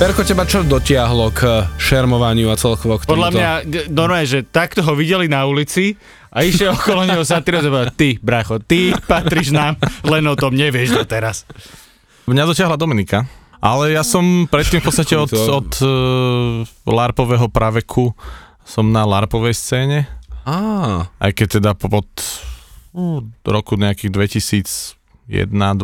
Perko, 0.00 0.24
teba 0.24 0.48
čo 0.48 0.64
dotiahlo 0.64 1.28
k 1.28 1.68
šermovaniu 1.76 2.48
a 2.48 2.56
celkovo 2.56 2.96
k 2.96 3.04
tomuto? 3.04 3.20
Podľa 3.20 3.28
mňa, 3.36 3.50
normálne, 3.92 4.24
že 4.24 4.40
takto 4.40 4.80
ho 4.80 4.96
videli 4.96 5.28
na 5.28 5.44
ulici 5.44 5.92
a 6.32 6.40
išiel 6.40 6.72
okolo 6.80 7.04
neho 7.04 7.20
satyros 7.20 7.60
a 7.60 7.68
povedal, 7.68 7.92
ty, 7.92 8.16
bracho, 8.16 8.64
ty 8.64 8.96
patríš 8.96 9.52
nám, 9.52 9.76
len 10.08 10.24
o 10.24 10.32
tom 10.40 10.56
nevieš 10.56 10.96
doteraz. 10.96 11.44
Mňa 12.24 12.48
dotiahla 12.48 12.80
Dominika. 12.80 13.28
Ale 13.60 13.92
ja 13.92 14.00
som 14.00 14.48
predtým 14.48 14.80
v 14.80 14.88
podstate 14.88 15.20
od, 15.20 15.28
od 15.36 15.70
uh, 15.84 15.90
larpového 16.88 17.52
praveku 17.52 18.16
som 18.64 18.88
na 18.88 19.04
larpovej 19.04 19.52
scéne. 19.52 20.08
Á, 20.48 21.12
Aj 21.12 21.30
keď 21.36 21.60
teda 21.60 21.70
po- 21.76 21.92
od 21.92 22.08
uh, 22.96 23.20
roku 23.44 23.76
nejakých 23.76 24.16
2001 24.16 24.96
2 25.52 25.76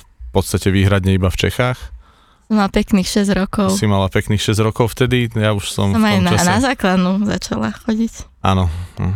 v 0.00 0.04
podstate 0.32 0.72
výhradne 0.72 1.12
iba 1.12 1.28
v 1.28 1.36
Čechách. 1.44 1.93
Má 2.54 2.70
pekných 2.70 3.04
6 3.04 3.34
rokov. 3.34 3.74
Si 3.74 3.84
mala 3.84 4.06
pekných 4.06 4.38
6 4.38 4.62
rokov 4.62 4.94
vtedy, 4.94 5.26
ja 5.34 5.50
už 5.50 5.66
som 5.66 5.90
Som 5.90 5.98
v 5.98 6.06
aj 6.06 6.16
tom 6.16 6.24
na, 6.24 6.30
čase. 6.32 6.46
na 6.46 6.56
základnú 6.62 7.12
začala 7.26 7.68
chodiť. 7.82 8.12
Áno. 8.40 8.70
Hm. 8.96 9.14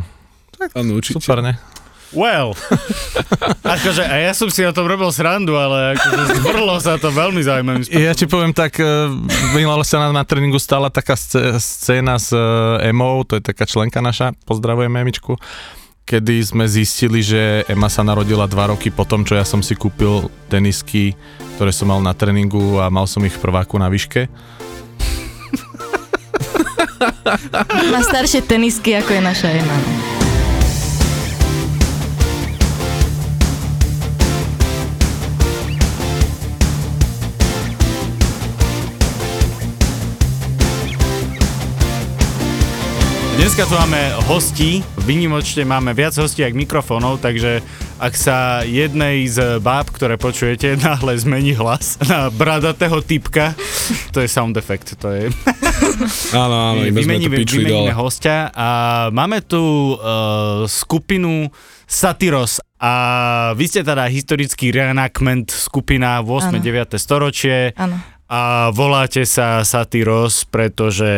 áno, 0.74 0.90
určite. 0.98 1.22
Super, 1.22 1.38
ne? 1.40 1.54
Well, 2.08 2.56
akože, 3.76 4.00
a 4.00 4.16
ja 4.18 4.32
som 4.32 4.48
si 4.48 4.64
o 4.64 4.72
tom 4.72 4.88
robil 4.88 5.12
srandu, 5.12 5.52
ale 5.54 5.92
akože 5.92 6.40
zvrlo 6.40 6.80
sa 6.80 6.96
to 6.96 7.12
veľmi 7.12 7.44
zaujímavým 7.44 7.84
spôsobom. 7.84 8.00
Ja 8.00 8.16
ti 8.16 8.24
poviem 8.24 8.56
tak, 8.56 8.80
eh, 8.80 9.12
minule 9.52 9.84
sa 9.84 10.00
nám 10.00 10.16
na 10.16 10.24
tréningu 10.24 10.56
stala 10.56 10.88
taká 10.88 11.12
sc- 11.14 11.60
scéna 11.60 12.16
s 12.16 12.32
eh, 12.32 12.88
Emou, 12.88 13.28
to 13.28 13.36
je 13.36 13.44
taká 13.44 13.68
členka 13.68 14.00
naša, 14.00 14.32
pozdravujem 14.48 14.88
Emičku, 14.88 15.36
kedy 16.08 16.40
sme 16.40 16.64
zistili, 16.64 17.20
že 17.20 17.68
Ema 17.68 17.92
sa 17.92 18.00
narodila 18.00 18.48
dva 18.48 18.72
roky 18.72 18.88
po 18.88 19.04
tom, 19.04 19.28
čo 19.28 19.36
ja 19.36 19.44
som 19.44 19.60
si 19.60 19.76
kúpil 19.76 20.32
tenisky, 20.48 21.12
ktoré 21.60 21.68
som 21.68 21.92
mal 21.92 22.00
na 22.00 22.16
tréningu 22.16 22.80
a 22.80 22.88
mal 22.88 23.04
som 23.04 23.20
ich 23.28 23.36
v 23.36 23.42
prváku 23.44 23.76
na 23.76 23.92
výške. 23.92 24.32
Má 27.92 28.00
staršie 28.00 28.40
tenisky, 28.40 28.96
ako 28.96 29.20
je 29.20 29.22
naša 29.22 29.48
Ema. 29.52 29.97
Dneska 43.38 43.70
tu 43.70 43.78
máme 43.78 44.18
hostí, 44.26 44.82
vynimočne 45.06 45.62
máme 45.62 45.94
viac 45.94 46.10
hostí 46.18 46.42
ako 46.42 46.58
mikrofónov, 46.58 47.22
takže 47.22 47.62
ak 48.02 48.10
sa 48.18 48.66
jednej 48.66 49.30
z 49.30 49.62
báb, 49.62 49.94
ktoré 49.94 50.18
počujete, 50.18 50.74
náhle 50.82 51.14
zmení 51.14 51.54
hlas 51.54 52.02
na 52.10 52.34
bradatého 52.34 52.98
typka, 52.98 53.54
to 54.10 54.18
je 54.18 54.26
sound 54.26 54.58
effect, 54.58 54.98
to 54.98 55.14
je... 55.14 55.22
Áno, 56.34 56.74
áno, 56.74 56.82
iba 56.82 56.98
sme 56.98 57.22
to 57.22 57.30
pičli 57.30 57.70
dole. 57.70 57.94
hostia 57.94 58.50
a 58.50 58.68
máme 59.14 59.46
tu 59.46 59.94
uh, 59.94 60.66
skupinu 60.66 61.46
Satyros 61.86 62.58
a 62.78 62.92
vy 63.54 63.70
ste 63.70 63.86
teda 63.86 64.06
historický 64.10 64.74
reenactment 64.74 65.50
skupina 65.54 66.22
8. 66.26 66.54
Áno. 66.54 66.62
9. 66.62 66.98
storočie 66.98 67.70
Áno. 67.78 68.17
A 68.28 68.40
voláte 68.70 69.24
sa 69.24 69.64
Satyros, 69.64 70.44
pretože... 70.44 71.08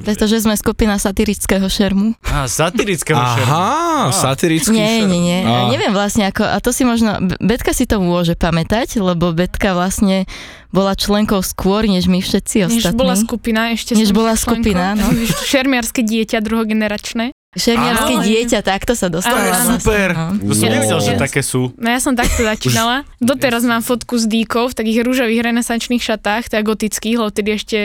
Pretože 0.00 0.40
sme 0.40 0.56
skupina 0.56 0.96
satirického 0.96 1.64
šermu. 1.64 2.16
A, 2.24 2.48
satirického 2.48 3.14
šermu. 3.14 3.44
Aha, 3.46 4.08
satirický 4.08 4.72
Nie, 4.72 5.04
šer- 5.04 5.06
nie, 5.06 5.20
nie. 5.20 5.38
Á. 5.42 5.68
Neviem 5.68 5.92
vlastne 5.92 6.24
ako, 6.26 6.42
a 6.42 6.56
to 6.58 6.72
si 6.72 6.82
možno, 6.82 7.20
Betka 7.38 7.70
si 7.70 7.84
to 7.84 8.00
môže 8.00 8.34
pamätať, 8.34 8.96
lebo 8.96 9.30
Betka 9.30 9.72
vlastne 9.72 10.24
bola 10.68 10.94
členkou 10.94 11.40
skôr, 11.40 11.84
než 11.84 12.06
my 12.06 12.18
všetci 12.18 12.56
Než 12.64 12.72
ostatní. 12.80 12.96
bola 12.96 13.14
skupina, 13.14 13.60
ešte 13.70 13.92
Než 13.92 14.10
bola 14.10 14.32
členkou. 14.32 14.64
skupina, 14.64 14.94
no. 14.94 15.12
Šermiarské 15.46 16.00
dieťa 16.00 16.40
druhogeneračné. 16.40 17.36
Šermiarské 17.50 18.14
Áno. 18.14 18.22
dieťa, 18.22 18.58
takto 18.62 18.94
sa 18.94 19.10
dostala. 19.10 19.34
To 19.34 19.42
je 19.42 19.50
vlastne, 19.50 19.74
super. 19.76 20.08
To 20.38 20.54
som 20.54 20.64
Ja- 20.64 20.72
nevedel, 20.72 20.98
že 21.00 21.12
také 21.18 21.42
sú. 21.42 21.74
No 21.74 21.90
ja 21.90 21.98
som 21.98 22.14
takto 22.14 22.46
začínala. 22.46 23.02
Doteraz 23.18 23.66
mám 23.66 23.82
fotku 23.82 24.14
s 24.14 24.24
dýkou 24.24 24.70
v 24.70 24.74
takých 24.76 25.02
rúžových 25.02 25.42
renesančných 25.44 25.98
šatách, 25.98 26.46
teda 26.46 26.62
gotických, 26.62 27.18
lebo 27.18 27.26
vtedy 27.28 27.48
ešte 27.52 27.78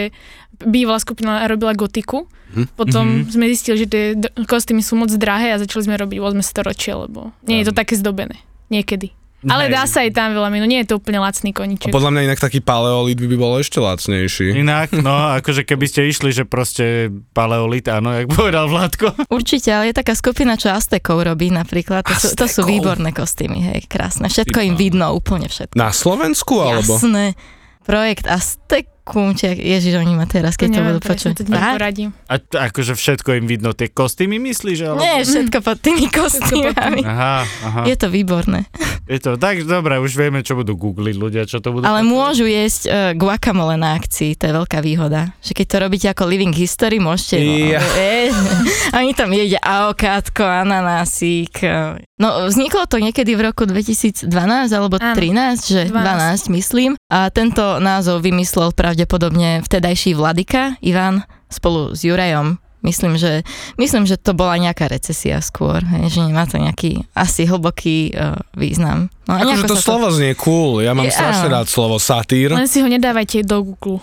bývalá 0.61 1.01
skupina 1.01 1.41
robila 1.43 1.73
gotiku. 1.73 2.29
Potom 2.77 3.25
Mhm. 3.25 3.33
sme 3.33 3.45
zistili, 3.49 3.75
že 3.75 3.87
tie 3.87 4.03
kostýmy 4.45 4.79
sú 4.79 4.95
moc 4.95 5.09
drahé 5.11 5.51
a 5.51 5.59
začali 5.59 5.81
sme 5.83 5.97
robiť 5.97 6.17
8 6.21 6.39
storočie, 6.39 6.93
lebo 6.93 7.33
nie 7.43 7.59
je 7.59 7.65
to 7.65 7.73
také 7.73 7.97
zdobené. 7.97 8.37
Niekedy. 8.69 9.11
Ale 9.45 9.69
Hej. 9.69 9.73
dá 9.77 9.83
sa 9.85 10.01
aj 10.01 10.11
tam 10.11 10.33
veľa 10.33 10.49
minút, 10.49 10.67
nie 10.67 10.81
je 10.81 10.89
to 10.89 10.97
úplne 10.97 11.21
lacný 11.21 11.53
A 11.53 11.57
koníček. 11.61 11.93
podľa 11.93 12.11
mňa 12.17 12.21
inak 12.33 12.39
taký 12.41 12.59
paleolit 12.65 13.17
by, 13.21 13.27
by 13.29 13.37
bol 13.37 13.53
ešte 13.61 13.77
lacnejší. 13.77 14.57
Inak, 14.57 14.97
no, 14.97 15.13
akože 15.39 15.61
keby 15.67 15.85
ste 15.85 16.09
išli, 16.09 16.33
že 16.33 16.43
proste 16.49 17.13
paleolit, 17.37 17.85
áno, 17.91 18.09
jak 18.09 18.25
povedal 18.33 18.65
Vládko. 18.65 19.29
Určite, 19.29 19.69
ale 19.69 19.93
je 19.93 20.01
taká 20.01 20.17
skupina, 20.17 20.57
čo 20.57 20.73
Aztekov 20.73 21.21
robí 21.21 21.53
napríklad. 21.53 22.01
To 22.09 22.15
sú, 22.17 22.27
to 22.33 22.49
sú 22.49 22.65
výborné 22.65 23.13
kostýmy, 23.13 23.61
hej, 23.75 23.79
krásne. 23.85 24.31
Všetko 24.31 24.59
im 24.65 24.75
vidno, 24.79 25.13
úplne 25.13 25.45
všetko. 25.45 25.77
Na 25.77 25.93
Slovensku, 25.93 26.65
alebo? 26.65 26.97
Jasné. 26.97 27.37
Projekt 27.85 28.25
Aztekum, 28.25 28.94
či, 29.37 29.53
ježiš, 29.53 30.01
oni 30.01 30.17
ma 30.17 30.25
teraz, 30.25 30.57
keď 30.57 30.69
to 30.73 30.81
budú 30.81 30.99
počuť. 30.99 31.31
to 31.37 31.43
ti 31.45 31.53
Fakt? 31.53 31.77
poradím. 31.77 32.09
A 32.25 32.41
t- 32.41 32.57
akože 32.57 32.97
všetko 32.97 33.37
im 33.37 33.45
vidno, 33.45 33.77
tie 33.77 33.87
kostýmy 33.87 34.41
myslíš? 34.41 34.77
Ale... 34.81 34.97
Nie, 34.97 35.15
všetko 35.21 35.61
pod 35.61 35.77
tými 35.77 36.09
kostýmami. 36.09 37.05
Aha, 37.05 37.45
aha. 37.45 37.81
Je 37.85 37.95
to 37.95 38.09
výborné. 38.09 38.65
Je 39.05 39.21
to 39.21 39.37
tak, 39.37 39.61
dobre, 39.69 40.01
už 40.01 40.17
vieme, 40.17 40.41
čo 40.41 40.57
budú 40.57 40.73
googliť 40.73 41.15
ľudia, 41.15 41.45
čo 41.45 41.61
to 41.61 41.69
budú. 41.69 41.85
Ale 41.85 42.01
môžu 42.01 42.49
jesť 42.49 42.81
uh, 42.89 42.93
guacamole 43.13 43.77
na 43.77 43.93
akcii, 43.93 44.33
to 44.33 44.49
je 44.49 44.53
veľká 44.57 44.81
výhoda. 44.81 45.29
Že 45.45 45.51
keď 45.61 45.65
to 45.69 45.77
robíte 45.77 46.07
ako 46.09 46.23
Living 46.25 46.55
History, 46.57 46.97
môžete... 46.97 47.37
Ja. 47.37 47.77
No, 47.77 47.89
e, 47.93 48.33
oni 48.97 49.13
tam 49.13 49.29
jedia 49.29 49.61
avokátko, 49.61 50.41
ananásik. 50.41 51.61
eh. 51.61 52.01
No, 52.15 52.47
vzniklo 52.47 52.87
to 52.87 52.97
niekedy 52.97 53.35
v 53.35 53.51
roku 53.51 53.67
2012 53.67 54.31
alebo 54.71 54.95
Áno, 54.97 55.13
13, 55.19 55.59
že 55.67 55.81
12. 55.91 56.49
12. 56.49 56.57
myslím. 56.57 56.91
A 57.11 57.27
tento 57.29 57.77
názov 57.77 58.23
vymyslel 58.23 58.71
pravdepodobne 58.95 59.59
vtedajší 59.59 60.15
vladyka 60.15 60.79
Ivan 60.79 61.27
spolu 61.51 61.91
s 61.91 62.07
Jurajom. 62.07 62.63
Myslím, 62.79 63.19
že, 63.19 63.43
myslím, 63.75 64.07
že 64.07 64.15
to 64.15 64.31
bola 64.31 64.55
nejaká 64.55 64.87
recesia 64.87 65.43
skôr, 65.43 65.83
hej, 65.83 66.15
že 66.15 66.23
nemá 66.23 66.47
to 66.47 66.55
nejaký 66.55 67.03
asi 67.11 67.43
hlboký 67.43 68.15
uh, 68.15 68.39
význam. 68.55 69.11
No, 69.27 69.35
a 69.35 69.43
Akože 69.43 69.67
to 69.67 69.75
slovo 69.75 70.07
znie 70.15 70.31
cool. 70.39 70.79
Ja 70.79 70.95
mám 70.95 71.11
Je, 71.11 71.17
strašne 71.17 71.51
áno. 71.51 71.55
rád 71.59 71.67
slovo 71.67 71.99
satír. 71.99 72.55
Len 72.55 72.71
si 72.71 72.79
ho 72.79 72.87
nedávajte 72.87 73.43
do 73.43 73.67
Google. 73.67 73.99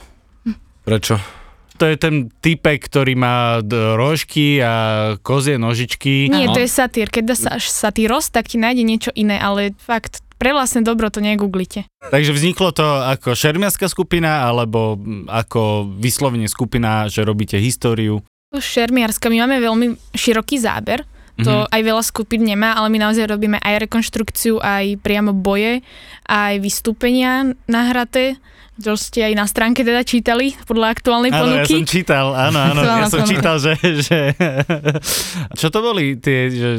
Prečo? 0.85 1.17
To 1.81 1.89
je 1.89 1.97
ten 1.97 2.29
typek, 2.45 2.85
ktorý 2.85 3.17
má 3.17 3.65
rožky 3.97 4.61
a 4.61 4.75
kozie 5.25 5.57
nožičky. 5.57 6.29
Nie, 6.29 6.51
no. 6.51 6.53
to 6.53 6.61
je 6.61 6.69
satír. 6.69 7.09
Keď 7.09 7.25
dá 7.25 7.37
sa 7.39 7.49
až 7.57 7.73
satíros, 7.73 8.29
tak 8.29 8.51
ti 8.53 8.61
nájde 8.61 8.83
niečo 8.85 9.11
iné, 9.17 9.41
ale 9.41 9.73
fakt, 9.81 10.21
pre 10.43 10.51
vlastné 10.51 10.83
dobro 10.83 11.07
to 11.07 11.23
negooglite. 11.23 11.87
Takže 12.03 12.35
vzniklo 12.35 12.75
to 12.75 12.83
ako 12.83 13.39
šermiarská 13.39 13.87
skupina, 13.87 14.43
alebo 14.43 14.99
ako 15.31 15.87
vyslovene 16.03 16.51
skupina, 16.51 17.07
že 17.07 17.23
robíte 17.23 17.55
históriu. 17.55 18.27
Šermiarska, 18.51 19.31
my 19.31 19.47
máme 19.47 19.63
veľmi 19.63 19.87
široký 20.13 20.59
záber, 20.59 21.07
to 21.39 21.65
Mhm. 21.65 21.71
aj 21.71 21.81
veľa 21.81 22.03
skupín 22.03 22.43
nemá, 22.43 22.75
ale 22.75 22.91
my 22.91 22.99
naozaj 22.99 23.25
robíme 23.25 23.57
aj 23.57 23.87
rekonštrukciu, 23.87 24.59
aj 24.59 24.99
priamo 24.99 25.31
boje, 25.31 25.81
aj 26.27 26.59
vystúpenia 26.59 27.55
nahraté, 27.65 28.37
čo 28.77 28.99
ste 28.99 29.31
aj 29.31 29.35
na 29.39 29.47
stránke 29.47 29.81
teda 29.81 30.03
čítali 30.03 30.59
podľa 30.67 30.91
aktuálnej 30.91 31.31
Áno, 31.31 31.39
ja 31.39 31.63
ponuky. 31.63 31.73
som 31.73 31.87
čítal, 31.87 32.27
áno, 32.35 32.59
áno, 32.59 32.81
ja 32.83 33.07
som 33.07 33.23
čítal, 33.23 33.57
že, 33.57 33.79
že... 33.79 34.35
Čo 35.61 35.71
to 35.71 35.79
boli 35.81 36.19
tie... 36.19 36.51
Že... 36.51 36.71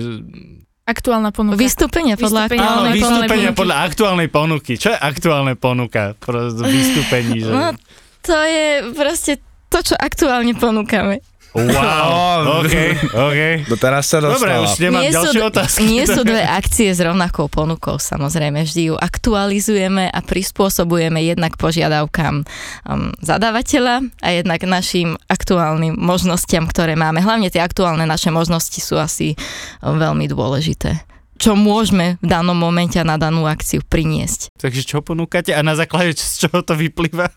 Aktuálna 0.84 1.32
ponuka. 1.32 1.56
Vystúpenia 1.56 2.20
podľa 2.20 2.52
Vystúpenia, 2.52 2.68
Áno, 2.68 2.84
aktuálnej 2.84 2.96
vystúpenia 3.00 3.30
ponuky. 3.48 3.60
podľa 3.64 3.78
aktuálnej 3.88 4.28
ponuky. 4.28 4.74
Čo 4.76 4.88
je 4.92 4.98
aktuálnej 5.00 5.56
ponuka? 5.56 6.02
Pro 6.20 6.40
vystúpení, 6.52 7.40
že... 7.40 7.52
No, 7.52 7.72
to 8.20 8.36
je 8.36 8.68
proste 8.92 9.40
to, 9.72 9.80
čo 9.80 9.96
aktuálne 9.96 10.52
ponúkame. 10.54 11.24
Wow, 11.54 12.66
OK, 12.66 12.76
OK. 13.14 13.40
No 13.70 13.76
teraz 13.78 14.10
sa 14.10 14.18
Dobre, 14.18 14.50
dostala. 14.58 14.66
už 14.66 14.74
nemám 14.82 15.06
ďalšie 15.06 15.40
d- 15.40 15.46
otázky. 15.46 15.82
nie 15.86 16.04
sú 16.10 16.26
dve 16.26 16.42
akcie 16.60 16.90
s 16.90 16.98
rovnakou 16.98 17.46
ponukou, 17.46 18.02
samozrejme. 18.02 18.66
Vždy 18.66 18.90
ju 18.90 18.96
aktualizujeme 18.98 20.10
a 20.10 20.20
prispôsobujeme 20.26 21.22
jednak 21.22 21.54
požiadavkám 21.62 22.42
um, 22.42 23.14
zadávateľa 23.22 24.02
a 24.26 24.28
jednak 24.34 24.66
našim 24.66 25.14
aktuálnym 25.30 25.94
možnostiam, 25.94 26.66
ktoré 26.66 26.98
máme. 26.98 27.22
Hlavne 27.22 27.54
tie 27.54 27.62
aktuálne 27.62 28.10
naše 28.10 28.34
možnosti 28.34 28.82
sú 28.82 28.98
asi 28.98 29.38
um, 29.86 30.02
veľmi 30.02 30.26
dôležité 30.26 31.06
čo 31.34 31.60
môžeme 31.60 32.16
v 32.24 32.26
danom 32.30 32.56
momente 32.56 32.96
na 33.04 33.20
danú 33.20 33.44
akciu 33.44 33.84
priniesť. 33.84 34.56
Takže 34.56 34.82
čo 34.88 35.04
ponúkate 35.04 35.52
a 35.52 35.60
na 35.60 35.76
základe 35.76 36.16
z 36.16 36.48
čoho 36.48 36.64
to 36.64 36.72
vyplýva? 36.72 37.28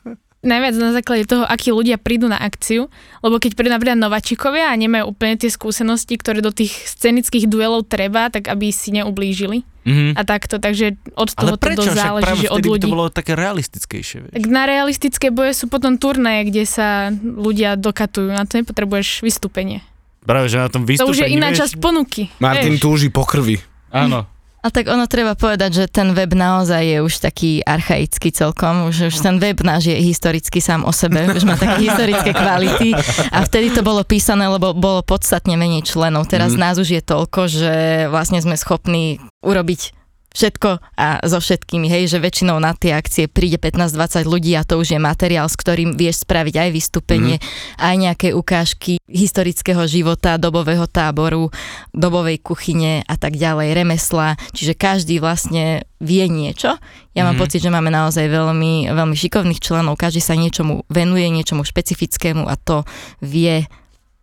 Najviac 0.46 0.74
na 0.78 0.90
základe 0.94 1.26
toho, 1.26 1.42
akí 1.42 1.68
ľudia 1.68 1.98
prídu 1.98 2.26
na 2.26 2.38
akciu, 2.38 2.86
lebo 3.20 3.36
keď 3.36 3.52
prídu 3.52 3.70
napríklad 3.70 3.98
nováčikovia 3.98 4.70
a 4.70 4.74
nemajú 4.74 5.10
úplne 5.10 5.34
tie 5.34 5.50
skúsenosti, 5.50 6.14
ktoré 6.14 6.38
do 6.38 6.50
tých 6.50 6.70
scenických 6.86 7.50
duelov 7.50 7.84
treba, 7.84 8.30
tak 8.30 8.46
aby 8.46 8.70
si 8.70 8.94
neublížili. 8.94 9.66
Mhm. 9.82 10.14
A 10.14 10.22
takto, 10.22 10.58
takže 10.58 10.98
od 11.14 11.30
Ale 11.30 11.38
toho 11.38 11.54
to 11.54 11.62
prečo? 11.62 11.82
Však 11.86 11.94
záleží, 11.94 12.24
práve 12.26 12.42
že 12.42 12.50
od 12.50 12.58
ľudí. 12.58 12.82
to 12.82 12.90
bolo 12.90 13.06
také 13.06 13.32
realistickejšie. 13.34 14.18
Vieš. 14.24 14.32
Tak 14.34 14.44
na 14.46 14.62
realistické 14.64 15.26
boje 15.30 15.52
sú 15.54 15.66
potom 15.66 15.94
turnaje, 15.94 16.50
kde 16.50 16.62
sa 16.66 17.10
ľudia 17.14 17.74
dokatujú. 17.74 18.30
Na 18.30 18.42
to 18.42 18.58
nepotrebuješ 18.58 19.22
vystúpenie. 19.22 19.86
Práve, 20.22 20.50
že 20.50 20.58
na 20.58 20.66
tom 20.66 20.82
To 20.82 20.90
vystúpení, 20.90 21.10
už 21.10 21.18
je 21.22 21.28
iná 21.30 21.54
vieš? 21.54 21.58
časť 21.62 21.74
ponuky. 21.78 22.22
Martin 22.38 22.74
vieš. 22.74 22.82
túži 22.82 23.08
po 23.10 23.22
krvi. 23.22 23.62
Áno. 23.94 24.26
A 24.66 24.70
tak 24.74 24.90
ono 24.90 25.06
treba 25.06 25.38
povedať, 25.38 25.70
že 25.78 25.84
ten 25.86 26.10
web 26.10 26.34
naozaj 26.34 26.82
je 26.82 26.98
už 26.98 27.22
taký 27.22 27.62
archaický 27.62 28.34
celkom, 28.34 28.90
už, 28.90 29.14
už 29.14 29.22
ten 29.22 29.38
web 29.38 29.62
náš 29.62 29.94
je 29.94 29.94
historicky 29.94 30.58
sám 30.58 30.82
o 30.82 30.90
sebe, 30.90 31.22
už 31.30 31.46
má 31.46 31.54
také 31.54 31.86
historické 31.86 32.34
kvality 32.34 32.90
a 33.30 33.46
vtedy 33.46 33.70
to 33.70 33.86
bolo 33.86 34.02
písané, 34.02 34.50
lebo 34.50 34.74
bolo 34.74 35.06
podstatne 35.06 35.54
menej 35.54 35.86
členov. 35.86 36.26
Teraz 36.26 36.50
Mhm. 36.50 36.58
nás 36.58 36.82
už 36.82 36.98
je 36.98 37.02
toľko, 37.04 37.40
že 37.46 37.74
vlastne 38.10 38.42
sme 38.42 38.58
schopní 38.58 39.22
urobiť 39.46 39.94
všetko 40.36 40.70
a 41.00 41.24
so 41.24 41.40
všetkými, 41.40 41.88
hej, 41.88 42.12
že 42.12 42.20
väčšinou 42.20 42.60
na 42.60 42.76
tie 42.76 42.92
akcie 42.92 43.24
príde 43.24 43.56
15-20 43.56 44.28
ľudí 44.28 44.52
a 44.52 44.68
to 44.68 44.76
už 44.76 44.92
je 44.92 45.00
materiál, 45.00 45.48
s 45.48 45.56
ktorým 45.56 45.96
vieš 45.96 46.28
spraviť 46.28 46.54
aj 46.60 46.68
vystúpenie, 46.76 47.40
aj 47.80 47.94
nejaké 47.96 48.28
ukážky 48.36 49.00
historického 49.08 49.88
života, 49.88 50.36
dobového 50.36 50.84
táboru, 50.84 51.48
dobovej 51.96 52.44
kuchyne 52.44 53.00
a 53.08 53.16
tak 53.16 53.40
ďalej, 53.40 53.72
remesla, 53.72 54.36
čiže 54.52 54.76
každý 54.76 55.16
vlastne 55.16 55.88
vie 55.96 56.28
niečo. 56.28 56.76
Ja 57.16 57.24
mám 57.24 57.40
Mhm. 57.40 57.42
pocit, 57.42 57.64
že 57.64 57.72
máme 57.72 57.88
naozaj 57.88 58.28
veľmi, 58.28 58.92
veľmi 58.92 59.16
šikovných 59.16 59.64
členov, 59.64 59.96
každý 59.96 60.20
sa 60.20 60.36
niečomu 60.36 60.84
venuje, 60.92 61.24
niečomu 61.32 61.64
špecifickému 61.64 62.44
a 62.44 62.60
to 62.60 62.84
vie 63.24 63.64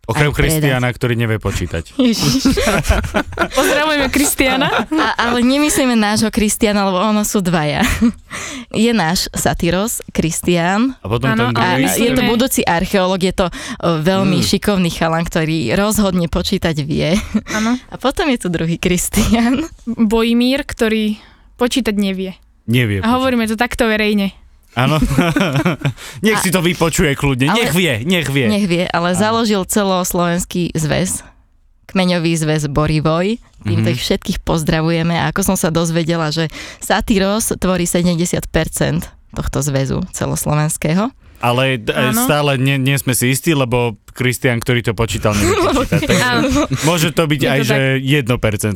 Okrem. 0.04 0.36
Kristiana, 0.36 0.88
ktorý 0.88 1.16
nevie 1.16 1.38
počítať. 1.38 1.96
Pozdravujeme 3.58 4.08
Kristiana. 4.08 4.84
A, 4.90 5.08
ale 5.18 5.40
nemyslíme 5.40 5.94
nášho 5.94 6.28
Kristiana, 6.28 6.84
lebo 6.84 7.00
ono 7.00 7.24
sú 7.24 7.40
dvaja. 7.40 7.88
Je 8.70 8.92
náš 8.92 9.32
Satyros, 9.32 10.04
Kristian, 10.10 11.00
A 11.00 11.08
potom 11.08 11.30
Áno, 11.30 11.50
ten 11.50 11.56
a 11.56 11.80
myslíme- 11.80 12.04
je 12.04 12.12
to 12.14 12.24
budúci 12.26 12.62
archeológ, 12.62 13.22
je 13.22 13.32
to 13.34 13.48
veľmi 13.80 14.36
Mm. 14.36 14.46
šikovný 14.46 14.90
chalan, 14.90 15.24
ktorý 15.24 15.72
rozhodne 15.74 16.28
počítať 16.28 16.76
vie. 16.80 17.16
Áno. 17.50 17.80
A 17.80 17.96
potom 17.96 18.28
je 18.28 18.38
tu 18.38 18.48
druhý 18.50 18.76
Kristian. 18.76 19.64
Bojmír, 19.86 20.64
ktorý 20.64 21.16
počítať 21.56 21.94
nevie. 21.94 22.36
Nevie. 22.66 23.00
A 23.00 23.14
hovoríme 23.14 23.44
to 23.46 23.56
takto 23.56 23.86
verejne. 23.86 24.36
Áno. 24.76 24.98
nech 26.26 26.40
si 26.40 26.50
to 26.50 26.60
vypočuje 26.60 27.14
kľudne. 27.14 27.48
Ale- 27.48 27.58
Nech 27.62 27.74
vie, 27.74 27.94
nech 28.04 28.28
vie. 28.28 28.46
Nech 28.48 28.66
vie, 28.66 28.86
ale 28.86 29.14
založil 29.14 29.64
celoslovenský 29.64 30.74
zväz, 30.74 31.22
kmeňový 31.86 32.34
zväz 32.36 32.68
Borivoj. 32.68 33.38
Týmto 33.62 33.88
Mhm. 33.88 33.94
ich 33.94 34.02
všetkých 34.02 34.40
pozdravujeme 34.42 35.16
a 35.16 35.30
ako 35.30 35.42
som 35.46 35.56
sa 35.56 35.70
dozvedela, 35.70 36.28
že 36.30 36.52
Satyros 36.78 37.54
tvorí 37.56 37.86
70% 37.86 39.08
tohto 39.32 39.60
zväzu 39.62 40.04
celoslovenského. 40.12 41.10
Ale 41.44 41.76
d- 41.76 41.92
Áno. 41.92 42.24
stále 42.24 42.56
nie, 42.56 42.80
nie 42.80 42.96
sme 42.96 43.12
si 43.12 43.36
istí, 43.36 43.52
lebo 43.52 44.00
Kristian, 44.10 44.64
ktorý 44.64 44.80
to 44.80 44.94
počítal, 44.94 45.36
nevie 45.36 45.52
môže 46.86 47.12
to 47.12 47.26
byť 47.26 47.42
Je 47.42 47.44
to 47.44 47.52
aj, 47.52 47.60
tak. 47.60 47.68
že 47.68 47.78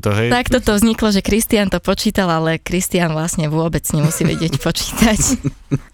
1%, 0.03 0.19
hej? 0.19 0.27
Takto 0.27 0.57
to 0.59 0.71
vzniklo, 0.75 1.07
že 1.09 1.21
Kristian 1.21 1.69
to 1.69 1.79
počítal, 1.79 2.27
ale 2.27 2.57
Kristian 2.57 3.13
vlastne 3.13 3.47
vôbec 3.47 3.85
nemusí 3.87 4.25
vedieť 4.25 4.59
počítať. 4.65 5.19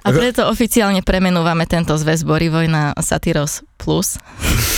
A 0.02 0.10
preto 0.10 0.48
oficiálne 0.48 1.04
premenúvame 1.04 1.68
tento 1.68 1.94
zväz 1.94 2.24
Borivoj 2.24 2.66
na 2.66 2.96
Satyros 2.98 3.62
Plus. 3.78 4.16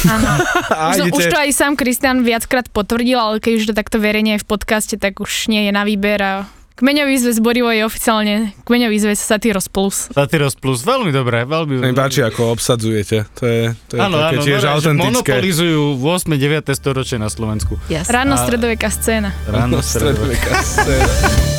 Áno. 0.03 0.29
Už, 0.91 1.13
už 1.13 1.23
to 1.29 1.37
aj 1.37 1.51
sám 1.53 1.73
Kristian 1.77 2.25
viackrát 2.25 2.65
potvrdil, 2.67 3.15
ale 3.15 3.37
keď 3.37 3.51
už 3.55 3.65
to 3.69 3.75
takto 3.77 3.97
verejne 4.01 4.35
aj 4.35 4.43
v 4.43 4.49
podcaste, 4.49 4.95
tak 4.97 5.21
už 5.21 5.47
nie 5.47 5.69
je 5.69 5.71
na 5.71 5.85
výber 5.85 6.19
a 6.19 6.33
Kmeňový 6.75 7.15
zväz 7.15 7.39
Borivo 7.39 7.71
je 7.71 7.87
oficiálne 7.87 8.51
Kmeňový 8.67 8.99
zväz 8.99 9.15
Satyros 9.15 9.71
Plus. 9.71 10.11
Satyros 10.11 10.59
Plus, 10.59 10.83
veľmi 10.83 11.07
dobré, 11.15 11.47
veľmi... 11.47 11.79
mi 11.79 11.95
páči, 11.95 12.19
ako 12.19 12.51
obsadzujete. 12.51 13.23
To 13.39 13.43
je, 13.47 13.71
to 13.87 13.95
je 13.95 13.99
Áno, 14.03 14.19
také 14.19 14.35
áno, 14.35 14.43
tiež 14.43 14.59
no, 14.59 14.63
že 14.63 14.67
autentické. 14.75 15.07
monopolizujú 15.07 15.81
8. 16.03 16.35
9. 16.35 16.75
storočie 16.75 17.15
na 17.15 17.31
Slovensku. 17.31 17.79
Jasne. 17.87 18.11
Ráno 18.11 18.35
stredoveká 18.35 18.91
scéna. 18.91 19.31
Ráno. 19.47 19.79
Stredoveká 19.79 20.51
scéna. 20.59 21.07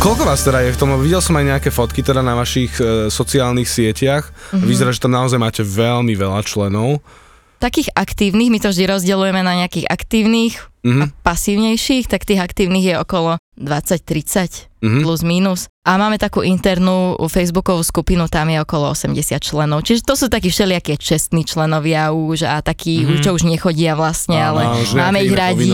Koľko 0.00 0.24
vás 0.24 0.40
teda 0.40 0.64
je 0.64 0.72
v 0.72 0.80
tom? 0.80 0.96
Videl 0.96 1.20
som 1.20 1.36
aj 1.36 1.44
nejaké 1.44 1.68
fotky 1.68 2.00
teda 2.00 2.24
na 2.24 2.32
vašich 2.32 2.72
e, 2.80 3.12
sociálnych 3.12 3.68
sieťach. 3.68 4.32
Mhm. 4.32 4.34
Mm-hmm. 4.56 4.68
Vyzerá, 4.72 4.90
že 4.96 5.02
tam 5.04 5.12
naozaj 5.12 5.36
máte 5.36 5.60
veľmi 5.60 6.16
veľa 6.16 6.40
členov. 6.40 7.04
Takých 7.60 7.92
aktívnych, 7.92 8.48
my 8.48 8.58
to 8.64 8.72
vždy 8.72 8.88
rozdeľujeme 8.88 9.44
na 9.44 9.60
nejakých 9.60 9.84
aktívnych 9.84 10.56
a 10.56 10.68
Mhm. 10.80 11.04
pasívnejších, 11.20 12.08
tak 12.08 12.24
tých 12.24 12.40
aktívnych 12.40 12.80
je 12.88 12.94
okolo 12.96 13.36
20-30 13.60 14.66
Mhm. 14.80 15.04
plus 15.04 15.20
minus. 15.20 15.68
A 15.84 15.96
máme 15.96 16.16
takú 16.16 16.40
internú 16.40 17.12
facebookovú 17.20 17.80
skupinu, 17.80 18.28
tam 18.28 18.48
je 18.48 18.60
okolo 18.60 18.92
80 18.92 19.36
členov. 19.38 19.84
Čiže 19.84 20.00
to 20.02 20.16
sú 20.16 20.26
takí 20.28 20.48
všelijaké 20.48 20.96
čestní 20.96 21.44
členovia 21.44 22.12
už 22.12 22.44
a 22.44 22.60
takí, 22.60 23.00
Mhm. 23.00 23.04
mm-hmm. 23.04 23.20
čo 23.20 23.30
už 23.34 23.42
nechodia 23.44 23.92
vlastne, 23.92 24.36
ale 24.36 24.64
Áno, 24.64 24.80
už 24.80 24.90
máme 24.94 25.20
ich 25.20 25.32
radi. 25.32 25.68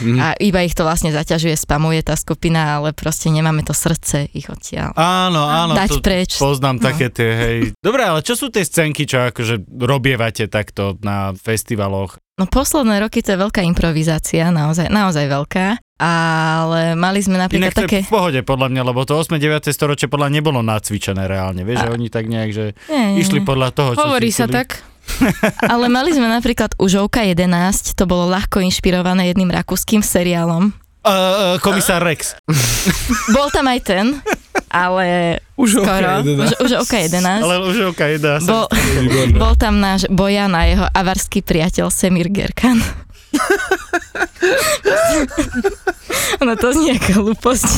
Mhm. 0.00 0.16
a 0.16 0.26
iba 0.40 0.60
ich 0.60 0.72
to 0.72 0.84
vlastne 0.84 1.12
zaťažuje, 1.12 1.52
spamuje 1.52 2.00
tá 2.00 2.16
skupina, 2.16 2.80
ale 2.80 2.92
proste 2.92 3.28
nemáme 3.28 3.60
to 3.60 3.76
srdce 3.76 4.32
ich 4.32 4.48
odtiaľ. 4.48 4.96
Áno, 4.96 5.44
áno. 5.44 5.76
Dať 5.76 5.88
to 5.92 6.00
preč. 6.00 6.40
Poznám 6.40 6.80
No. 6.80 6.84
také 6.88 7.12
tie, 7.12 7.30
hej. 7.36 7.58
Dobre, 7.76 8.02
ale 8.02 8.24
čo 8.24 8.40
sú 8.40 8.48
tie 8.48 8.64
scénky, 8.64 9.04
čo 9.04 9.20
akože 9.26 9.68
robievate 9.76 10.48
takto 10.48 10.96
na 11.00 11.36
festivaloch? 11.36 12.16
No 12.36 12.44
posledné 12.44 13.00
roky 13.00 13.24
to 13.24 13.32
je 13.32 13.40
veľká 13.40 13.64
improvizácia, 13.64 14.48
naozaj, 14.48 14.88
naozaj 14.88 15.24
veľká. 15.24 15.66
Ale 15.96 16.92
mali 16.92 17.24
sme 17.24 17.40
napríklad 17.40 17.72
Inak 17.72 17.80
také... 17.88 17.98
v 18.04 18.12
pohode 18.12 18.40
podľa 18.44 18.68
mňa, 18.68 18.82
lebo 18.84 19.00
to 19.02 19.16
8. 19.16 19.32
9. 19.32 19.64
storočie 19.66 20.06
podľa 20.06 20.28
nebolo 20.28 20.60
nacvičené 20.60 21.24
reálne, 21.24 21.64
vieš, 21.64 21.82
že 21.82 21.88
A- 21.88 21.94
oni 21.94 22.06
tak 22.08 22.28
nejak, 22.28 22.50
že 22.52 22.64
Nie, 22.86 23.16
nie, 23.16 23.24
išli 23.24 23.40
podľa 23.40 23.72
toho, 23.72 23.90
čo 23.96 24.04
Hovorí 24.04 24.28
sa 24.28 24.44
chceli. 24.44 24.56
tak. 24.60 24.68
Ale 25.72 25.88
mali 25.88 26.12
sme 26.12 26.28
napríklad 26.28 26.76
už 26.76 27.00
Žovka 27.00 27.24
11, 27.24 27.48
to 27.94 28.04
bolo 28.04 28.28
ľahko 28.28 28.60
inšpirované 28.60 29.30
jedným 29.30 29.48
rakúskym 29.48 30.04
seriálom. 30.04 30.74
Uh, 31.00 31.08
uh, 31.08 31.56
komisár 31.62 32.02
Rex. 32.02 32.34
Bol 33.34 33.48
tam 33.48 33.70
aj 33.70 33.80
ten, 33.80 34.18
ale 34.66 35.38
Už 35.54 35.78
skoro, 35.78 36.20
už, 36.20 36.50
už 36.60 36.70
OK 36.82 36.92
11. 37.08 37.40
Ale 37.40 37.62
už 37.62 37.94
OK, 37.94 38.18
dá 38.18 38.36
sa. 38.36 38.50
Bol, 38.50 38.64
Výborné. 38.74 39.38
bol 39.38 39.54
tam 39.54 39.78
náš 39.78 40.04
Bojan 40.10 40.50
a 40.52 40.66
jeho 40.66 40.86
avarský 40.90 41.40
priateľ 41.40 41.88
Semir 41.88 42.26
Gerkan. 42.28 42.82
ono 46.42 46.52
to 46.56 46.68
znie 46.72 46.96
ako 46.96 47.10
hlúposť. 47.22 47.70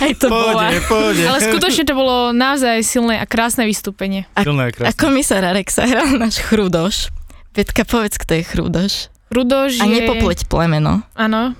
Aj 0.00 0.12
to 0.16 0.26
bola. 0.30 0.70
Pohode. 0.86 1.22
Ale 1.22 1.38
skutočne 1.42 1.84
to 1.84 1.94
bolo 1.94 2.30
naozaj 2.30 2.80
silné 2.80 3.18
a 3.18 3.26
krásne 3.26 3.64
vystúpenie. 3.64 4.24
Silné 4.36 4.62
a 4.64 4.68
A 4.68 4.72
krásne. 4.72 4.96
komisár 4.96 5.42
Arexa 5.42 5.84
hral 5.84 6.16
náš 6.16 6.40
Chrudoš. 6.40 7.10
Petka, 7.52 7.84
povedz, 7.84 8.18
kto 8.18 8.34
je 8.34 8.42
Chrudoš. 8.42 8.94
Rudož 9.30 9.82
A 9.82 9.86
je... 9.86 10.00
nepopleť 10.00 10.46
plemeno. 10.46 11.02
Áno. 11.14 11.54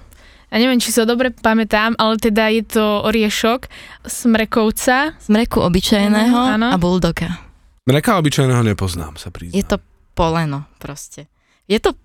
Ja 0.55 0.63
neviem, 0.63 0.79
či 0.79 0.95
sa 0.95 1.03
dobre 1.03 1.35
pamätám, 1.35 1.99
ale 1.99 2.15
teda 2.15 2.47
je 2.47 2.63
to 2.63 3.03
oriešok 3.03 3.67
smrekovca. 4.07 5.19
Zmreku 5.19 5.59
obyčajného 5.59 6.39
Áno. 6.55 6.71
a 6.71 6.77
bulldoga. 6.79 7.43
Mreka 7.85 8.17
obyčajného 8.17 8.63
nepoznám, 8.63 9.19
sa 9.19 9.35
priznám. 9.35 9.59
Je 9.59 9.65
to 9.67 9.77
poleno 10.15 10.63
proste. 10.79 11.27
Je 11.67 11.83
to 11.83 11.99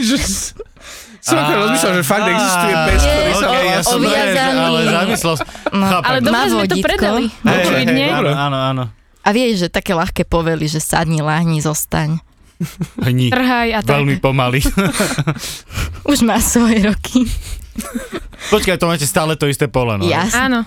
že... 0.00 0.16
Som 1.20 1.40
ako 1.40 1.52
rozmýšľal, 1.56 1.92
že 1.94 2.04
fakt 2.04 2.26
existuje 2.28 2.74
pes, 2.84 3.00
Je, 3.00 3.08
ktorý 3.08 3.32
sa 3.32 3.38
o- 3.38 3.48
volá 3.48 3.64
ja 3.64 3.80
som 3.80 3.96
Smrek. 3.96 4.12
oviazaný. 4.12 4.60
ale 4.60 4.80
zamyslel 4.84 5.34
som. 5.34 5.46
no, 5.72 5.84
Chápem. 5.88 6.04
Ale 6.04 6.18
Má 6.18 6.28
dobre 6.28 6.48
sme 6.50 6.64
to 6.66 6.76
predali. 6.82 7.24
Očividne. 7.40 8.04
áno, 8.12 8.30
áno, 8.30 8.58
áno. 8.60 8.84
A 9.18 9.28
vieš, 9.30 9.54
že 9.58 9.68
také 9.68 9.96
ľahké 9.96 10.22
povely, 10.22 10.68
že 10.68 10.78
sadni, 10.78 11.18
láhni, 11.18 11.58
zostaň. 11.58 12.20
Hni. 13.00 13.32
trhaj 13.32 13.68
a 13.72 13.80
tak. 13.80 13.96
Veľmi 13.96 14.20
pomaly. 14.20 14.60
Už 16.04 16.20
má 16.20 16.36
svoje 16.38 16.84
roky. 16.84 17.24
Počkaj, 18.52 18.76
to 18.76 18.84
máte 18.84 19.02
stále 19.04 19.34
to 19.34 19.48
isté 19.48 19.64
pole, 19.64 19.96
no. 19.96 20.04
Jasne. 20.04 20.38
Áno. 20.38 20.60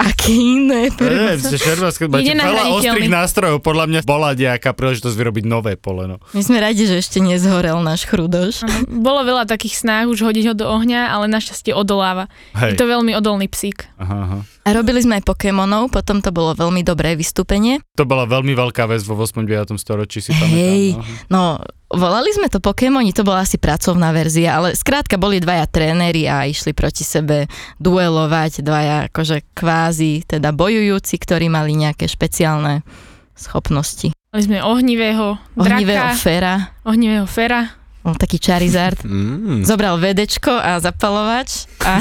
Aké 0.00 0.32
iné? 0.32 0.88
Ne, 0.88 1.36
ste 1.36 1.60
šermárske, 1.60 2.08
máte 2.08 2.24
Je 2.24 2.32
veľa 2.32 2.72
ostrých 2.72 3.12
nástrojov, 3.12 3.60
podľa 3.60 3.84
mňa 3.84 4.00
bola 4.08 4.32
nejaká 4.32 4.72
príležitosť 4.72 5.12
vyrobiť 5.12 5.44
nové 5.44 5.76
pole, 5.76 6.08
no. 6.08 6.16
My 6.32 6.40
sme 6.40 6.56
radi, 6.56 6.88
že 6.88 7.04
ešte 7.04 7.20
nezhorel 7.20 7.76
náš 7.84 8.08
chrudoš. 8.08 8.64
Bolo 8.88 9.28
veľa 9.28 9.44
takých 9.44 9.76
snách 9.76 10.08
už 10.08 10.24
hodiť 10.24 10.44
ho 10.50 10.54
do 10.56 10.66
ohňa, 10.72 11.12
ale 11.12 11.28
našťastie 11.28 11.76
odoláva. 11.76 12.32
Je 12.56 12.72
Hej. 12.72 12.80
to 12.80 12.88
veľmi 12.88 13.12
odolný 13.12 13.44
psík. 13.52 13.84
Aha, 14.00 14.18
aha. 14.24 14.38
A 14.64 14.68
robili 14.72 15.04
sme 15.04 15.20
aj 15.20 15.24
Pokémonov, 15.28 15.92
potom 15.92 16.24
to 16.24 16.32
bolo 16.32 16.56
veľmi 16.56 16.80
dobré 16.80 17.12
vystúpenie. 17.12 17.84
To 18.00 18.08
bola 18.08 18.24
veľmi 18.24 18.56
veľká 18.56 18.88
vec 18.88 19.04
vo 19.04 19.20
8. 19.20 19.44
9. 19.44 19.76
storočí, 19.76 20.24
si 20.24 20.32
Hej, 20.32 20.96
pamätám. 20.96 21.28
No. 21.28 21.60
no 21.60 21.79
volali 21.90 22.30
sme 22.30 22.46
to 22.46 22.58
Pokémoni, 22.58 23.10
to 23.10 23.22
bola 23.22 23.42
asi 23.42 23.58
pracovná 23.58 24.10
verzia, 24.10 24.56
ale 24.56 24.72
skrátka 24.72 25.18
boli 25.18 25.38
dvaja 25.38 25.66
tréneri 25.66 26.24
a 26.24 26.46
išli 26.46 26.70
proti 26.70 27.02
sebe 27.02 27.50
duelovať, 27.76 28.62
dvaja 28.62 28.96
akože 29.10 29.42
kvázi, 29.52 30.22
teda 30.24 30.54
bojujúci, 30.54 31.18
ktorí 31.18 31.50
mali 31.50 31.74
nejaké 31.74 32.06
špeciálne 32.06 32.86
schopnosti. 33.34 34.14
Mali 34.30 34.42
sme 34.46 34.58
ohnivého 34.62 35.42
Ohnivého 35.58 36.14
draka, 36.14 36.22
fera, 36.22 36.54
ohnivého 36.86 37.26
fera. 37.26 37.74
bol 38.00 38.14
taký 38.14 38.38
Charizard, 38.38 39.02
Mm. 39.50 39.66
zobral 39.66 39.98
vedečko 39.98 40.54
a 40.54 40.78
zapalovač 40.78 41.66
a, 41.82 41.98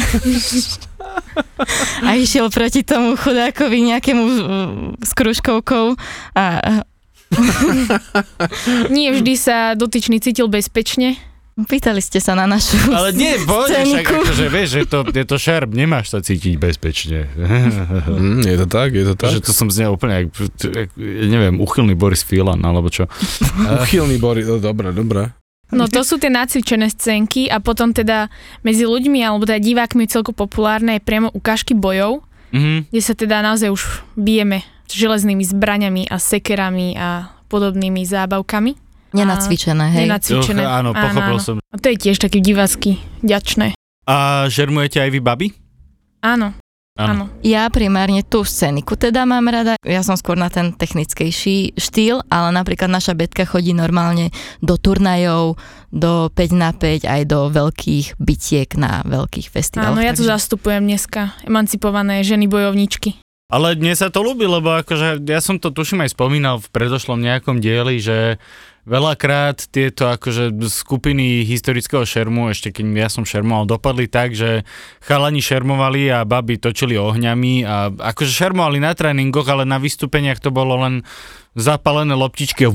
a 2.08 2.10
išiel 2.16 2.48
proti 2.54 2.86
tomu 2.86 3.18
chudákovi 3.18 3.90
nejakému 3.90 4.24
s 5.02 5.12
kružkovkou 5.12 5.98
a 6.38 6.46
Nie 8.90 9.12
vždy 9.12 9.34
sa 9.36 9.74
dotyčný 9.74 10.18
cítil 10.18 10.48
bezpečne. 10.48 11.16
pýtali 11.60 12.00
ste 12.00 12.18
sa 12.18 12.34
na 12.34 12.48
našu 12.48 12.80
Ale 12.88 13.12
nie, 13.12 13.36
poď, 13.50 13.84
však 13.84 14.08
akože 14.08 14.46
vieš, 14.48 14.70
že 14.72 14.82
to, 14.86 15.00
je 15.04 15.26
to 15.28 15.38
šerb, 15.38 15.70
nemáš 15.70 16.10
sa 16.10 16.20
cítiť 16.20 16.56
bezpečne. 16.56 17.28
Mm, 18.08 18.48
je 18.50 18.58
to 18.58 18.66
tak, 18.66 18.96
je 18.96 19.04
to 19.04 19.16
tak. 19.16 19.36
Že 19.36 19.44
to 19.44 19.52
som 19.52 19.68
znel 19.68 19.94
úplne, 19.94 20.24
jak, 20.24 20.28
jak, 20.58 20.90
ja 20.96 21.28
neviem, 21.28 21.60
uchylný 21.60 21.94
Boris 21.94 22.24
Filan, 22.24 22.64
alebo 22.64 22.88
čo. 22.88 23.12
Uchylný 23.84 24.18
Boris, 24.18 24.48
no, 24.48 24.58
dobre, 24.58 24.96
dobre. 24.96 25.36
No 25.70 25.86
to 25.86 26.02
sú 26.02 26.18
tie 26.18 26.34
nacvičené 26.34 26.90
scénky 26.90 27.46
a 27.46 27.62
potom 27.62 27.94
teda 27.94 28.26
medzi 28.64 28.90
ľuďmi 28.90 29.22
alebo 29.22 29.46
teda 29.46 29.62
divákmi 29.62 30.08
je 30.08 30.18
celko 30.18 30.34
populárne 30.34 30.98
je 30.98 31.04
priamo 31.04 31.30
ukážky 31.30 31.78
bojov, 31.78 32.26
Mhm. 32.50 32.90
kde 32.90 33.02
sa 33.04 33.14
teda 33.14 33.46
naozaj 33.46 33.70
už 33.70 33.82
bijeme 34.18 34.66
železnými 34.92 35.46
zbraňami 35.46 36.10
a 36.10 36.18
sekerami 36.18 36.98
a 36.98 37.30
podobnými 37.48 38.06
zábavkami. 38.06 38.90
Nenacvičené, 39.10 39.86
hej. 39.90 40.06
Nenacvičené. 40.06 40.62
Uch, 40.62 40.70
áno, 40.70 40.90
pochopil 40.94 41.38
áno. 41.38 41.42
som. 41.42 41.56
A 41.58 41.78
to 41.82 41.90
je 41.90 41.98
tiež 41.98 42.22
taký 42.22 42.46
divácky, 42.46 43.02
ďačné. 43.26 43.74
A 44.06 44.46
žermujete 44.50 45.02
aj 45.02 45.10
vy 45.10 45.20
baby? 45.22 45.48
Áno, 46.22 46.54
áno. 46.94 47.32
Ja 47.42 47.70
primárne 47.74 48.22
tú 48.22 48.46
scéniku 48.46 49.00
teda 49.00 49.24
mám 49.26 49.48
rada. 49.50 49.80
Ja 49.82 50.04
som 50.06 50.14
skôr 50.14 50.38
na 50.38 50.52
ten 50.52 50.76
technickejší 50.78 51.80
štýl, 51.80 52.22
ale 52.30 52.54
napríklad 52.54 52.92
naša 52.92 53.16
Betka 53.18 53.48
chodí 53.50 53.72
normálne 53.74 54.30
do 54.60 54.78
turnajov, 54.78 55.58
do 55.90 56.28
5 56.30 56.54
na 56.54 56.70
5, 56.76 57.08
aj 57.08 57.22
do 57.26 57.50
veľkých 57.50 58.20
bitiek 58.22 58.70
na 58.78 59.02
veľkých 59.08 59.48
festivaloch. 59.50 59.98
Áno, 59.98 60.06
ja 60.06 60.14
tu 60.14 60.22
takže- 60.22 60.38
zastupujem 60.38 60.86
dneska 60.86 61.34
emancipované 61.48 62.22
ženy 62.22 62.46
bojovničky. 62.46 63.18
Ale 63.50 63.74
dnes 63.74 63.98
sa 63.98 64.14
to 64.14 64.22
ľúbi, 64.22 64.46
lebo 64.46 64.78
akože 64.78 65.26
ja 65.26 65.42
som 65.42 65.58
to 65.58 65.74
tuším 65.74 66.06
aj 66.06 66.14
spomínal 66.14 66.62
v 66.62 66.70
predošlom 66.70 67.18
nejakom 67.18 67.58
dieli, 67.58 67.98
že 67.98 68.38
veľakrát 68.86 69.74
tieto 69.74 70.06
akože 70.06 70.54
skupiny 70.70 71.42
historického 71.50 72.06
šermu, 72.06 72.54
ešte 72.54 72.70
keď 72.70 72.86
ja 72.94 73.10
som 73.10 73.26
šermoval, 73.26 73.66
dopadli 73.66 74.06
tak, 74.06 74.38
že 74.38 74.70
chalani 75.02 75.42
šermovali 75.42 76.14
a 76.14 76.30
baby 76.30 76.62
točili 76.62 76.94
ohňami 76.94 77.66
a 77.66 77.90
akože 77.90 78.30
šermovali 78.30 78.78
na 78.78 78.94
tréningoch, 78.94 79.50
ale 79.50 79.66
na 79.66 79.82
vystúpeniach 79.82 80.38
to 80.38 80.54
bolo 80.54 80.78
len 80.86 81.02
zapalené 81.58 82.14
loptičky 82.14 82.70
a, 82.70 82.72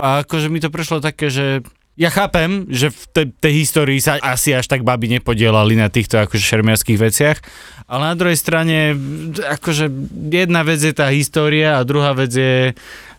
a 0.00 0.08
akože 0.24 0.48
mi 0.48 0.64
to 0.64 0.72
prešlo 0.72 1.04
také, 1.04 1.28
že 1.28 1.60
ja 1.94 2.10
chápem, 2.10 2.66
že 2.66 2.90
v 2.90 3.02
tej, 3.14 3.26
tej 3.38 3.52
histórii 3.62 4.02
sa 4.02 4.18
asi 4.18 4.50
až 4.50 4.66
tak 4.66 4.82
baby 4.82 5.06
nepodielali 5.14 5.78
na 5.78 5.86
týchto 5.86 6.18
akože 6.18 6.42
šermiarských 6.42 6.98
veciach, 6.98 7.38
ale 7.86 8.02
na 8.10 8.16
druhej 8.18 8.34
strane 8.34 8.98
akože 9.38 9.86
jedna 10.26 10.66
vec 10.66 10.82
je 10.82 10.90
tá 10.90 11.06
história 11.14 11.78
a 11.78 11.86
druhá 11.86 12.10
vec 12.12 12.34
je 12.34 12.74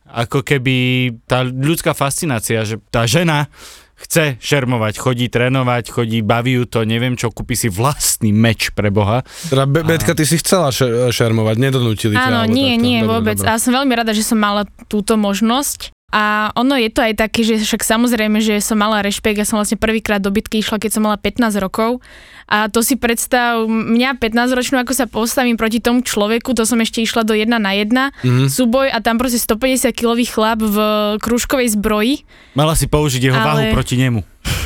ako 0.06 0.44
keby 0.44 0.76
tá 1.24 1.42
ľudská 1.42 1.96
fascinácia, 1.96 2.68
že 2.68 2.78
tá 2.92 3.08
žena 3.08 3.48
chce 3.96 4.36
šermovať, 4.44 5.00
chodí 5.00 5.32
trénovať, 5.32 5.88
chodí, 5.88 6.20
baví 6.20 6.60
ju 6.60 6.68
to, 6.68 6.84
neviem 6.84 7.16
čo, 7.16 7.32
kúpi 7.32 7.56
si 7.56 7.72
vlastný 7.72 8.36
meč 8.36 8.76
pre 8.76 8.92
Boha. 8.92 9.24
Teda 9.48 9.64
Be- 9.64 9.88
Betka, 9.88 10.12
ty 10.12 10.28
si 10.28 10.36
chcela 10.36 10.68
še- 10.68 11.16
šermovať, 11.16 11.56
nedonútili 11.56 12.12
ťa. 12.12 12.28
Áno, 12.28 12.44
nie, 12.44 12.76
takto. 12.76 12.84
nie, 12.84 13.00
Dobre, 13.00 13.12
vôbec. 13.16 13.38
dobre. 13.40 13.48
A 13.48 13.56
som 13.56 13.72
veľmi 13.72 13.94
rada, 13.96 14.12
že 14.12 14.28
som 14.28 14.36
mala 14.36 14.68
túto 14.92 15.16
možnosť. 15.16 15.95
A 16.14 16.54
ono 16.54 16.78
je 16.78 16.88
to 16.88 17.02
aj 17.02 17.18
také, 17.18 17.42
že 17.42 17.60
však 17.60 17.82
samozrejme, 17.82 18.38
že 18.40 18.62
som 18.62 18.78
mala 18.78 19.02
rešpekt, 19.02 19.36
ja 19.36 19.44
som 19.44 19.58
vlastne 19.58 19.76
prvýkrát 19.76 20.22
do 20.22 20.30
bitky 20.30 20.62
išla, 20.62 20.78
keď 20.78 20.92
som 20.94 21.04
mala 21.04 21.18
15 21.18 21.58
rokov. 21.58 22.00
A 22.46 22.70
to 22.70 22.80
si 22.80 22.94
predstav, 22.94 23.66
mňa 23.66 24.16
15 24.16 24.54
ročnú, 24.54 24.78
ako 24.78 24.94
sa 24.94 25.10
postavím 25.10 25.58
proti 25.58 25.82
tomu 25.82 26.06
človeku, 26.06 26.54
to 26.54 26.64
som 26.64 26.78
ešte 26.78 27.02
išla 27.02 27.26
do 27.26 27.34
1 27.34 27.58
na 27.58 27.74
1, 27.74 28.14
Mhm. 28.22 28.48
súboj 28.48 28.88
a 28.88 29.02
tam 29.02 29.18
proste 29.18 29.42
150 29.42 29.92
kilový 29.92 30.24
chlap 30.24 30.62
v 30.62 30.78
krúžkovej 31.20 31.74
zbroji. 31.74 32.22
Mala 32.54 32.78
si 32.78 32.86
použiť 32.86 33.22
jeho 33.24 33.36
Ale- 33.36 33.44
váhu 33.44 33.76
proti 33.76 33.98
nemu. 33.98 34.22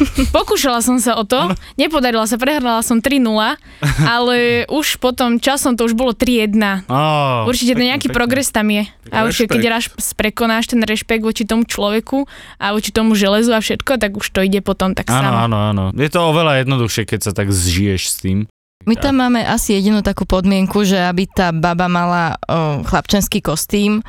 Pokúšala 0.35 0.79
som 0.79 0.97
sa 0.97 1.15
o 1.15 1.23
to, 1.23 1.51
nepodarila 1.75 2.23
sa, 2.23 2.35
prehrala 2.35 2.79
som 2.79 2.99
3-0, 2.99 3.25
ale 4.01 4.37
už 4.67 4.97
potom 4.97 5.37
časom 5.37 5.73
to 5.73 5.83
už 5.83 5.93
bolo 5.93 6.11
3-1. 6.11 6.55
Oh, 6.85 7.45
Určite 7.45 7.73
pekne, 7.73 7.85
nejaký 7.91 8.07
pekne. 8.07 8.17
progres 8.17 8.47
tam 8.49 8.67
je. 8.67 8.83
A 9.09 9.25
určite, 9.25 9.49
keď 9.49 9.63
raz 9.71 9.83
prekonáš 10.13 10.69
ten 10.69 10.79
rešpekt 10.79 11.21
voči 11.21 11.43
tomu 11.43 11.65
človeku 11.65 12.29
a 12.57 12.71
voči 12.71 12.89
tomu 12.89 13.13
železu 13.13 13.51
a 13.51 13.59
všetko, 13.59 13.97
tak 13.97 14.13
už 14.13 14.27
to 14.29 14.39
ide 14.41 14.61
potom 14.61 14.93
tak 14.93 15.09
Áno, 15.09 15.19
samo. 15.19 15.35
áno, 15.43 15.57
áno. 15.65 15.83
Je 15.93 16.09
to 16.09 16.19
oveľa 16.23 16.61
jednoduchšie, 16.61 17.03
keď 17.05 17.19
sa 17.19 17.31
tak 17.31 17.49
zžiješ 17.49 18.01
s 18.05 18.15
tým. 18.19 18.37
My 18.85 18.95
tam 18.95 19.19
máme 19.19 19.43
asi 19.43 19.75
jedinú 19.75 19.99
takú 19.99 20.23
podmienku, 20.23 20.87
že 20.87 20.95
aby 20.95 21.27
tá 21.27 21.51
baba 21.51 21.91
mala 21.91 22.39
o, 22.39 22.79
chlapčenský 22.87 23.43
kostým, 23.43 23.99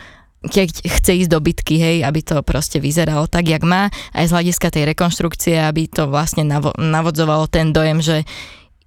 keď 0.41 0.89
chce 0.89 1.13
ísť 1.25 1.31
do 1.31 1.41
bitky, 1.45 1.77
hej, 1.77 1.97
aby 2.01 2.25
to 2.25 2.41
proste 2.41 2.81
vyzeralo 2.81 3.29
tak, 3.29 3.53
jak 3.53 3.61
má, 3.61 3.93
aj 4.17 4.25
z 4.29 4.35
hľadiska 4.35 4.73
tej 4.73 4.89
rekonštrukcie, 4.97 5.61
aby 5.61 5.85
to 5.85 6.09
vlastne 6.09 6.49
navo- 6.49 6.77
navodzovalo 6.81 7.45
ten 7.45 7.77
dojem, 7.77 8.01
že 8.01 8.17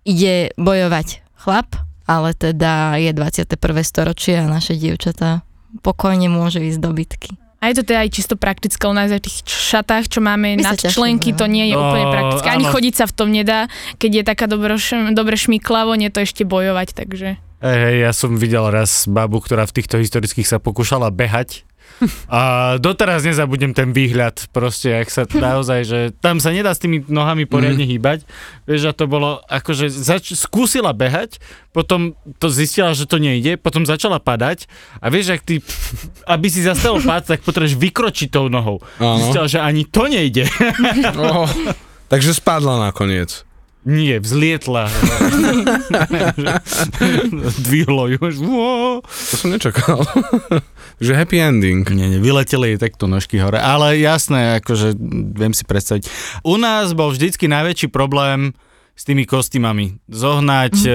ide 0.02 0.50
bojovať 0.58 1.22
chlap, 1.38 1.78
ale 2.10 2.34
teda 2.34 2.98
je 2.98 3.14
21. 3.14 3.54
storočie 3.86 4.42
a 4.42 4.50
naše 4.50 4.74
dievčatá 4.76 5.46
pokojne 5.82 6.30
môže 6.30 6.62
ísť 6.62 6.80
do 6.82 6.92
bitky. 6.94 7.32
A 7.64 7.72
je 7.72 7.80
to 7.80 7.88
teda 7.88 8.04
aj 8.04 8.12
čisto 8.12 8.36
praktické, 8.36 8.84
u 8.92 8.92
nás 8.92 9.08
aj 9.08 9.24
v 9.24 9.26
tých 9.32 9.38
šatách, 9.48 10.12
čo 10.12 10.20
máme 10.20 10.60
My 10.60 10.68
nad 10.68 10.76
členky, 10.76 11.32
ťažíme, 11.32 11.40
to 11.40 11.46
nie 11.48 11.66
je 11.72 11.76
no. 11.80 11.88
úplne 11.88 12.06
praktické. 12.12 12.48
Ani 12.52 12.68
áno. 12.68 12.74
chodiť 12.76 12.94
sa 13.00 13.06
v 13.08 13.14
tom 13.16 13.32
nedá, 13.32 13.72
keď 14.04 14.12
je 14.20 14.24
taká 14.28 14.46
dobro, 14.52 14.76
dobre 15.16 15.36
šmiklavo, 15.40 15.96
nie 15.96 16.12
to 16.12 16.28
ešte 16.28 16.44
bojovať, 16.44 16.92
takže... 16.92 17.40
Hej, 17.64 17.96
ja 18.04 18.12
som 18.12 18.36
videl 18.36 18.68
raz 18.68 19.08
babu, 19.08 19.40
ktorá 19.40 19.64
v 19.64 19.80
týchto 19.80 19.96
historických 19.96 20.44
sa 20.44 20.60
pokúšala 20.60 21.08
behať. 21.16 21.64
A 22.28 22.76
doteraz 22.82 23.24
nezabudnem 23.24 23.72
ten 23.72 23.96
výhľad, 23.96 24.52
proste, 24.52 24.92
jak 24.92 25.08
sa 25.08 25.24
naozaj, 25.48 25.80
že 25.88 26.00
tam 26.20 26.44
sa 26.44 26.52
nedá 26.52 26.76
s 26.76 26.82
tými 26.84 27.06
nohami 27.08 27.48
poriadne 27.48 27.88
hýbať. 27.88 28.28
Vieš, 28.68 28.92
a 28.92 28.94
to 28.98 29.08
bolo, 29.08 29.40
akože 29.48 29.88
zač- 29.88 30.36
skúsila 30.36 30.92
behať, 30.92 31.40
potom 31.72 32.18
to 32.42 32.52
zistila, 32.52 32.92
že 32.92 33.08
to 33.08 33.22
nejde, 33.22 33.56
potom 33.56 33.88
začala 33.88 34.20
padať 34.20 34.68
a 35.00 35.08
vieš, 35.08 35.40
ak 35.40 35.42
ty, 35.48 35.56
aby 36.28 36.48
si 36.52 36.66
zastavil 36.66 37.00
pád, 37.08 37.38
tak 37.38 37.48
potrebuješ 37.48 37.80
vykročiť 37.80 38.28
tou 38.28 38.52
nohou. 38.52 38.84
Áno. 39.00 39.24
Zistila, 39.24 39.48
že 39.48 39.64
ani 39.64 39.88
to 39.88 40.12
nejde. 40.12 40.46
Oh, 41.14 41.48
takže 42.12 42.36
spadla 42.36 42.90
nakoniec. 42.90 43.46
Nie, 43.84 44.24
vzlietla. 44.24 44.88
Dvihlo 47.68 48.08
ju. 48.08 48.20
To 49.04 49.36
som 49.36 49.52
nečakal. 49.52 50.08
Takže 51.04 51.20
happy 51.20 51.38
ending. 51.44 51.84
Nie, 51.92 52.08
nie, 52.08 52.24
vyleteli 52.24 52.76
jej 52.76 52.80
takto 52.80 53.12
nožky 53.12 53.44
hore, 53.44 53.60
ale 53.60 54.00
jasné, 54.00 54.64
akože 54.64 54.96
viem 55.36 55.52
si 55.52 55.68
predstaviť. 55.68 56.08
U 56.48 56.56
nás 56.56 56.96
bol 56.96 57.12
vždycky 57.12 57.52
najväčší 57.52 57.92
problém 57.92 58.56
s 58.94 59.10
tými 59.10 59.26
kostýmami. 59.26 59.98
Zohnať 60.06 60.76
mm. 60.78 60.86
e, 60.86 60.94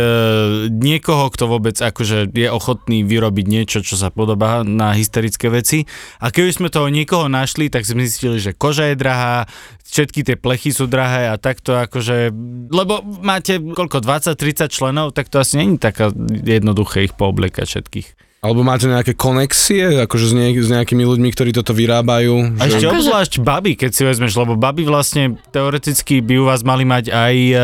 niekoho, 0.71 1.35
kto 1.35 1.51
vôbec 1.51 1.75
akože 1.75 2.31
je 2.31 2.49
ochotný 2.49 3.03
vyrobiť 3.03 3.47
niečo, 3.51 3.79
čo 3.83 3.99
sa 3.99 4.15
podobá 4.15 4.63
na 4.63 4.95
hysterické 4.95 5.51
veci. 5.51 5.83
A 6.23 6.31
keby 6.31 6.51
sme 6.55 6.69
toho 6.71 6.87
niekoho 6.89 7.27
našli, 7.27 7.67
tak 7.67 7.83
sme 7.83 8.07
zistili, 8.07 8.39
že 8.39 8.55
koža 8.55 8.95
je 8.95 8.97
drahá, 8.97 9.51
všetky 9.83 10.23
tie 10.23 10.37
plechy 10.39 10.71
sú 10.71 10.87
drahé 10.87 11.27
a 11.33 11.41
takto 11.41 11.75
akože, 11.75 12.31
lebo 12.71 13.03
máte 13.25 13.59
koľko, 13.59 14.05
20-30 14.05 14.71
členov, 14.71 15.07
tak 15.11 15.27
to 15.27 15.43
asi 15.43 15.59
není 15.59 15.81
taká 15.81 16.15
jednoduché 16.31 17.11
ich 17.11 17.15
poobliekať 17.19 17.67
všetkých. 17.67 18.18
Alebo 18.39 18.63
máte 18.63 18.87
nejaké 18.87 19.19
konexie, 19.19 20.07
akože 20.07 20.31
s, 20.31 20.35
niek- 20.35 20.63
s 20.63 20.71
nejakými 20.71 21.03
ľuďmi, 21.03 21.29
ktorí 21.35 21.51
toto 21.51 21.75
vyrábajú? 21.75 22.55
A 22.63 22.71
ešte 22.71 22.87
Akože- 22.87 22.95
obzvlášť 22.95 23.35
baby, 23.43 23.75
keď 23.75 23.91
si 23.91 24.03
vezmeš, 24.07 24.39
lebo 24.39 24.55
baby 24.55 24.87
vlastne 24.87 25.35
teoreticky 25.51 26.23
by 26.23 26.35
u 26.39 26.47
vás 26.47 26.63
mali 26.63 26.87
mať 26.87 27.11
aj 27.11 27.35
uh, 27.51 27.61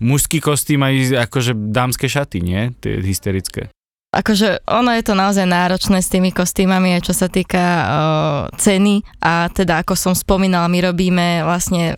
mužský 0.00 0.40
kostým, 0.40 0.80
aj 0.80 1.28
akože 1.28 1.52
dámske 1.52 2.08
šaty, 2.08 2.40
nie? 2.40 2.72
Tie 2.80 3.04
hysterické. 3.04 3.68
Akože 4.08 4.64
ono 4.64 4.96
je 4.96 5.04
to 5.04 5.12
naozaj 5.12 5.44
náročné 5.44 6.00
s 6.00 6.08
tými 6.08 6.32
kostýmami, 6.32 6.96
aj 6.96 7.02
čo 7.04 7.12
sa 7.12 7.28
týka 7.28 7.60
o, 7.60 7.84
ceny 8.56 9.04
a 9.20 9.52
teda 9.52 9.84
ako 9.84 9.92
som 9.92 10.16
spomínala, 10.16 10.64
my 10.64 10.80
robíme 10.80 11.44
vlastne 11.44 11.92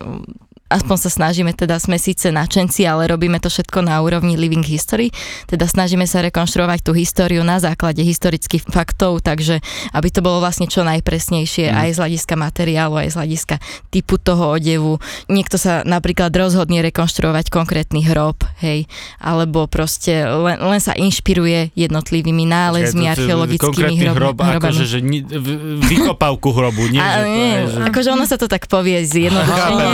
aspoň 0.71 0.97
sa 0.97 1.09
snažíme, 1.11 1.51
teda 1.51 1.75
sme 1.77 1.99
síce 1.99 2.31
načenci, 2.31 2.87
ale 2.87 3.05
robíme 3.05 3.37
to 3.37 3.51
všetko 3.51 3.83
na 3.83 3.99
úrovni 3.99 4.39
living 4.39 4.63
history, 4.63 5.11
teda 5.45 5.67
snažíme 5.67 6.07
sa 6.07 6.23
rekonštruovať 6.23 6.79
tú 6.81 6.95
históriu 6.95 7.43
na 7.43 7.59
základe 7.59 7.99
historických 8.01 8.63
faktov, 8.65 9.19
takže 9.19 9.59
aby 9.91 10.07
to 10.07 10.23
bolo 10.23 10.39
vlastne 10.39 10.65
čo 10.65 10.87
najpresnejšie 10.87 11.67
Mm. 11.67 11.75
aj 11.77 11.89
z 11.91 11.97
hľadiska 11.99 12.33
materiálu, 12.39 12.95
aj 12.97 13.09
z 13.11 13.15
hľadiska 13.19 13.55
typu 13.89 14.15
toho 14.15 14.55
odevu. 14.55 14.97
Niekto 15.27 15.59
sa 15.59 15.83
napríklad 15.83 16.31
rozhodne 16.31 16.79
rekonštruovať 16.81 17.51
konkrétny 17.51 18.07
hrob, 18.07 18.39
hej, 18.63 18.87
alebo 19.19 19.67
proste 19.67 20.23
len, 20.23 20.57
len 20.57 20.79
sa 20.79 20.95
inšpiruje 20.95 21.75
jednotlivými 21.75 22.47
nálezmi, 22.47 23.03
to- 23.03 23.11
archeologickými 23.11 23.95
hrob, 23.99 24.15
hrob, 24.15 24.37
hrobami. 24.39 24.57
akože, 24.63 24.83
že 24.87 24.99
ni, 25.01 25.19
v- 25.19 25.81
vykopávku 25.81 26.49
hrobu, 26.49 26.87
nie? 26.87 27.01
a, 27.01 27.07
že 27.09 27.19
to 27.19 27.27
nie, 27.27 27.49
je, 27.51 27.61
že... 27.67 27.79
akože 27.91 28.09
ono 28.13 28.25
sa 28.25 28.37
to 28.39 28.47
tak 28.47 28.63
povie 28.65 29.03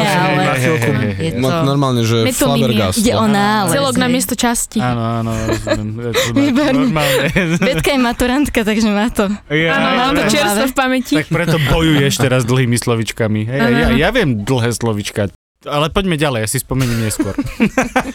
že 0.06 0.18
ale 0.20 0.42
hej, 0.60 0.67
hej, 0.76 1.14
je 1.16 1.30
No, 1.40 1.48
to... 1.48 1.64
normálne, 1.64 2.02
že 2.04 2.28
Metonymia. 2.28 2.92
Ide 2.92 3.14
o 3.16 3.26
nález. 3.26 3.72
Celok 3.72 3.96
na 3.96 4.08
miesto 4.12 4.36
časti. 4.36 4.84
Áno, 4.84 5.24
áno, 5.24 5.32
rozumiem. 5.56 6.92
Betka 7.72 7.90
je 7.96 8.00
maturantka, 8.02 8.60
takže 8.68 8.90
má 8.92 9.08
to. 9.08 9.32
Ja, 9.48 9.80
Áno, 9.80 9.88
mám 9.96 10.12
to 10.18 10.24
čerstvo 10.28 10.66
v 10.68 10.76
pamäti. 10.76 11.14
Tak 11.16 11.32
preto 11.32 11.58
bojuješ 11.72 12.20
teraz 12.20 12.44
dlhými 12.44 12.76
slovičkami. 12.76 13.42
Hej, 13.48 13.60
ja, 13.72 13.88
ja 13.96 14.10
viem 14.12 14.44
dlhé 14.44 14.76
slovička. 14.76 15.32
Ale 15.68 15.88
poďme 15.88 16.16
ďalej, 16.16 16.40
ja 16.42 16.50
si 16.50 16.60
spomeniem 16.60 17.00
neskôr. 17.02 17.36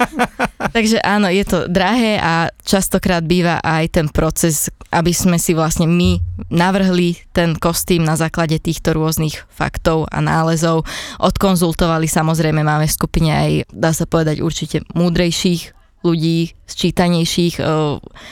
Takže 0.75 0.99
áno, 0.99 1.29
je 1.29 1.45
to 1.45 1.69
drahé 1.69 2.17
a 2.17 2.33
častokrát 2.61 3.21
býva 3.21 3.61
aj 3.61 3.93
ten 3.93 4.07
proces, 4.09 4.71
aby 4.89 5.13
sme 5.13 5.37
si 5.37 5.53
vlastne 5.53 5.85
my 5.85 6.17
navrhli 6.49 7.21
ten 7.31 7.53
kostým 7.53 8.01
na 8.01 8.15
základe 8.15 8.57
týchto 8.57 8.93
rôznych 8.93 9.45
faktov 9.49 10.09
a 10.09 10.19
nálezov. 10.19 10.89
Odkonzultovali 11.19 12.07
samozrejme, 12.07 12.63
máme 12.63 12.87
v 12.87 12.95
skupine 12.95 13.31
aj, 13.31 13.51
dá 13.69 13.91
sa 13.91 14.05
povedať, 14.05 14.41
určite 14.41 14.81
múdrejších 14.93 15.77
ľudí, 16.03 16.57
sčítanejších 16.65 17.55
eh, 17.57 17.67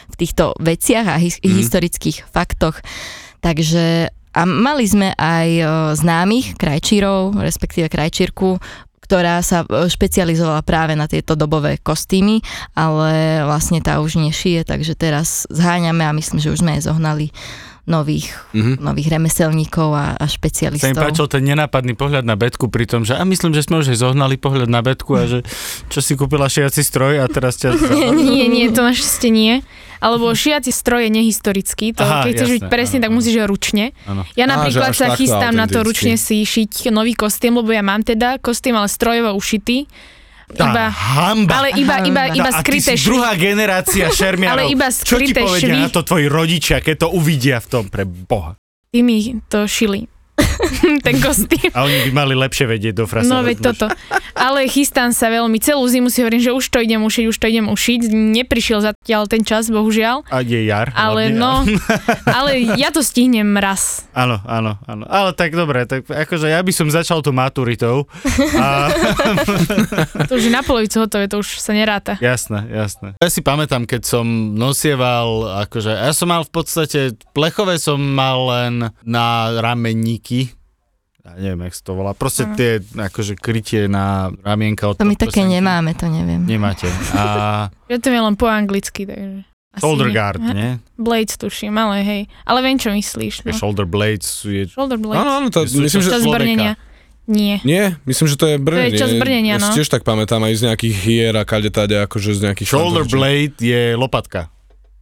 v 0.07 0.15
týchto 0.17 0.57
veciach 0.57 1.07
a 1.07 1.17
his- 1.19 1.39
Mhm. 1.39 1.55
historických 1.55 2.19
faktoch. 2.27 2.81
Takže 3.39 4.11
a 4.31 4.47
mali 4.47 4.87
sme 4.87 5.11
aj 5.13 5.49
eh, 5.51 5.67
známych 5.95 6.55
krajčírov, 6.55 7.35
respektíve 7.37 7.87
krajčírku, 7.87 8.59
ktorá 9.11 9.43
sa 9.43 9.67
e, 9.67 9.91
špecializovala 9.91 10.63
práve 10.63 10.95
na 10.95 11.05
tieto 11.05 11.35
dobové 11.35 11.77
kostýmy, 11.77 12.39
ale 12.73 13.43
vlastne 13.43 13.83
tá 13.83 13.99
už 13.99 14.23
nešije, 14.23 14.63
takže 14.63 14.95
teraz 14.95 15.51
zháňame 15.51 16.07
a 16.07 16.15
myslím, 16.15 16.39
že 16.39 16.49
už 16.49 16.63
sme 16.63 16.79
aj 16.79 16.87
zohnali 16.87 17.35
nových, 17.83 18.31
Mhm. 18.53 18.79
nových 18.79 19.11
remeselníkov 19.11 19.89
a, 19.91 20.15
a 20.15 20.23
Sa 20.23 20.31
mi 20.31 20.35
špecialistov. 20.37 20.95
páčil 20.95 21.27
ten 21.27 21.43
nenápadný 21.43 21.93
pohľad 21.93 22.23
na 22.23 22.39
Betku 22.39 22.71
pri 22.71 22.87
tom, 22.87 23.03
že 23.03 23.19
a 23.19 23.27
myslím, 23.27 23.51
že 23.51 23.67
sme 23.67 23.83
už 23.83 23.91
aj 23.91 23.99
zohnali 23.99 24.39
pohľad 24.39 24.71
na 24.71 24.79
Betku 24.79 25.11
a 25.13 25.27
že 25.27 25.43
čo 25.91 25.99
si 25.99 26.15
kúpila 26.15 26.47
šiaci 26.47 26.81
stroj 26.81 27.19
a 27.19 27.27
teraz 27.27 27.59
ťa... 27.59 27.75
Nie, 28.15 28.47
nie, 28.47 28.71
to 28.71 28.81
našťastie 28.81 29.29
nie. 29.29 29.67
Alebo 30.01 30.33
šiaci 30.33 30.73
stroj 30.73 31.07
je 31.07 31.11
nehistorický, 31.13 31.93
to 31.93 32.03
Aha, 32.03 32.25
keď 32.25 32.33
chceš 32.35 32.51
byť 32.57 32.65
presne, 32.67 32.97
áno, 32.99 33.05
tak 33.05 33.11
áno. 33.13 33.17
musíš 33.21 33.35
ho 33.37 33.47
ručne. 33.47 33.85
Áno. 34.09 34.23
Ja 34.33 34.49
Á, 34.49 34.51
napríklad 34.51 34.91
až 34.91 34.97
sa 34.97 35.07
chystám 35.13 35.53
na 35.53 35.69
to 35.69 35.85
ručne 35.85 36.17
si 36.17 36.41
šiť 36.41 36.89
nový 36.89 37.13
kostým, 37.13 37.61
lebo 37.61 37.69
ja 37.69 37.85
mám 37.85 38.01
teda 38.01 38.41
kostým, 38.41 38.75
ale 38.75 38.89
strojovo 38.89 39.37
ušitý. 39.37 39.85
Tá 40.51 40.67
Iba, 40.67 40.85
hamba. 40.91 41.63
ale 41.63 41.79
iba, 41.79 42.03
iba, 42.03 42.23
iba 42.35 42.51
Tá, 42.51 42.59
skryté 42.59 42.99
si 42.99 43.07
druhá 43.07 43.39
generácia 43.39 44.11
šermiarov. 44.19 44.67
Ale 44.67 44.75
iba 44.75 44.91
Čo 44.91 45.15
ti 45.21 45.31
skryté 45.31 45.47
povedia 45.47 45.71
švy. 45.71 45.79
na 45.79 45.89
to 45.95 46.01
tvoji 46.03 46.27
rodičia, 46.27 46.77
keď 46.83 47.07
to 47.07 47.09
uvidia 47.15 47.63
v 47.63 47.67
tom 47.71 47.85
pre 47.87 48.03
Boha? 48.03 48.59
Ty 48.91 48.99
mi 49.07 49.39
to 49.47 49.71
šili. 49.71 50.11
Ten 51.07 51.17
kostým. 51.19 51.71
A 51.73 51.85
oni 51.85 52.09
by 52.09 52.13
mali 52.13 52.35
lepšie 52.35 52.67
vedieť 52.67 52.95
do 52.95 53.05
frasa. 53.05 53.29
No 53.29 53.41
veď 53.41 53.73
toto. 53.73 53.87
Ale 54.33 54.65
chystám 54.67 55.11
sa 55.11 55.29
veľmi. 55.29 55.59
Celú 55.59 55.85
zimu 55.85 56.09
si 56.09 56.21
hovorím, 56.21 56.41
že 56.41 56.51
už 56.51 56.65
to 56.67 56.79
idem 56.79 57.01
ušiť, 57.01 57.25
už 57.27 57.37
to 57.37 57.47
idem 57.47 57.67
ušiť. 57.69 58.01
Neprišiel 58.11 58.81
zatiaľ 58.81 59.27
ten 59.27 59.43
čas, 59.43 59.69
bohužiaľ. 59.69 60.25
A 60.29 60.41
je 60.41 60.65
jar. 60.65 60.93
Ale 60.93 61.33
hlavne. 61.33 61.39
no, 61.39 61.53
ale 62.39 62.51
ja 62.77 62.91
to 62.91 63.01
stihnem 63.01 63.57
raz. 63.57 64.05
Áno, 64.13 64.41
áno, 64.45 64.77
áno. 64.85 65.05
Ale 65.07 65.33
tak 65.33 65.53
dobre, 65.53 65.85
tak 65.85 66.05
akože 66.07 66.49
ja 66.49 66.61
by 66.61 66.73
som 66.73 66.89
začal 66.89 67.21
tú 67.21 67.31
maturitou. 67.31 68.05
A, 68.57 68.91
To 70.29 70.37
už 70.37 70.45
je 70.47 70.53
na 70.53 70.63
polovicu 70.63 71.01
hotové, 71.01 71.27
to 71.27 71.41
už 71.41 71.59
sa 71.59 71.73
neráta. 71.73 72.17
jasné, 72.21 72.67
jasné. 72.71 73.15
Ja 73.19 73.29
si 73.29 73.41
pamätám, 73.41 73.85
keď 73.85 74.03
som 74.07 74.25
nosieval, 74.55 75.61
akože, 75.67 75.91
ja 75.91 76.13
som 76.13 76.31
mal 76.31 76.43
v 76.45 76.53
podstate, 76.53 77.01
plechové 77.33 77.77
som 77.77 77.99
mal 77.99 78.39
len 78.49 78.75
na 79.03 79.27
ramenníky, 80.31 80.57
ja 81.21 81.37
neviem, 81.37 81.69
jak 81.69 81.75
sa 81.77 81.83
to 81.85 81.93
volá, 81.93 82.13
proste 82.17 82.49
tie, 82.57 82.81
akože 82.97 83.37
krytie 83.37 83.93
na 83.93 84.33
ramienka 84.41 84.89
od 84.89 84.97
To 84.97 85.05
my 85.05 85.21
také 85.21 85.45
podprsenky. 85.45 85.53
nemáme, 85.53 85.91
to 85.93 86.09
neviem. 86.09 86.41
Nemáte. 86.49 86.89
A 87.13 87.69
Ja 87.93 87.97
to 88.01 88.09
je 88.09 88.21
len 88.25 88.35
po 88.41 88.49
anglicky, 88.49 89.05
takže... 89.05 89.45
asi 89.71 89.81
shoulder 89.85 90.09
guard, 90.11 90.41
nie? 90.41 90.81
Blades 90.97 91.37
tuším, 91.37 91.77
ale 91.77 92.01
hej. 92.03 92.23
Ale 92.49 92.65
viem, 92.65 92.81
čo 92.81 92.89
myslíš. 92.91 93.45
No. 93.45 93.53
Shoulder 93.53 93.85
blades 93.85 94.27
sú 94.27 94.49
je... 94.49 94.65
Shoulder 94.73 94.97
blades. 94.97 95.21
Áno, 95.21 95.31
áno, 95.45 95.47
to, 95.53 95.69
Sú- 95.69 95.85
myslím, 95.85 96.01
že... 96.03 96.09
Čas 96.09 96.25
človeka. 96.25 96.35
brnenia. 96.41 96.73
Nie. 97.31 97.63
Nie, 97.63 97.95
myslím, 98.11 98.27
že 98.27 98.37
to 98.41 98.47
je 98.51 98.57
brnenie. 98.59 98.99
čas 98.99 99.15
brnenia, 99.15 99.55
ja 99.55 99.63
si 99.63 99.71
no. 99.71 99.77
tiež 99.79 99.87
tak 99.87 100.03
pamätám 100.03 100.43
aj 100.43 100.55
z 100.57 100.63
nejakých 100.67 100.95
hier 100.99 101.33
a 101.39 101.47
kade 101.47 101.71
tade, 101.71 101.95
akože 101.95 102.35
z 102.35 102.41
nejakých... 102.51 102.67
Shoulder 102.67 103.07
blade 103.07 103.55
je 103.61 103.95
lopatka. 103.95 104.51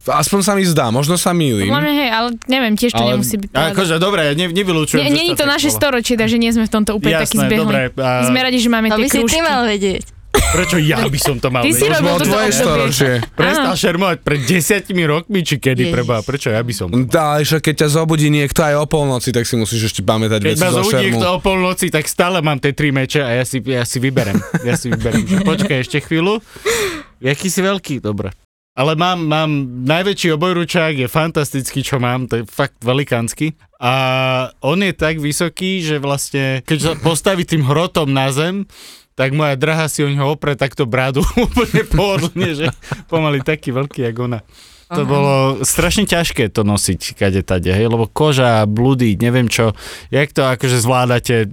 Aspoň 0.01 0.39
sa 0.39 0.53
mi 0.53 0.63
zdá, 0.63 0.89
možno 0.89 1.15
sa. 1.15 1.31
Podľa 1.31 1.69
mňa 1.77 1.93
hej, 1.93 2.09
ale 2.09 2.27
neviem, 2.47 2.73
tiež 2.73 2.91
to 2.91 3.03
Ale- 3.03 3.13
nemusí 3.13 3.35
byť 3.35 3.49
pravda. 3.49 3.69
akože 3.71 3.95
dobre, 3.97 4.21
ne, 4.31 4.45
nevylučujem. 4.47 5.03
Nie 5.05 5.25
je 5.27 5.35
to 5.35 5.45
naše 5.45 5.69
storočie, 5.69 6.15
takže 6.15 6.35
nie 6.35 6.49
sme 6.49 6.63
v 6.63 6.71
tomto 6.71 6.95
úplne 6.95 7.19
Jasné, 7.19 7.45
zbehli. 7.45 7.59
dobre. 7.59 7.79
A 7.95 8.23
Sme 8.23 8.39
radi, 8.39 8.57
že 8.57 8.67
máme 8.67 8.87
To 8.87 8.95
tie 8.95 9.03
by 9.03 9.07
si 9.07 9.17
krúžky. 9.19 9.33
ty 9.33 9.39
mal 9.41 9.61
vedieť. 9.61 10.03
prečo 10.29 10.77
ja 10.77 11.03
by 11.03 11.19
som 11.19 11.35
to 11.35 11.49
mal 11.49 11.61
Ty 11.61 11.69
si 11.69 11.83
vedieť? 11.83 11.89
robil 11.91 12.05
Možno 12.07 12.17
toto 12.17 12.29
tvoje 12.31 12.49
storočie. 12.53 13.11
Prestal 13.33 13.73
šermovať 13.75 14.17
pred 14.19 14.39
desiatimi 14.41 15.03
rokmi, 15.03 15.39
či 15.41 15.55
kedy 15.57 15.89
preba, 15.89 16.21
prečo 16.21 16.47
ja 16.47 16.61
by 16.61 16.71
som? 16.71 16.87
Dá, 17.05 17.37
že 17.39 17.57
keď 17.57 17.75
ťa 17.83 17.87
zobudí 17.91 18.29
niekto 18.29 18.61
aj 18.61 18.75
o 18.77 18.85
polnoci, 18.85 19.29
tak 19.29 19.43
si 19.43 19.55
musíš 19.55 19.89
ešte 19.89 20.01
pamätať 20.01 20.39
Keď 20.39 20.49
veci 20.49 20.63
ma 20.63 20.69
zo 20.69 20.75
zobudí 20.79 20.93
šermu. 20.95 21.05
niekto 21.11 21.27
o 21.27 21.39
polnoci, 21.39 21.85
tak 21.87 22.05
stále 22.05 22.39
mám 22.39 22.57
tie 22.57 22.71
tri 22.71 22.89
meče 22.89 23.19
a 23.19 23.29
ja 23.31 23.43
si, 23.43 23.59
ja 23.59 23.83
si 23.83 23.97
vyberem. 23.97 24.37
Ja 24.63 24.73
si 24.73 24.87
vyberem. 24.87 25.21
Počkaj 25.43 25.77
ešte 25.81 25.97
chvíľu. 25.99 26.39
Jaký 27.19 27.47
si 27.47 27.59
veľký? 27.59 27.99
Dobre. 27.99 28.31
Ale 28.77 28.95
mám, 28.95 29.19
mám 29.25 29.51
najväčší 29.83 30.33
obojručák, 30.39 30.93
je 31.03 31.07
fantastický, 31.11 31.83
čo 31.83 31.99
mám, 31.99 32.29
to 32.29 32.41
je 32.41 32.43
fakt 32.47 32.79
velikánsky. 32.79 33.57
A 33.81 33.93
on 34.63 34.79
je 34.79 34.93
tak 34.95 35.19
vysoký, 35.19 35.83
že 35.83 35.99
vlastne, 35.99 36.63
keď 36.63 36.79
sa 36.79 36.91
postaví 36.95 37.43
tým 37.43 37.65
hrotom 37.65 38.11
na 38.11 38.31
zem, 38.31 38.63
tak 39.19 39.35
moja 39.35 39.59
drahá 39.59 39.91
si 39.91 39.99
o 39.99 40.07
ňoho 40.07 40.39
opre 40.39 40.55
takto 40.55 40.87
bradu 40.87 41.19
úplne 41.45 41.83
pohodlne, 41.91 42.49
že 42.55 42.67
pomaly 43.11 43.43
taký 43.43 43.75
veľký, 43.75 44.07
jak 44.07 44.15
ona. 44.15 44.39
To 44.89 45.05
bolo 45.05 45.33
strašne 45.61 46.09
ťažké 46.09 46.49
to 46.49 46.65
nosiť 46.65 47.13
kade 47.13 47.41
tade, 47.45 47.69
hej, 47.69 47.85
lebo 47.85 48.09
koža, 48.09 48.65
blúdy, 48.65 49.13
neviem 49.21 49.45
čo, 49.45 49.77
jak 50.09 50.33
to 50.33 50.49
akože 50.49 50.81
zvládate 50.81 51.45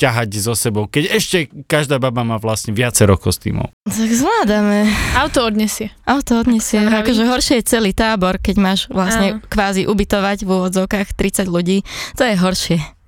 ťahať 0.00 0.28
so 0.40 0.56
sebou, 0.56 0.88
keď 0.88 1.12
ešte 1.12 1.52
každá 1.68 2.00
baba 2.00 2.24
má 2.24 2.40
vlastne 2.40 2.72
viacero 2.72 3.20
kostýmov. 3.20 3.68
Tak 3.84 4.10
zvládame. 4.10 4.88
Auto 5.16 5.44
odnesie. 5.44 5.92
Auto 6.08 6.40
vraví. 6.40 7.04
Akože 7.04 7.24
horšie 7.28 7.54
je 7.60 7.64
celý 7.68 7.92
tábor, 7.92 8.40
keď 8.40 8.56
máš 8.56 8.80
vlastne 8.88 9.38
Áno. 9.38 9.44
kvázi 9.44 9.84
ubytovať 9.84 10.44
v 10.44 10.48
úvodzovkách 10.48 11.12
30 11.14 11.46
ľudí. 11.46 11.84
To 12.16 12.24
je 12.24 12.34
horšie. 12.36 12.99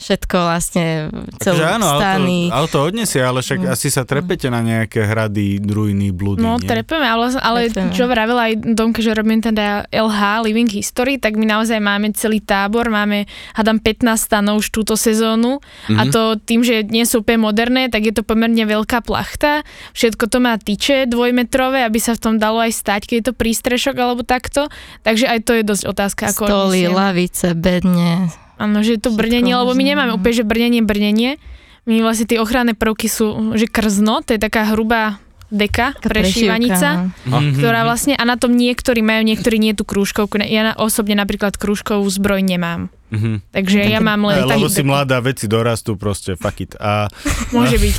Všetko 0.00 0.36
vlastne, 0.40 1.12
celú 1.36 1.60
Takže 1.60 1.66
áno, 1.70 1.88
stany. 1.94 2.48
auto, 2.48 2.56
auto 2.56 2.88
odniesie, 2.88 3.20
ale 3.20 3.38
však 3.38 3.60
Mm. 3.60 3.68
asi 3.68 3.86
sa 3.86 4.02
trepete 4.02 4.48
na 4.48 4.58
nejaké 4.58 5.04
hrady, 5.04 5.60
druiny, 5.60 6.08
blúdy, 6.08 6.40
No, 6.40 6.56
nie? 6.56 6.64
trepeme, 6.64 7.04
ale, 7.04 7.36
ale 7.36 7.68
Trepeme. 7.68 7.92
čo 7.92 8.04
vravela 8.04 8.48
aj 8.48 8.72
Domke, 8.72 8.98
že 8.98 9.12
robím 9.12 9.38
teda 9.38 9.84
LH, 9.86 10.18
Living 10.42 10.66
History, 10.66 11.14
tak 11.14 11.34
my 11.34 11.44
naozaj 11.46 11.76
máme 11.78 12.10
celý 12.12 12.40
tábor, 12.40 12.88
máme, 12.88 13.28
hádam, 13.52 13.76
15 13.76 14.00
stanov 14.22 14.58
už 14.58 14.72
túto 14.72 14.96
sezónu 14.96 15.60
a 15.90 16.02
Mhm. 16.02 16.10
to 16.10 16.20
tým, 16.38 16.60
že 16.60 16.80
nie 16.82 17.04
sú 17.04 17.20
úplne 17.20 17.44
moderné, 17.44 17.86
tak 17.86 18.00
je 18.02 18.14
to 18.14 18.22
pomerne 18.22 18.62
veľká 18.62 19.00
plachta, 19.00 19.60
všetko 19.92 20.24
to 20.26 20.38
má 20.38 20.56
tyče 20.56 21.04
dvojmetrové, 21.04 21.82
aby 21.82 21.98
sa 21.98 22.12
v 22.12 22.22
tom 22.22 22.34
dalo 22.36 22.56
aj 22.58 22.72
stať, 22.72 23.04
keď 23.04 23.14
je 23.14 23.26
to 23.26 23.34
prístrešok 23.34 23.94
alebo 23.94 24.22
takto, 24.22 24.72
takže 25.02 25.28
aj 25.28 25.38
to 25.42 25.52
je 25.52 25.62
dosť 25.62 25.84
otázka, 25.86 26.22
ako 26.30 26.42
Stoly, 26.42 26.80
odnesiem. 26.82 26.96
lavice, 26.96 27.46
bedne. 27.52 28.32
Áno, 28.60 28.84
že 28.84 29.00
je 29.00 29.08
to 29.08 29.16
brnenie, 29.16 29.56
lebo 29.56 29.72
my 29.72 29.80
nemáme 29.80 30.12
no. 30.12 30.20
úplne, 30.20 30.36
že 30.36 30.44
brnenie, 30.44 30.84
brnenie. 30.84 31.40
My 31.88 32.04
vlastne 32.04 32.28
tie 32.28 32.36
ochranné 32.36 32.76
prvky 32.76 33.08
sú, 33.08 33.56
že 33.56 33.64
krzno, 33.64 34.20
to 34.20 34.36
je 34.36 34.40
taká 34.40 34.68
hrubá 34.68 35.16
deka, 35.48 35.96
Taká 35.98 36.06
prešívanica, 36.12 36.88
prešívka, 37.10 37.26
no. 37.26 37.38
ktorá 37.58 37.82
vlastne, 37.82 38.14
a 38.14 38.22
na 38.22 38.38
tom 38.38 38.54
niektorí 38.54 39.02
majú, 39.02 39.26
niektorí 39.26 39.58
nie 39.58 39.74
tú 39.74 39.82
krúžkovku. 39.82 40.38
Ja 40.44 40.62
na, 40.62 40.72
osobne 40.78 41.18
napríklad 41.18 41.58
krúžkovú 41.58 42.06
zbroj 42.06 42.44
nemám. 42.44 42.92
Mhm. 43.10 43.42
Takže 43.50 43.90
ja 43.90 43.98
mám 43.98 44.22
len 44.30 44.46
Lebo 44.46 44.70
si 44.70 44.86
mladá, 44.86 45.18
veci 45.18 45.50
dorastú 45.50 45.98
proste, 45.98 46.38
fuck 46.38 46.62
it. 46.62 46.78
A 46.78 47.10
Môže 47.56 47.80
byť. 47.80 47.94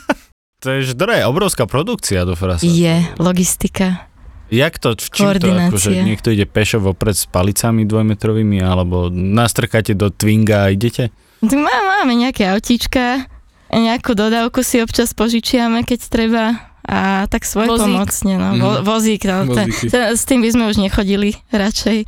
to 0.62 0.66
je, 0.78 0.78
že 0.86 0.94
dobré, 0.94 1.26
obrovská 1.26 1.66
produkcia 1.66 2.22
do 2.22 2.38
frasa. 2.38 2.62
Je, 2.62 3.02
logistika. 3.18 4.06
Jak 4.54 4.78
to, 4.78 4.94
v 4.94 5.08
čím 5.08 5.26
to, 5.34 5.50
akože 5.50 5.90
niekto 5.98 6.30
ide 6.30 6.44
pešo 6.44 6.78
vopred 6.78 7.12
s 7.12 7.26
palicami 7.26 7.82
dvojmetrovými, 7.82 8.58
alebo 8.58 9.10
nastrkáte 9.10 9.92
do 9.92 10.08
Twinga 10.08 10.64
a 10.64 10.70
idete? 10.70 11.10
Má, 11.42 11.74
máme 11.98 12.14
nejaké 12.14 12.46
autíčka, 12.46 13.26
nejakú 13.68 14.12
dodávku 14.12 14.62
si 14.62 14.78
občas 14.78 15.10
požičiame, 15.10 15.82
keď 15.82 15.98
treba 16.04 16.44
a 16.80 17.24
tak 17.26 17.42
svoj 17.42 17.64
Vozík. 17.66 17.84
pomocne, 17.86 18.32
no, 18.34 18.48
Mhm. 18.50 18.60
vo, 18.60 18.70
vozík, 18.86 19.24
no, 19.24 19.48
te, 19.48 19.64
Vozíky. 19.66 19.88
te, 19.88 20.00
s 20.12 20.22
tým 20.22 20.40
by 20.40 20.50
sme 20.50 20.64
už 20.68 20.76
nechodili 20.78 21.32
radšej. 21.50 22.04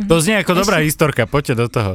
To 0.00 0.16
znie 0.16 0.40
ako 0.40 0.52
dobrá 0.56 0.80
historka, 0.80 1.24
poďte 1.24 1.54
do 1.54 1.66
toho. 1.68 1.90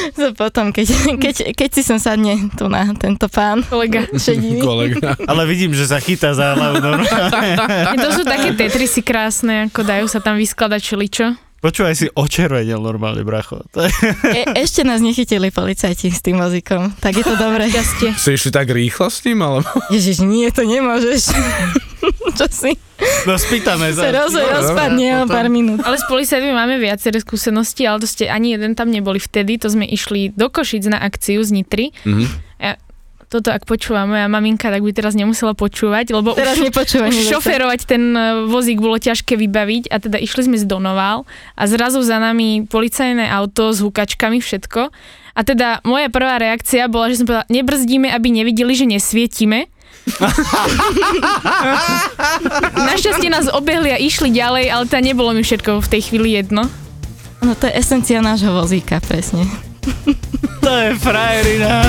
To 0.20 0.32
potom, 0.36 0.72
keď, 0.72 1.16
keď, 1.16 1.34
keď 1.54 1.70
si 1.72 1.82
sem 1.84 1.98
sadne 2.00 2.50
tu 2.56 2.68
na 2.68 2.92
tento 2.96 3.26
pán 3.28 3.62
Kolega. 3.66 4.06
šedivý. 4.12 4.60
Kolega. 4.70 5.16
Ale 5.26 5.44
vidím, 5.48 5.72
že 5.72 5.88
sa 5.88 6.00
chytá 6.00 6.32
za 6.34 6.56
hlavu. 6.56 6.80
To 8.04 8.08
sú 8.12 8.22
také 8.24 8.56
tetrisy 8.56 9.04
krásne, 9.04 9.68
ako 9.68 9.84
dajú 9.84 10.06
sa 10.08 10.20
tam 10.22 10.36
vyskladať 10.40 10.80
čeličo. 10.80 11.26
Počúvaj 11.60 11.92
si 11.92 12.06
očervenil 12.16 12.80
normálne, 12.80 13.20
bracho. 13.20 13.60
E, 13.76 14.48
ešte 14.56 14.80
nás 14.80 15.04
nechytili 15.04 15.52
policajti 15.52 16.08
s 16.08 16.24
tým 16.24 16.40
vozíkom, 16.40 16.96
tak 16.96 17.20
je 17.20 17.24
to 17.24 17.36
dobré. 17.44 17.68
Šťastie. 17.68 18.16
Si 18.16 18.32
išli 18.32 18.48
tak 18.48 18.72
rýchlo 18.72 19.12
s 19.12 19.20
ním, 19.28 19.44
alebo? 19.44 19.68
Ježiš, 19.92 20.24
nie, 20.24 20.48
to 20.48 20.64
nemôžeš. 20.64 21.36
Čo 22.40 22.46
si? 22.48 22.72
No 23.28 23.36
spýtame 23.36 23.92
Sa 23.92 24.08
roz, 24.08 24.32
dobre, 24.32 24.48
rozpadne 24.56 25.06
o 25.20 25.28
pár 25.28 25.52
minút. 25.52 25.84
Ale 25.84 26.00
s 26.00 26.04
policajtmi 26.08 26.48
máme 26.48 26.80
viaceré 26.80 27.20
skúsenosti, 27.20 27.84
ale 27.84 28.00
to 28.00 28.08
ste 28.08 28.24
ani 28.32 28.56
jeden 28.56 28.72
tam 28.72 28.88
neboli 28.88 29.20
vtedy, 29.20 29.60
to 29.60 29.68
sme 29.68 29.84
išli 29.84 30.32
do 30.32 30.48
Košic 30.48 30.88
na 30.88 31.04
akciu 31.04 31.44
z 31.44 31.60
Nitry. 31.60 31.92
Mhm. 32.08 32.49
Toto 33.30 33.54
ak 33.54 33.62
počúva 33.62 34.10
moja 34.10 34.26
maminka, 34.26 34.74
tak 34.74 34.82
by 34.82 34.90
teraz 34.90 35.14
nemusela 35.14 35.54
počúvať, 35.54 36.10
lebo 36.10 36.34
Teraz 36.34 36.58
už, 36.58 36.74
už 36.74 37.30
šoferovať 37.30 37.86
ten 37.86 38.10
e, 38.10 38.50
vozík 38.50 38.82
bolo 38.82 38.98
ťažké 38.98 39.38
vybaviť 39.38 39.86
a 39.86 40.02
teda 40.02 40.18
išli 40.18 40.50
sme 40.50 40.58
z 40.58 40.66
Donoval 40.66 41.22
a 41.54 41.62
zrazu 41.70 42.02
za 42.02 42.18
nami 42.18 42.66
policajné 42.66 43.30
auto 43.30 43.70
s 43.70 43.78
hukačkami, 43.86 44.42
všetko. 44.42 44.90
A 45.38 45.40
teda 45.46 45.78
moja 45.86 46.10
prvá 46.10 46.42
reakcia 46.42 46.90
bola, 46.90 47.06
že 47.06 47.22
som 47.22 47.30
povedala, 47.30 47.46
nebrzdíme, 47.54 48.10
aby 48.10 48.34
nevideli, 48.34 48.74
že 48.74 48.90
nesvietime. 48.90 49.70
Našťastie 52.90 53.30
nás 53.30 53.46
obehli 53.46 53.94
a 53.94 53.98
išli 54.02 54.34
ďalej, 54.34 54.74
ale 54.74 54.90
teda 54.90 55.06
nebolo 55.06 55.30
mi 55.38 55.46
všetko 55.46 55.78
v 55.78 55.86
tej 55.86 56.02
chvíli 56.10 56.34
jedno. 56.34 56.66
No 57.46 57.54
to 57.54 57.70
je 57.70 57.78
esencia 57.78 58.18
nášho 58.18 58.50
vozíka, 58.50 58.98
presne. 59.06 59.46
To 60.60 60.72
je 60.74 60.98
frajerina. 60.98 61.86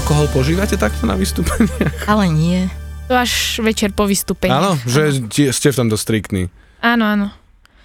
Alkohol 0.00 0.32
požívate 0.32 0.80
takto 0.80 1.04
na 1.04 1.12
vystúpení? 1.12 1.68
Ale 2.08 2.24
nie. 2.32 2.72
To 3.12 3.20
až 3.20 3.60
večer 3.60 3.92
po 3.92 4.08
vystúpení. 4.08 4.48
Áno, 4.48 4.80
že 4.88 5.20
ti- 5.28 5.52
ste 5.52 5.68
v 5.68 5.76
tomto 5.76 6.00
striktní. 6.00 6.48
Áno, 6.80 7.04
áno. 7.04 7.26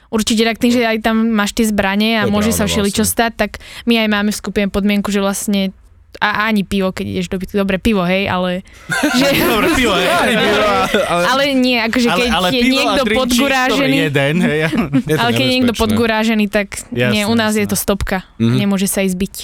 Určite 0.07 0.47
tak 0.47 0.55
tým, 0.55 0.71
že 0.71 0.87
aj 0.87 1.03
tam 1.03 1.27
máš 1.27 1.51
tie 1.51 1.67
zbranie 1.67 2.15
a 2.15 2.23
To 2.23 2.31
je 2.31 2.35
môže 2.39 2.51
sa 2.55 2.71
všeličo 2.71 3.03
vlastne. 3.03 3.19
stať, 3.19 3.31
tak 3.35 3.51
my 3.83 3.99
aj 3.99 4.07
máme 4.07 4.31
v 4.31 4.37
skupine 4.39 4.71
podmienku, 4.71 5.11
že 5.11 5.19
vlastne 5.19 5.75
a 6.23 6.47
ani 6.47 6.63
pivo, 6.63 6.95
keď 6.95 7.03
ideš 7.03 7.27
do 7.27 7.35
bitky. 7.35 7.59
Dobre, 7.59 7.83
pivo, 7.83 8.07
hej, 8.07 8.31
ale... 8.31 8.63
Že, 9.19 9.27
Dobre, 9.35 9.67
pivo, 9.75 9.91
hej. 9.91 10.07
ale 11.35 11.51
nie, 11.51 11.83
akože 11.83 12.07
keď 12.07 12.31
je 12.31 12.31
pivo 12.31 12.79
a 12.79 12.95
niekto 12.95 13.03
podgurážený... 13.11 13.95
Jeden, 14.07 14.35
hej. 14.39 14.59
Je 15.03 15.19
Ale 15.19 15.29
keď 15.35 15.43
je 15.43 15.51
niekto 15.51 15.73
podgurážený, 15.75 16.47
tak 16.47 16.79
nie, 16.95 17.03
Jasné, 17.11 17.27
u 17.27 17.35
nás 17.35 17.59
je 17.59 17.67
jasné. 17.67 17.71
to 17.71 17.75
stopka. 17.75 18.23
Mhm. 18.39 18.55
Nemôže 18.55 18.87
sa 18.87 19.03
ísť 19.03 19.19
byť. 19.19 19.35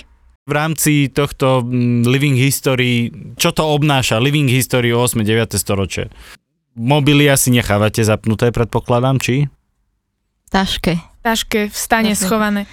V 0.52 0.54
rámci 0.54 1.08
tohto 1.08 1.64
mm, 1.64 2.04
Living 2.04 2.36
History, 2.36 3.08
čo 3.40 3.56
to 3.56 3.64
obnáša? 3.72 4.20
Living 4.20 4.52
History 4.52 4.92
8. 4.92 5.24
9. 5.24 5.56
storočie. 5.56 6.12
Mobily 6.76 7.32
asi 7.32 7.56
nechávate 7.56 8.04
zapnuté, 8.04 8.52
predpokladám, 8.52 9.16
či? 9.16 9.48
Taške. 10.52 11.00
Taške 11.24 11.72
v 11.72 11.76
stane 11.76 12.12
schované. 12.12 12.68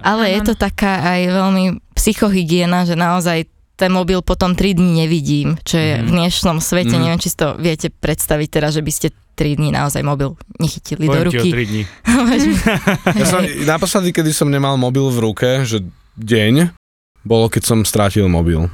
Ale 0.00 0.32
je 0.32 0.40
to 0.40 0.54
taká 0.56 1.04
aj 1.04 1.20
veľmi 1.28 1.64
psychohygiena, 1.92 2.88
že 2.88 2.96
naozaj 2.96 3.44
ten 3.76 3.92
mobil 3.92 4.24
potom 4.24 4.56
3 4.56 4.72
dní 4.72 5.04
nevidím, 5.04 5.60
čo 5.62 5.76
je 5.76 6.00
Mhm. 6.00 6.04
v 6.04 6.10
dnešnom 6.10 6.56
svete, 6.58 6.96
Mhm. 6.96 7.02
neviem, 7.04 7.20
či 7.20 7.28
si 7.28 7.36
to 7.36 7.52
viete 7.54 7.92
predstaviť 7.92 8.48
teraz, 8.48 8.72
že 8.72 8.80
by 8.80 8.88
ste 8.88 9.08
3 9.36 9.52
dní 9.54 9.68
naozaj 9.68 10.00
mobil 10.00 10.32
nechytili 10.56 11.04
do 11.04 11.12
Poviem 11.12 11.28
ti 11.28 11.36
o 11.36 11.44
ruky. 11.44 11.50
3 11.52 11.66
dní. 11.68 11.82
Ja 13.20 13.24
som, 13.28 13.40
naposledy, 13.44 14.16
kedy 14.16 14.32
som 14.32 14.48
nemal 14.48 14.80
mobil 14.80 15.04
v 15.06 15.18
ruke, 15.20 15.48
že 15.62 15.84
deň, 16.16 16.74
bolo, 17.22 17.50
keď 17.50 17.62
som 17.64 17.78
strátil 17.82 18.26
mobil. 18.26 18.70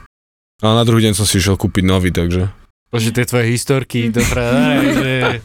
Ale 0.63 0.75
na 0.81 0.85
druhý 0.87 1.05
deň 1.09 1.15
som 1.19 1.27
si 1.27 1.39
išiel 1.41 1.59
kúpiť 1.59 1.85
nový, 1.85 2.09
takže... 2.15 2.49
Bože, 2.95 3.11
tie 3.11 3.27
tvoje 3.27 3.51
historky, 3.51 4.15
to 4.15 4.23
že... 5.03 5.43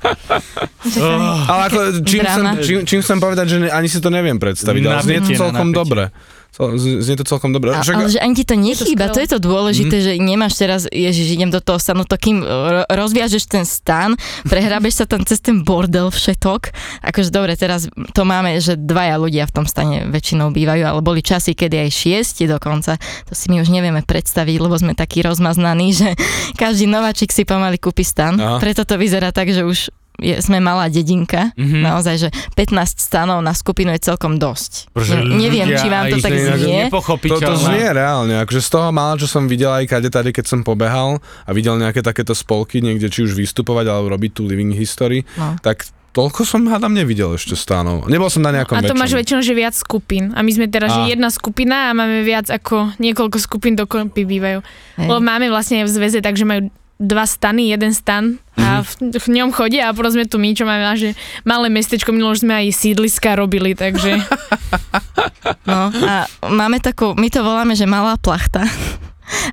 Oh, 1.02 1.50
Ale 1.50 1.62
ako, 1.66 1.80
čím, 2.06 2.22
chcem, 2.22 2.46
Drama. 2.46 2.62
čím, 2.62 2.78
čím 2.86 3.00
chcem 3.02 3.18
povedať, 3.18 3.46
že 3.50 3.58
ani 3.74 3.90
si 3.90 3.98
to 3.98 4.14
neviem 4.14 4.38
predstaviť, 4.38 4.82
ale 4.86 5.02
znie 5.02 5.20
to 5.26 5.34
celkom 5.34 5.74
dobre. 5.74 6.14
Znie 6.60 7.16
to 7.16 7.24
celkom 7.24 7.56
dobre. 7.56 7.72
A, 7.72 7.80
Však, 7.80 7.96
ale 7.96 8.12
že 8.12 8.20
ani 8.20 8.36
ti 8.36 8.44
to 8.44 8.60
nechýba, 8.60 9.08
to, 9.08 9.22
skvelé. 9.22 9.24
je 9.24 9.30
to 9.32 9.40
dôležité, 9.40 9.96
mm. 9.96 10.04
že 10.04 10.12
nemáš 10.20 10.54
teraz, 10.60 10.82
ježiš, 10.92 11.40
idem 11.40 11.48
do 11.48 11.64
toho 11.64 11.80
stanu, 11.80 12.04
to 12.04 12.20
kým 12.20 12.44
ro- 12.44 12.84
rozviažeš 12.90 13.48
ten 13.48 13.64
stan, 13.64 14.20
prehrabeš 14.44 15.00
sa 15.00 15.06
tam 15.08 15.24
cez 15.24 15.40
ten 15.40 15.64
bordel 15.64 16.12
všetok, 16.12 16.76
akože 17.06 17.30
dobre, 17.32 17.56
teraz 17.56 17.88
to 18.12 18.22
máme, 18.28 18.60
že 18.60 18.76
dvaja 18.76 19.16
ľudia 19.16 19.48
v 19.48 19.56
tom 19.56 19.66
stane 19.70 20.10
väčšinou 20.12 20.52
bývajú, 20.52 20.84
ale 20.84 21.00
boli 21.00 21.24
časy, 21.24 21.56
kedy 21.56 21.88
aj 21.88 21.90
šiesti 21.96 22.44
dokonca, 22.50 23.00
to 23.30 23.34
si 23.38 23.48
my 23.48 23.64
už 23.64 23.72
nevieme 23.72 24.04
predstaviť, 24.04 24.56
lebo 24.60 24.76
sme 24.76 25.00
takí 25.00 25.24
rozmaznaní, 25.24 25.96
že 26.02 26.12
každý 26.60 26.92
nováčik 26.92 27.32
si 27.32 27.48
pomaly 27.48 27.80
kúpi 27.80 28.04
stan, 28.04 28.36
Aha. 28.36 28.60
preto 28.60 28.84
to 28.84 29.00
vyzerá 29.00 29.32
tak, 29.32 29.48
že 29.48 29.64
už 29.64 29.96
je, 30.20 30.38
sme 30.38 30.60
malá 30.60 30.88
dedinka, 30.88 31.52
Mhm. 31.54 31.82
naozaj, 31.82 32.16
že 32.18 32.30
15 32.54 32.72
stanov 32.96 33.40
na 33.40 33.52
skupinu 33.52 33.92
je 33.92 34.02
celkom 34.04 34.36
dosť. 34.36 34.92
Ne, 34.94 35.40
neviem, 35.40 35.68
ľudia 35.68 35.78
či 35.78 35.88
vám 35.88 36.06
to 36.08 36.18
tak 36.18 36.34
znie. 36.34 36.82
To, 36.90 37.54
znie 37.56 37.88
reálne, 37.90 38.36
akože 38.40 38.60
z 38.60 38.70
toho 38.70 38.90
mála, 38.90 39.16
čo 39.16 39.26
som 39.26 39.46
videl 39.46 39.70
aj 39.70 39.86
kade 39.88 40.08
tady, 40.08 40.30
keď 40.32 40.46
som 40.46 40.60
pobehal 40.62 41.18
a 41.44 41.52
videl 41.52 41.76
nejaké 41.76 42.00
takéto 42.00 42.32
spolky 42.32 42.80
niekde, 42.80 43.08
či 43.08 43.24
už 43.24 43.34
vystupovať 43.34 43.86
alebo 43.86 44.08
robiť 44.10 44.32
tú 44.32 44.44
living 44.44 44.72
history, 44.72 45.24
No. 45.34 45.56
tak 45.60 45.84
toľko 46.10 46.42
som 46.42 46.66
hádam 46.66 46.92
nevidel 46.92 47.32
ešte 47.32 47.54
stánov. 47.54 48.10
Nebol 48.10 48.28
som 48.28 48.42
na 48.42 48.50
nejakom 48.52 48.74
A 48.74 48.82
to 48.82 48.92
máš 48.92 49.14
väčšom. 49.14 49.20
väčšinou, 49.38 49.42
že 49.42 49.54
viac 49.54 49.74
skupín. 49.74 50.34
A 50.34 50.42
my 50.42 50.52
sme 50.52 50.66
teraz, 50.66 50.90
A. 50.90 50.96
že 51.00 51.14
jedna 51.14 51.30
skupina 51.30 51.88
a 51.88 51.96
máme 51.96 52.26
viac 52.26 52.50
ako 52.50 52.98
niekoľko 52.98 53.38
skupín 53.38 53.74
dokopy 53.74 54.26
bývajú. 54.26 54.60
Hej. 54.98 55.06
Lebo 55.06 55.22
máme 55.22 55.48
vlastne 55.48 55.80
v 55.80 55.88
zväze, 55.88 56.20
takže 56.20 56.44
majú 56.44 56.74
dva 57.00 57.24
stany, 57.24 57.72
jeden 57.72 57.96
stan 57.96 58.44
a 58.60 58.84
v, 58.84 59.16
v 59.16 59.28
ňom 59.40 59.56
chodia 59.56 59.88
a 59.88 59.96
sme 59.96 60.28
tu 60.28 60.36
my, 60.36 60.52
čo 60.52 60.68
máme 60.68 60.84
že 61.00 61.16
malé 61.48 61.72
mestečko, 61.72 62.12
minulo 62.12 62.36
sme 62.36 62.60
aj 62.60 62.76
sídliska 62.76 63.40
robili, 63.40 63.72
takže 63.72 64.20
No 65.70 65.90
a 65.90 66.28
máme 66.46 66.84
takú, 66.84 67.16
my 67.16 67.28
to 67.32 67.42
voláme, 67.42 67.74
že 67.74 67.90
malá 67.90 68.20
plachta. 68.20 68.66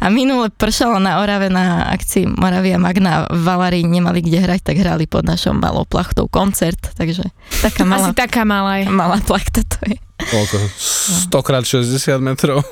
A 0.01 0.09
minule 0.09 0.49
pršalo 0.49 0.97
na 0.97 1.21
Orave 1.21 1.53
na 1.53 1.93
akcii 1.93 2.25
Moravia 2.25 2.81
Magna 2.81 3.29
v 3.29 3.45
Valárii 3.45 3.85
nemali 3.85 4.25
kde 4.25 4.41
hrať, 4.41 4.73
tak 4.73 4.81
hrali 4.81 5.05
pod 5.05 5.29
našou 5.29 5.53
malou 5.53 5.85
plachtou 5.85 6.33
koncert, 6.33 6.81
takže 6.97 7.29
taká 7.61 7.85
malá, 7.85 8.09
asi 8.09 8.17
taká 8.17 8.49
malá 8.49 8.81
je. 8.81 8.89
malá 8.89 9.21
plachta 9.21 9.61
to 9.61 9.77
je. 9.85 10.01
Koľko? 10.33 10.57
100 11.29 11.29
x 11.29 11.93
60 11.93 12.25
metrov? 12.25 12.65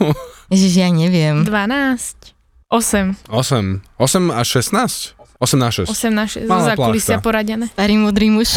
Ježiš, 0.49 0.81
ja 0.81 0.89
neviem. 0.89 1.45
12, 1.45 2.34
8, 2.69 3.17
8. 3.29 3.81
8 3.99 4.31
až 4.31 4.47
16? 4.49 5.15
8 5.39 5.59
na 5.59 5.71
6. 5.71 5.91
8 5.91 6.15
na 6.15 6.27
6, 6.27 6.49
Malá 6.49 6.65
za 6.65 6.75
kulisia 6.77 7.19
poradené. 7.21 7.67
Starý 7.69 8.01
mudrý 8.01 8.31
muž. 8.31 8.57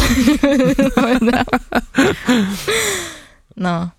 povedal. 0.94 1.44
no. 3.56 3.97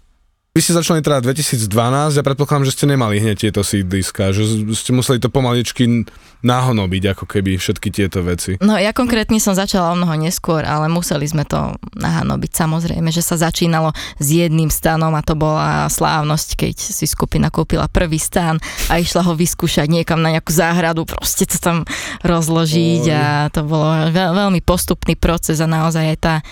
Vy 0.49 0.65
ste 0.65 0.73
začali 0.73 1.05
teda 1.05 1.21
2012, 1.21 1.69
ja 2.17 2.25
predpokladám, 2.25 2.65
že 2.65 2.73
ste 2.73 2.89
nemali 2.89 3.21
hneď 3.21 3.37
tieto 3.37 3.61
sídliska, 3.61 4.33
že 4.33 4.65
ste 4.73 4.97
museli 4.97 5.21
to 5.21 5.29
pomaličky 5.29 6.09
nahonobiť 6.41 7.13
ako 7.13 7.29
keby 7.29 7.59
všetky 7.59 7.93
tieto 7.93 8.25
veci. 8.25 8.57
No 8.57 8.73
ja 8.79 8.89
konkrétne 8.89 9.37
som 9.37 9.53
začala 9.53 9.93
o 9.93 9.99
mnoho 9.99 10.17
neskôr, 10.17 10.65
ale 10.65 10.89
museli 10.89 11.29
sme 11.29 11.45
to 11.45 11.77
nahanobiť. 11.99 12.51
Samozrejme, 12.55 13.13
že 13.13 13.21
sa 13.21 13.37
začínalo 13.37 13.93
s 14.17 14.25
jedným 14.25 14.73
stanom 14.73 15.13
a 15.13 15.21
to 15.21 15.37
bola 15.37 15.85
slávnosť, 15.85 16.65
keď 16.65 16.75
si 16.81 17.05
skupina 17.05 17.53
kúpila 17.53 17.91
prvý 17.91 18.17
stan 18.17 18.57
a 18.89 18.97
išla 18.97 19.21
ho 19.29 19.37
vyskúšať 19.37 19.85
niekam 19.85 20.23
na 20.23 20.33
nejakú 20.33 20.49
záhradu, 20.49 21.05
proste 21.05 21.45
to 21.45 21.61
tam 21.61 21.85
rozložiť 22.25 23.03
a 23.13 23.23
to 23.53 23.67
bolo 23.67 24.09
veľ, 24.09 24.31
veľmi 24.47 24.65
postupný 24.65 25.13
proces 25.13 25.61
a 25.61 25.69
naozaj 25.69 26.15
aj 26.15 26.17
tá 26.17 26.35
e, 26.39 26.43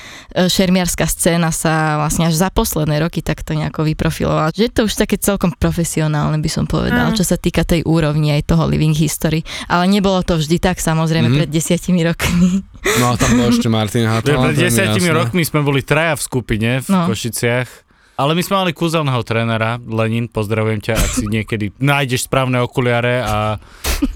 šermiarská 0.51 1.09
scéna 1.09 1.49
sa 1.55 1.97
vlastne 1.97 2.27
až 2.27 2.35
za 2.37 2.51
posledné 2.51 3.01
roky 3.01 3.23
takto 3.23 3.55
nejako 3.55 3.86
vyprofilovala. 3.87 4.51
Že 4.51 4.63
je 4.63 4.73
to 4.73 4.81
už 4.83 4.93
také 4.97 5.15
celkom 5.15 5.51
profesionálne, 5.51 6.37
by 6.37 6.47
som 6.47 6.65
povedal, 6.65 7.11
Áno. 7.11 7.15
čo 7.15 7.23
sa 7.23 7.35
týka 7.35 7.63
tej 7.63 7.81
úrovni 7.83 8.31
aj 8.31 8.47
toho 8.47 8.65
living 8.65 8.91
history. 8.91 9.41
Ale 9.65 9.87
nebolo 9.87 10.19
to 10.21 10.35
vždy 10.35 10.57
tak, 10.57 10.77
samozrejme, 10.77 11.27
Mhm. 11.27 11.35
pred 11.37 11.49
desiatimi 11.49 12.03
rokmi. 12.03 12.61
No 12.97 13.11
a 13.11 13.15
tam 13.15 13.35
bol 13.35 13.47
ešte 13.47 13.67
Martin 13.67 14.03
Pred, 14.05 14.13
Hatová. 14.13 14.43
pred 14.45 14.57
desiatimi 14.61 15.09
rokmi 15.09 15.41
sme 15.41 15.59
boli 15.61 15.81
traja 15.81 16.13
v 16.13 16.21
skupine 16.21 16.69
v 16.79 16.87
No. 16.87 17.07
Košiciach. 17.07 17.86
Ale 18.17 18.33
my 18.33 18.41
sme 18.41 18.65
mali 18.65 18.73
kúzelného 18.73 19.21
trénera, 19.21 19.77
Lenin, 19.77 20.25
pozdravujem 20.25 20.81
ťa, 20.81 20.93
ak 20.97 21.11
si 21.21 21.29
niekedy 21.29 21.69
nájdeš 21.77 22.25
správne 22.25 22.57
okuliare 22.65 23.21
a 23.21 23.61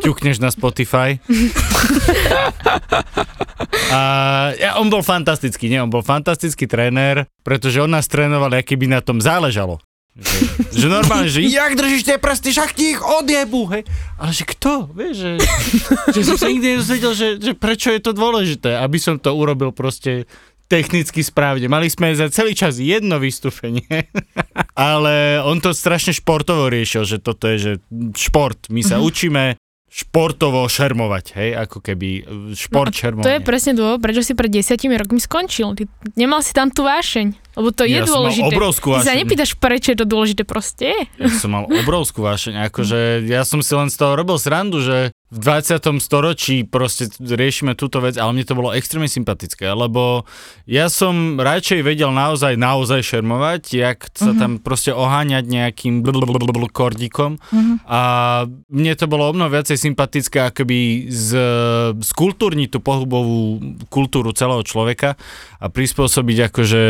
ťukneš 0.02 0.42
na 0.42 0.50
Spotify. 0.50 1.22
A 3.94 4.02
ja, 4.58 4.82
on 4.82 4.90
bol 4.90 5.06
fantastický, 5.06 5.70
nie? 5.70 5.78
On 5.78 5.94
bol 5.94 6.02
fantastický 6.02 6.66
tréner, 6.66 7.30
pretože 7.46 7.78
on 7.78 7.94
nás 7.94 8.10
trénoval, 8.10 8.58
aký 8.58 8.74
by 8.74 8.90
na 8.90 9.06
tom 9.06 9.22
záležalo. 9.22 9.78
Že, 10.12 10.38
že 10.76 10.88
normálne, 10.92 11.32
že 11.32 11.40
jak 11.48 11.72
držíš 11.72 12.04
tie 12.04 12.20
prsty, 12.20 12.52
však 12.52 12.76
ti 12.76 12.98
ich 12.98 13.00
odjebu, 13.00 13.62
hej. 13.72 13.88
Ale 14.20 14.32
že 14.36 14.44
kto, 14.44 14.92
vieš, 14.92 15.16
že, 15.24 15.32
že 16.12 16.22
som 16.28 16.36
sa 16.36 16.52
nikdy 16.52 16.76
nedozvedel, 16.76 17.14
že, 17.16 17.28
že 17.40 17.56
prečo 17.56 17.96
je 17.96 18.02
to 18.04 18.12
dôležité, 18.12 18.76
aby 18.76 19.00
som 19.00 19.16
to 19.16 19.32
urobil 19.32 19.72
proste 19.72 20.28
technicky 20.72 21.20
správne. 21.20 21.68
Mali 21.68 21.92
sme 21.92 22.16
za 22.16 22.32
celý 22.32 22.56
čas 22.56 22.80
jedno 22.80 23.20
vystúpenie, 23.20 24.08
ale 24.80 25.44
on 25.44 25.60
to 25.60 25.76
strašne 25.76 26.16
športovo 26.16 26.72
riešil, 26.72 27.04
že 27.04 27.20
toto 27.20 27.52
je, 27.52 27.58
že 27.60 27.72
šport, 28.16 28.72
my 28.72 28.80
sa 28.80 29.04
učíme 29.04 29.60
športovo 29.92 30.64
šermovať, 30.72 31.26
hej, 31.36 31.50
ako 31.68 31.84
keby 31.84 32.10
e, 32.16 32.56
šport 32.56 32.96
No 32.96 32.96
šermovania. 32.96 33.28
To 33.28 33.36
je 33.36 33.44
presne 33.44 33.76
dôvod, 33.76 34.00
prečo 34.00 34.24
si 34.24 34.32
pred 34.32 34.48
desiatimi 34.48 34.96
rokmi 34.96 35.20
skončil. 35.20 35.76
Ty 35.76 35.84
nemal 36.16 36.40
si 36.40 36.56
tam 36.56 36.72
tú 36.72 36.88
vášeň, 36.88 37.51
lebo 37.58 37.70
to 37.76 37.84
je 37.84 38.00
Ja 38.00 38.08
som 38.08 38.24
mal 38.24 38.32
dôležité. 38.32 38.48
obrovskú 38.48 38.88
Ty 38.92 38.96
sa 38.96 39.00
vášeň. 39.04 39.18
nepýtaš, 39.24 39.52
prečo 39.60 39.88
je 39.92 39.98
to 40.00 40.08
dôležité, 40.08 40.44
proste. 40.48 40.90
Ja 41.20 41.30
som 41.32 41.50
mal 41.52 41.64
obrovskú 41.68 42.24
vášeň, 42.24 42.72
akože 42.72 43.28
ja 43.28 43.44
som 43.44 43.60
si 43.60 43.74
len 43.76 43.92
z 43.92 43.98
toho 44.00 44.16
robil 44.16 44.40
srandu, 44.40 44.80
že 44.80 45.12
v 45.32 45.38
20. 45.40 46.04
storočí 46.04 46.68
proste 46.68 47.08
riešime 47.16 47.72
túto 47.80 48.04
vec, 48.04 48.20
ale 48.20 48.36
mne 48.36 48.44
to 48.44 48.52
bolo 48.52 48.76
extrémne 48.76 49.08
sympatické, 49.08 49.64
lebo 49.72 50.28
ja 50.68 50.92
som 50.92 51.40
radšej 51.40 51.88
vedel 51.88 52.12
naozaj, 52.12 52.60
naozaj 52.60 53.00
šermovať, 53.00 53.64
jak 53.72 54.12
sa 54.12 54.36
tam 54.36 54.60
proste 54.60 54.92
oháňať 54.92 55.48
nejakým 55.48 56.04
blablabla 56.04 56.68
kordíkom 56.68 57.40
a 57.88 58.02
mne 58.68 58.94
to 59.00 59.08
bolo 59.08 59.32
o 59.32 59.36
mnoho 59.36 59.48
viacej 59.48 59.80
sympatické, 59.80 60.52
akoby 60.52 61.08
z, 61.08 61.30
skultúrniť 62.04 62.76
tú 62.76 62.84
pohybovú 62.84 63.64
kultúru 63.88 64.36
celého 64.36 64.68
človeka 64.68 65.16
a 65.64 65.66
prispôsobiť 65.72 66.52
akože 66.52 66.82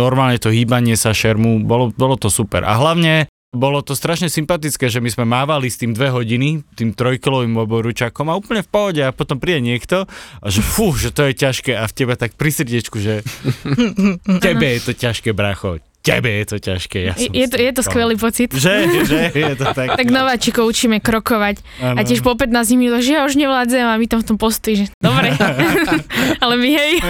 normálne 0.00 0.40
to 0.40 0.48
hýbanie 0.48 0.96
sa 0.96 1.12
šermu, 1.12 1.68
bolo, 1.68 1.92
bolo 1.92 2.16
to 2.16 2.32
super. 2.32 2.64
A 2.64 2.80
hlavne 2.80 3.28
bolo 3.50 3.82
to 3.82 3.98
strašne 3.98 4.30
sympatické, 4.30 4.86
že 4.86 5.02
my 5.02 5.10
sme 5.10 5.26
mávali 5.26 5.66
s 5.66 5.76
tým 5.76 5.90
dve 5.90 6.14
hodiny, 6.14 6.62
tým 6.78 6.94
trojkilovým 6.94 7.58
oboručakom 7.58 8.30
a 8.30 8.38
úplne 8.38 8.62
v 8.62 8.70
pohode. 8.70 9.02
A 9.02 9.10
potom 9.10 9.42
príde 9.42 9.58
niekto 9.58 10.06
a 10.38 10.46
že 10.46 10.62
fú, 10.62 10.94
že 10.94 11.10
to 11.10 11.26
je 11.26 11.34
ťažké. 11.34 11.74
A 11.74 11.84
v 11.90 11.96
tebe 11.98 12.14
tak 12.14 12.38
pri 12.38 12.54
srdiečku, 12.54 12.96
že 13.02 13.26
tebe 14.46 14.66
je 14.78 14.80
to 14.86 14.92
ťažké, 14.94 15.34
bracho, 15.34 15.82
tebe 16.00 16.30
je 16.32 16.44
to 16.46 16.56
ťažké. 16.58 16.98
Ja 17.02 17.12
Je, 17.12 17.26
som 17.26 17.32
je, 17.32 17.46
to, 17.46 17.56
je 17.56 17.70
to 17.70 17.82
skvelý 17.82 18.16
pocit. 18.16 18.50
Že, 18.50 18.74
že, 19.04 19.20
je 19.30 19.54
to 19.54 19.66
tak. 19.78 19.94
Tak 19.94 20.08
nováčikov 20.08 20.64
učíme 20.64 20.98
krokovať 20.98 21.60
a 21.78 21.92
Áno. 21.92 22.02
tiež 22.02 22.20
po 22.20 22.32
15 22.32 22.50
minútach, 22.74 23.00
že 23.00 23.12
ja 23.12 23.22
už 23.22 23.36
nevládzem 23.36 23.84
a 23.84 23.94
my 23.94 24.06
tam 24.06 24.20
v 24.20 24.26
tom 24.26 24.36
postoji, 24.36 24.74
že 24.74 24.84
dobre, 24.96 25.32
ale 26.42 26.54
my 26.56 26.68
hej. 26.70 26.92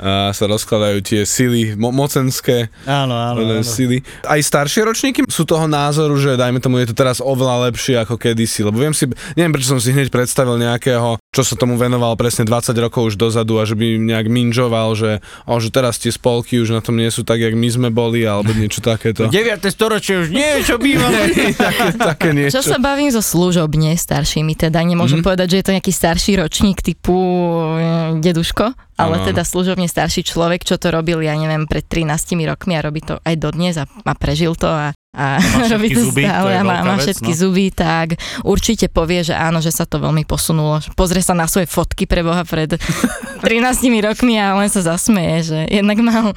A 0.00 0.32
sa 0.32 0.48
rozkladajú 0.48 1.04
tie 1.04 1.28
sily 1.28 1.76
mo- 1.76 1.92
mocenské, 1.92 2.72
Áno, 2.88 3.12
áno, 3.12 3.44
áno, 3.44 3.60
áno. 3.60 3.64
sily. 3.64 4.00
Aj 4.24 4.40
staršie 4.40 4.80
ročníky 4.80 5.20
sú 5.28 5.44
toho 5.44 5.68
názoru, 5.68 6.16
že 6.16 6.40
dajme 6.40 6.56
tomu, 6.56 6.80
je 6.80 6.88
to 6.88 6.96
teraz 6.96 7.20
oveľa 7.20 7.68
lepšie 7.68 8.00
ako 8.00 8.16
kedysi, 8.16 8.64
lebo 8.64 8.80
viem 8.80 8.96
si, 8.96 9.04
neviem 9.36 9.52
prečo 9.52 9.76
som 9.76 9.80
si 9.80 9.92
hneď 9.92 10.08
predstavil 10.08 10.56
nejakého, 10.56 11.20
čo 11.20 11.42
sa 11.44 11.52
tomu 11.52 11.76
venoval 11.76 12.16
presne 12.16 12.48
20 12.48 12.72
rokov 12.80 13.12
už 13.12 13.20
dozadu 13.20 13.60
a 13.60 13.68
že 13.68 13.76
by 13.76 14.00
nejak 14.00 14.26
minžoval, 14.26 14.96
že, 14.96 15.20
o, 15.44 15.60
že 15.60 15.68
teraz 15.68 16.00
tie 16.00 16.08
spolky 16.08 16.49
už 16.56 16.72
na 16.72 16.80
tom 16.80 16.96
nie 16.96 17.06
sú 17.06 17.20
tak, 17.20 17.38
jak 17.38 17.52
my 17.52 17.68
sme 17.68 17.88
boli, 17.88 18.24
alebo 18.24 18.50
niečo 18.50 18.80
takéto. 18.80 19.28
9. 19.30 19.60
storočie 19.66 20.18
už 20.18 20.28
nie 20.30 20.48
je, 20.56 20.60
čo 20.64 20.76
bývalo. 20.76 21.12
také, 21.54 21.84
také 21.92 22.28
niečo. 22.32 22.58
Čo 22.58 22.66
sa 22.66 22.78
bavím 22.78 23.08
so 23.08 23.20
služobne 23.20 23.94
staršími, 23.94 24.56
teda 24.56 24.80
nemôžem 24.80 25.18
Mhm. 25.18 25.26
povedať, 25.26 25.46
že 25.46 25.56
je 25.56 25.64
to 25.64 25.74
nejaký 25.74 25.92
starší 25.92 26.32
ročník 26.38 26.80
typu 26.80 27.12
e, 27.12 27.84
deduško, 28.18 28.66
ale 28.96 29.14
áno. 29.16 29.26
teda 29.26 29.42
služobne 29.42 29.84
starší 29.84 30.22
človek, 30.22 30.62
čo 30.62 30.74
to 30.74 30.88
robil, 30.88 31.18
ja 31.18 31.32
neviem, 31.32 31.64
pred 31.64 31.84
13 31.84 32.10
rokmi 32.46 32.74
a 32.74 32.80
robí 32.80 33.00
to 33.00 33.20
aj 33.20 33.34
dodnes 33.36 33.74
a, 33.74 33.84
a 33.84 34.12
prežil 34.14 34.54
to 34.54 34.66
a, 34.66 34.96
a 35.10 35.42
Má 35.42 35.66
robí 35.74 35.90
to 35.90 36.06
zuby, 36.06 36.22
stále 36.22 36.54
a 36.54 36.62
má, 36.62 36.86
má 36.86 36.94
vec, 36.94 37.10
všetky 37.10 37.34
no. 37.34 37.38
zuby, 37.42 37.66
tak 37.74 38.14
určite 38.46 38.86
povie, 38.86 39.26
že 39.26 39.34
áno, 39.34 39.58
že 39.58 39.74
sa 39.74 39.82
to 39.82 39.98
veľmi 39.98 40.22
posunulo. 40.22 40.78
Pozrie 40.94 41.18
sa 41.18 41.34
na 41.34 41.50
svoje 41.50 41.66
fotky 41.66 42.06
pre 42.06 42.22
Boha 42.22 42.46
pred 42.46 42.78
13 43.42 43.90
rokmi 44.06 44.38
a 44.38 44.54
len 44.54 44.70
sa 44.70 44.86
zasmeje, 44.86 45.36
že 45.50 45.58
jednak 45.66 45.98
mal 45.98 46.30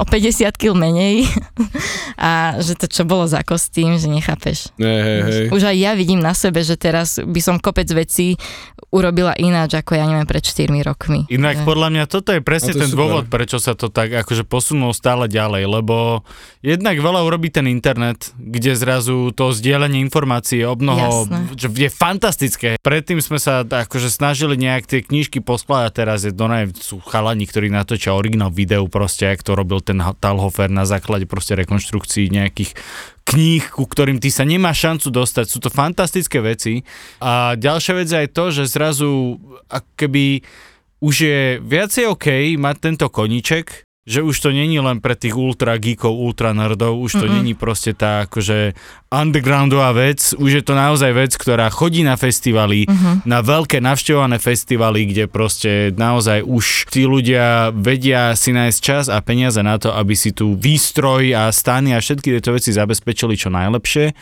o 0.00 0.04
50 0.08 0.48
kg 0.56 0.72
menej 0.72 1.28
a 2.16 2.56
že 2.62 2.78
to 2.78 2.88
čo 2.88 3.02
bolo 3.04 3.28
za 3.28 3.44
kostým, 3.44 4.00
že 4.00 4.08
nechápeš. 4.08 4.72
Hej, 4.80 5.00
hej, 5.02 5.20
hej. 5.26 5.44
Už 5.52 5.68
aj 5.68 5.76
ja 5.76 5.92
vidím 5.92 6.22
na 6.22 6.32
sebe, 6.32 6.64
že 6.64 6.78
teraz 6.78 7.18
by 7.18 7.40
som 7.42 7.60
kopec 7.60 7.90
vecí 7.92 8.40
urobila 8.94 9.34
ináč, 9.36 9.76
ako 9.76 9.92
ja 9.92 10.06
neviem, 10.06 10.24
pred 10.24 10.40
4 10.40 10.70
rokmi. 10.86 11.26
Inak 11.28 11.60
Že- 11.60 11.66
podľa 11.66 11.88
mňa 11.92 12.04
toto 12.06 12.30
je 12.32 12.40
presne 12.40 12.72
to 12.72 12.86
ten 12.86 12.88
super. 12.94 13.00
dôvod, 13.02 13.24
prečo 13.28 13.58
sa 13.58 13.74
to 13.74 13.90
tak 13.90 14.14
akože 14.14 14.46
posunulo 14.46 14.94
stále 14.94 15.26
ďalej, 15.26 15.66
lebo 15.66 16.22
jednak 16.62 16.94
veľa 16.96 17.26
urobí 17.26 17.50
ten 17.50 17.66
internet, 17.66 18.05
kde 18.38 18.72
zrazu 18.76 19.34
to 19.34 19.50
zdieľanie 19.50 19.98
informácií 20.04 20.62
je 20.62 20.68
obnoho, 20.68 21.26
že 21.56 21.72
je 21.72 21.90
fantastické. 21.90 22.76
Predtým 22.78 23.18
sme 23.18 23.40
sa 23.40 23.64
akože 23.64 24.12
snažili 24.12 24.54
nejak 24.60 24.86
tie 24.86 25.00
knižky 25.02 25.42
poskladať, 25.42 25.90
teraz 25.96 26.22
je 26.22 26.32
ne, 26.36 26.70
sú 26.76 27.02
chalani, 27.02 27.48
ktorí 27.48 27.72
natočia 27.72 28.14
originál 28.14 28.52
video 28.52 28.86
proste, 28.86 29.32
jak 29.32 29.42
to 29.42 29.56
robil 29.56 29.82
ten 29.82 29.98
Talhofer 29.98 30.70
na 30.70 30.86
základe 30.86 31.26
proste 31.26 31.56
rekonštrukcií 31.56 32.30
nejakých 32.30 32.76
kníh, 33.26 33.64
ku 33.74 33.88
ktorým 33.88 34.22
ty 34.22 34.30
sa 34.30 34.46
nemáš 34.46 34.86
šancu 34.86 35.10
dostať. 35.10 35.46
Sú 35.50 35.58
to 35.58 35.72
fantastické 35.72 36.38
veci. 36.38 36.86
A 37.18 37.58
ďalšia 37.58 37.92
vec 37.98 38.06
je 38.06 38.22
aj 38.22 38.28
to, 38.30 38.44
že 38.54 38.70
zrazu 38.70 39.42
keby 39.98 40.46
už 41.02 41.14
je 41.14 41.40
viacej 41.60 42.04
OK 42.08 42.56
mať 42.56 42.76
tento 42.80 43.06
koníček, 43.12 43.85
že 44.06 44.22
už 44.22 44.38
to 44.38 44.54
není 44.54 44.78
len 44.78 45.02
pre 45.02 45.18
tých 45.18 45.34
ultra 45.34 45.74
geekov, 45.82 46.14
ultra 46.14 46.54
nerdov, 46.54 46.94
už 47.02 47.18
to 47.18 47.26
Mm-mm. 47.26 47.42
není 47.42 47.52
proste 47.58 47.90
tá 47.90 48.22
akože 48.30 48.78
undergroundová 49.10 49.90
vec, 49.90 50.30
už 50.38 50.50
je 50.50 50.62
to 50.62 50.78
naozaj 50.78 51.10
vec, 51.10 51.34
ktorá 51.34 51.66
chodí 51.74 52.06
na 52.06 52.14
festivaly, 52.14 52.86
Mhm. 52.86 53.26
na 53.26 53.42
veľké 53.42 53.82
navštevované 53.82 54.38
festivaly, 54.38 55.10
kde 55.10 55.24
proste 55.26 55.90
naozaj 55.90 56.46
už 56.46 56.86
tí 56.86 57.02
ľudia 57.02 57.74
vedia 57.74 58.30
si 58.38 58.54
nájsť 58.54 58.78
čas 58.78 59.04
a 59.10 59.18
peniaze 59.18 59.58
na 59.58 59.74
to, 59.76 59.90
aby 59.90 60.14
si 60.14 60.30
tu 60.30 60.54
výstroj 60.54 61.34
a 61.34 61.50
stany 61.50 61.90
a 61.90 61.98
všetky 61.98 62.30
tieto 62.38 62.54
veci 62.54 62.70
zabezpečili 62.70 63.34
čo 63.34 63.50
najlepšie. 63.50 64.14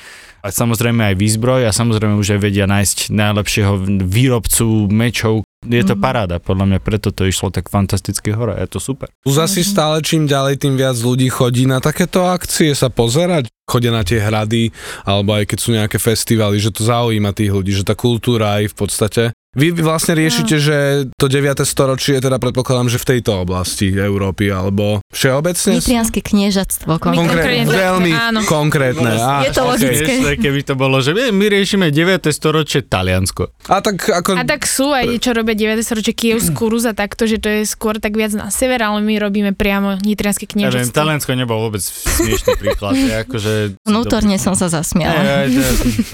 A 0.45 0.53
samozrejme 0.53 1.13
aj 1.13 1.15
výzbroj 1.17 1.69
a 1.69 1.73
samozrejme 1.73 2.17
už 2.17 2.37
aj 2.37 2.41
vedia 2.41 2.65
nájsť 2.69 3.13
najlepšieho 3.13 3.75
výrobcu 4.05 4.89
mečov. 4.93 5.45
Je 5.65 5.81
to 5.81 5.97
Mhm. 5.97 6.03
paráda, 6.03 6.37
podľa 6.37 6.65
mňa 6.69 6.79
preto 6.79 7.09
to 7.09 7.25
išlo 7.25 7.49
tak 7.49 7.73
fantasticky 7.73 8.37
hore, 8.37 8.53
je 8.61 8.69
to 8.69 8.79
super. 8.79 9.09
Tu 9.25 9.33
zasi 9.33 9.65
stále 9.65 10.05
čím 10.05 10.29
ďalej, 10.29 10.61
tým 10.61 10.77
viac 10.77 10.97
ľudí 10.97 11.33
chodí 11.33 11.65
na 11.65 11.81
takéto 11.81 12.29
akcie 12.29 12.77
sa 12.77 12.93
pozerať. 12.93 13.49
Chodia 13.65 13.91
na 13.91 14.05
tie 14.05 14.21
hrady, 14.21 14.71
alebo 15.09 15.35
aj 15.37 15.45
keď 15.49 15.59
sú 15.59 15.71
nejaké 15.73 15.97
festivaly, 15.97 16.61
že 16.61 16.71
to 16.71 16.85
zaujíma 16.85 17.33
tých 17.33 17.51
ľudí, 17.53 17.73
že 17.73 17.85
tá 17.85 17.97
kultúra 17.97 18.61
aj 18.61 18.73
v 18.73 18.77
podstate. 18.77 19.23
Vy 19.55 19.71
vlastne 19.87 20.19
riešite, 20.19 20.59
že 20.59 20.77
to 21.15 21.31
9. 21.31 21.63
storočie, 21.63 22.19
teda 22.19 22.43
predpokladám, 22.43 22.91
že 22.91 22.99
v 22.99 23.07
tejto 23.17 23.47
oblasti 23.47 23.87
Európy, 23.87 24.51
alebo 24.51 24.99
všeobecne? 25.15 25.79
Nitrianské 25.79 26.27
kniežatstvo. 26.27 26.91
Konkrétne, 26.99 27.23
Konkrétne, 27.23 27.71
veľmi 27.71 28.13
áno. 28.19 28.41
konkrétne. 28.51 29.15
Á, 29.15 29.47
Je 29.47 29.55
to 29.55 29.63
logické. 29.63 30.13
Vieš, 30.19 30.43
keby 30.43 30.61
to 30.67 30.75
bolo, 30.75 30.99
že 30.99 31.15
my 31.15 31.31
my 31.31 31.47
riešime 31.47 31.95
9. 31.95 32.35
storočie 32.35 32.83
Taliansko. 32.83 33.55
A 33.71 33.79
tak 33.79 34.03
ako... 34.03 34.35
A 34.35 34.43
tak 34.43 34.67
sú 34.67 34.91
aj, 34.91 35.23
čo 35.23 35.31
robia 35.31 35.55
9. 35.55 35.87
storočie 35.87 36.19
Kievskú 36.19 36.67
Rus 36.67 36.83
a 36.83 36.91
takto, 36.91 37.31
že 37.31 37.39
to 37.39 37.47
je 37.47 37.63
skôr 37.63 38.03
tak 38.03 38.19
viac 38.19 38.35
na 38.35 38.51
sever, 38.51 38.83
ale 38.83 39.07
my 39.07 39.23
robíme 39.23 39.55
priamo 39.55 40.03
nitrianske 40.03 40.51
Ja 40.51 40.67
viem, 40.67 40.91
kniežatstvo. 40.91 40.99
Taliansko 40.99 41.31
nebol 41.39 41.63
vôbec 41.63 41.79
smiešný 41.87 42.59
príklad. 42.59 42.99
Je 43.07 43.23
akože... 43.55 43.87
Vnútorne 43.87 44.37
som 44.43 44.55
sa 44.59 44.67
zasmiala. 44.67 45.15
Aj, 45.15 45.47
aj, 45.47 45.49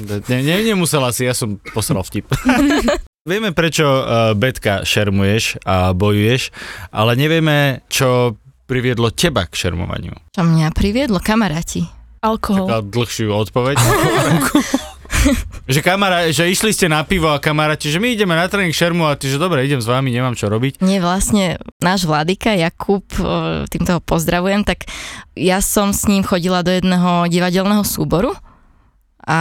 to- 0.07 0.23
ne, 0.29 0.39
ne, 0.45 0.57
nemusela 0.63 1.11
si, 1.11 1.25
ja 1.25 1.33
som 1.33 1.57
posral 1.73 2.05
vtip. 2.05 2.29
Vieme, 3.31 3.53
prečo 3.53 3.85
uh, 3.85 4.33
Betka 4.33 4.81
šermuješ 4.85 5.61
a 5.69 5.93
bojuješ, 5.93 6.53
ale 6.89 7.21
nevieme, 7.21 7.85
čo 7.93 8.37
priviedlo 8.65 9.13
teba 9.13 9.45
k 9.45 9.53
šermovaniu. 9.53 10.17
Čo 10.33 10.43
mňa 10.47 10.73
priviedlo? 10.73 11.21
Kamaráti. 11.21 11.85
Alkohol. 12.25 12.69
Taká 12.69 12.81
dlhšiu 12.85 13.29
odpoveď. 13.33 13.77
že 15.75 15.81
kamará, 15.85 16.29
že 16.33 16.49
išli 16.49 16.73
ste 16.73 16.87
na 16.89 17.05
pivo 17.05 17.31
a 17.31 17.43
kamaráti, 17.43 17.93
že 17.93 18.01
my 18.01 18.15
ideme 18.15 18.35
na 18.35 18.49
tréning 18.49 18.75
šermu 18.75 19.07
a 19.07 19.17
ty, 19.17 19.29
že 19.29 19.41
dobre, 19.41 19.65
idem 19.65 19.81
s 19.81 19.89
vami, 19.89 20.11
nemám 20.11 20.37
čo 20.37 20.49
robiť. 20.49 20.81
Nie, 20.85 20.99
vlastne 21.03 21.61
náš 21.81 22.09
vladyka 22.09 22.57
Jakub, 22.57 23.05
e, 23.17 23.67
týmto 23.69 23.99
ho 23.99 24.01
pozdravujem, 24.01 24.65
tak 24.65 24.89
ja 25.37 25.61
som 25.61 25.93
s 25.93 26.09
ním 26.09 26.25
chodila 26.25 26.65
do 26.65 26.73
jedného 26.73 27.29
divadelného 27.29 27.85
súboru 27.85 28.33
a 29.25 29.39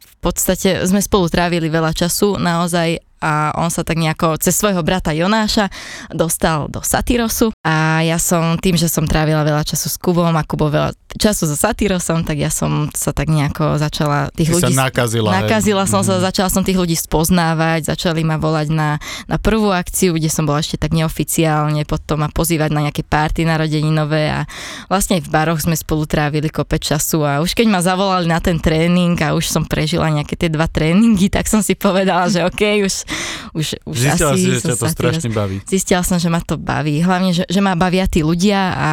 v 0.00 0.14
podstate 0.20 0.84
sme 0.84 1.00
spolu 1.00 1.32
trávili 1.32 1.72
veľa 1.72 1.96
času 1.96 2.36
naozaj 2.36 3.09
a 3.20 3.52
on 3.54 3.68
sa 3.68 3.80
tak 3.80 3.96
nejako 3.96 4.36
cez 4.36 4.52
svojho 4.52 4.80
brata 4.80 5.12
Jonáša 5.12 5.68
dostal 6.10 6.66
do 6.66 6.80
Satyrosu 6.80 7.52
a 7.60 8.00
ja 8.00 8.16
som 8.16 8.56
tým, 8.56 8.74
že 8.74 8.88
som 8.88 9.04
trávila 9.04 9.40
veľa 9.40 9.62
času 9.62 9.86
s 9.86 9.96
Kubom 9.96 10.32
a 10.32 10.42
Kubo 10.42 10.66
veľa 10.66 10.90
času 11.12 11.44
so 11.44 11.54
Satyrosom, 11.54 12.22
tak 12.22 12.36
ja 12.36 12.48
som 12.48 12.88
sa 12.90 13.10
tak 13.10 13.28
nejako 13.28 13.76
začala 13.76 14.30
tých 14.30 14.48
Ty 14.48 14.54
ľudí... 14.56 14.72
sa 14.72 14.86
nakazila. 14.86 15.28
hej. 15.28 15.36
Nakazila 15.42 15.84
som 15.84 16.00
sa, 16.00 16.16
Mhm. 16.16 16.22
začala 16.22 16.48
som 16.48 16.62
tých 16.62 16.76
ľudí 16.76 16.94
spoznávať, 16.94 17.86
začali 17.88 18.22
ma 18.22 18.36
volať 18.36 18.68
na, 18.70 18.96
na 19.26 19.36
prvú 19.36 19.68
akciu, 19.68 20.14
kde 20.14 20.28
som 20.28 20.44
bola 20.44 20.58
ešte 20.58 20.78
tak 20.78 20.90
neoficiálne, 20.90 21.82
potom 21.84 22.18
ma 22.18 22.28
pozývať 22.28 22.70
na 22.70 22.86
nejaké 22.86 23.02
párty 23.02 23.42
narodeninové 23.42 24.30
a 24.32 24.40
vlastne 24.86 25.18
v 25.18 25.28
baroch 25.28 25.58
sme 25.58 25.74
spolu 25.74 26.06
trávili 26.06 26.48
kopec 26.48 26.80
času 26.80 27.20
a 27.20 27.38
už 27.38 27.52
keď 27.52 27.66
ma 27.68 27.80
zavolali 27.80 28.24
na 28.24 28.38
ten 28.38 28.56
tréning 28.56 29.18
a 29.18 29.34
už 29.34 29.44
som 29.44 29.66
prežila 29.66 30.08
nejaké 30.08 30.34
tie 30.34 30.48
dva 30.48 30.64
tréningy, 30.64 31.26
tak 31.28 31.44
som 31.44 31.60
si 31.60 31.74
povedala, 31.74 32.26
že 32.26 32.40
OK, 32.40 32.62
už, 32.80 32.94
už, 33.58 33.80
už 33.86 33.96
Zistila 33.96 34.32
asi 34.34 34.40
si, 34.40 34.48
že 34.54 34.60
ťa 34.64 34.76
to 34.76 34.86
strašne 34.88 35.30
baví. 35.30 35.56
Zistila 35.66 36.02
som, 36.02 36.18
že 36.18 36.30
ma 36.30 36.40
to 36.42 36.56
baví. 36.56 37.02
Hlavne, 37.02 37.34
že, 37.34 37.44
že 37.46 37.60
ma 37.62 37.74
bavia 37.74 38.06
tí 38.06 38.22
ľudia 38.22 38.60
a, 38.74 38.90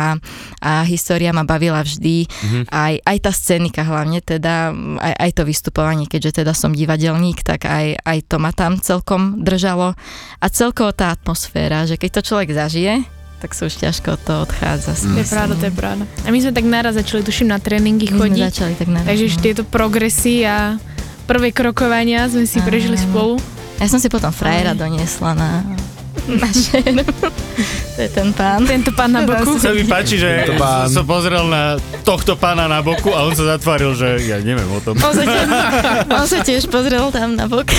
a 0.61 0.71
história 0.85 1.33
ma 1.33 1.45
bavila 1.45 1.81
vždy. 1.81 2.27
Mhm. 2.27 2.59
Aj, 2.69 2.93
aj 3.01 3.17
tá 3.21 3.31
scenika 3.31 3.81
hlavne, 3.85 4.19
teda 4.21 4.73
aj, 5.01 5.13
aj 5.17 5.31
to 5.37 5.43
vystupovanie, 5.45 6.05
keďže 6.09 6.43
teda 6.43 6.53
som 6.53 6.73
divadelník, 6.73 7.45
tak 7.45 7.65
aj, 7.65 8.01
aj 8.01 8.17
to 8.25 8.37
ma 8.41 8.51
tam 8.51 8.81
celkom 8.81 9.41
držalo. 9.41 9.93
A 10.41 10.45
celkovo 10.49 10.93
tá 10.93 11.13
atmosféra, 11.13 11.85
že 11.85 11.97
keď 11.97 12.21
to 12.21 12.27
človek 12.33 12.49
zažije, 12.53 13.17
tak 13.37 13.53
sa 13.53 13.69
už 13.69 13.77
ťažko 13.77 14.17
od 14.17 14.21
toho 14.25 14.39
odchádza. 14.49 14.97
si 14.97 15.05
To 15.13 15.21
je 15.21 15.29
pravda, 15.29 15.53
to 15.53 15.65
je 15.69 15.75
pravda. 15.77 16.03
A 16.25 16.29
my 16.33 16.37
sme 16.41 16.51
tak 16.57 16.65
naraz 16.65 16.97
začali, 16.97 17.21
tuším, 17.21 17.53
na 17.53 17.61
tréningy 17.61 18.09
My 18.09 18.33
sme 18.33 18.49
začali 18.49 18.73
tak 18.73 18.89
na 18.89 19.05
Takže 19.05 19.23
už 19.29 19.35
tieto 19.45 19.61
progresy 19.61 20.41
a 20.41 20.81
prvé 21.29 21.53
krokovania 21.53 22.25
sme 22.25 22.49
si 22.49 22.57
prežili 22.65 22.97
spolu. 22.97 23.37
Ja 23.77 23.85
som 23.85 24.01
si 24.01 24.09
potom 24.09 24.33
frajera 24.33 24.73
doniesla 24.73 25.37
na, 25.37 25.61
na 26.25 26.49
šér. 26.49 26.97
to 27.93 27.99
je 28.01 28.09
ten 28.09 28.33
pán. 28.33 28.65
Tento 28.65 28.89
pán 28.89 29.13
na 29.13 29.21
boku. 29.21 29.61
Sa 29.61 29.69
mi 29.69 29.85
páči, 29.85 30.17
že 30.17 30.49
pán. 30.57 30.89
som 30.89 31.05
pozrel 31.05 31.45
na 31.45 31.77
tohto 32.01 32.33
pána 32.33 32.65
na 32.65 32.81
boku 32.81 33.13
a 33.13 33.21
on 33.29 33.37
sa 33.37 33.53
zatváril, 33.57 33.93
že 33.93 34.25
ja 34.25 34.41
neviem 34.41 34.65
o 34.65 34.81
tom. 34.81 34.97
On 34.97 35.13
sa, 35.13 35.21
tiež, 35.21 35.45
on 36.09 36.25
sa 36.25 36.39
tiež 36.41 36.63
pozrel 36.73 37.05
tam 37.13 37.37
na 37.37 37.45
bok. 37.45 37.69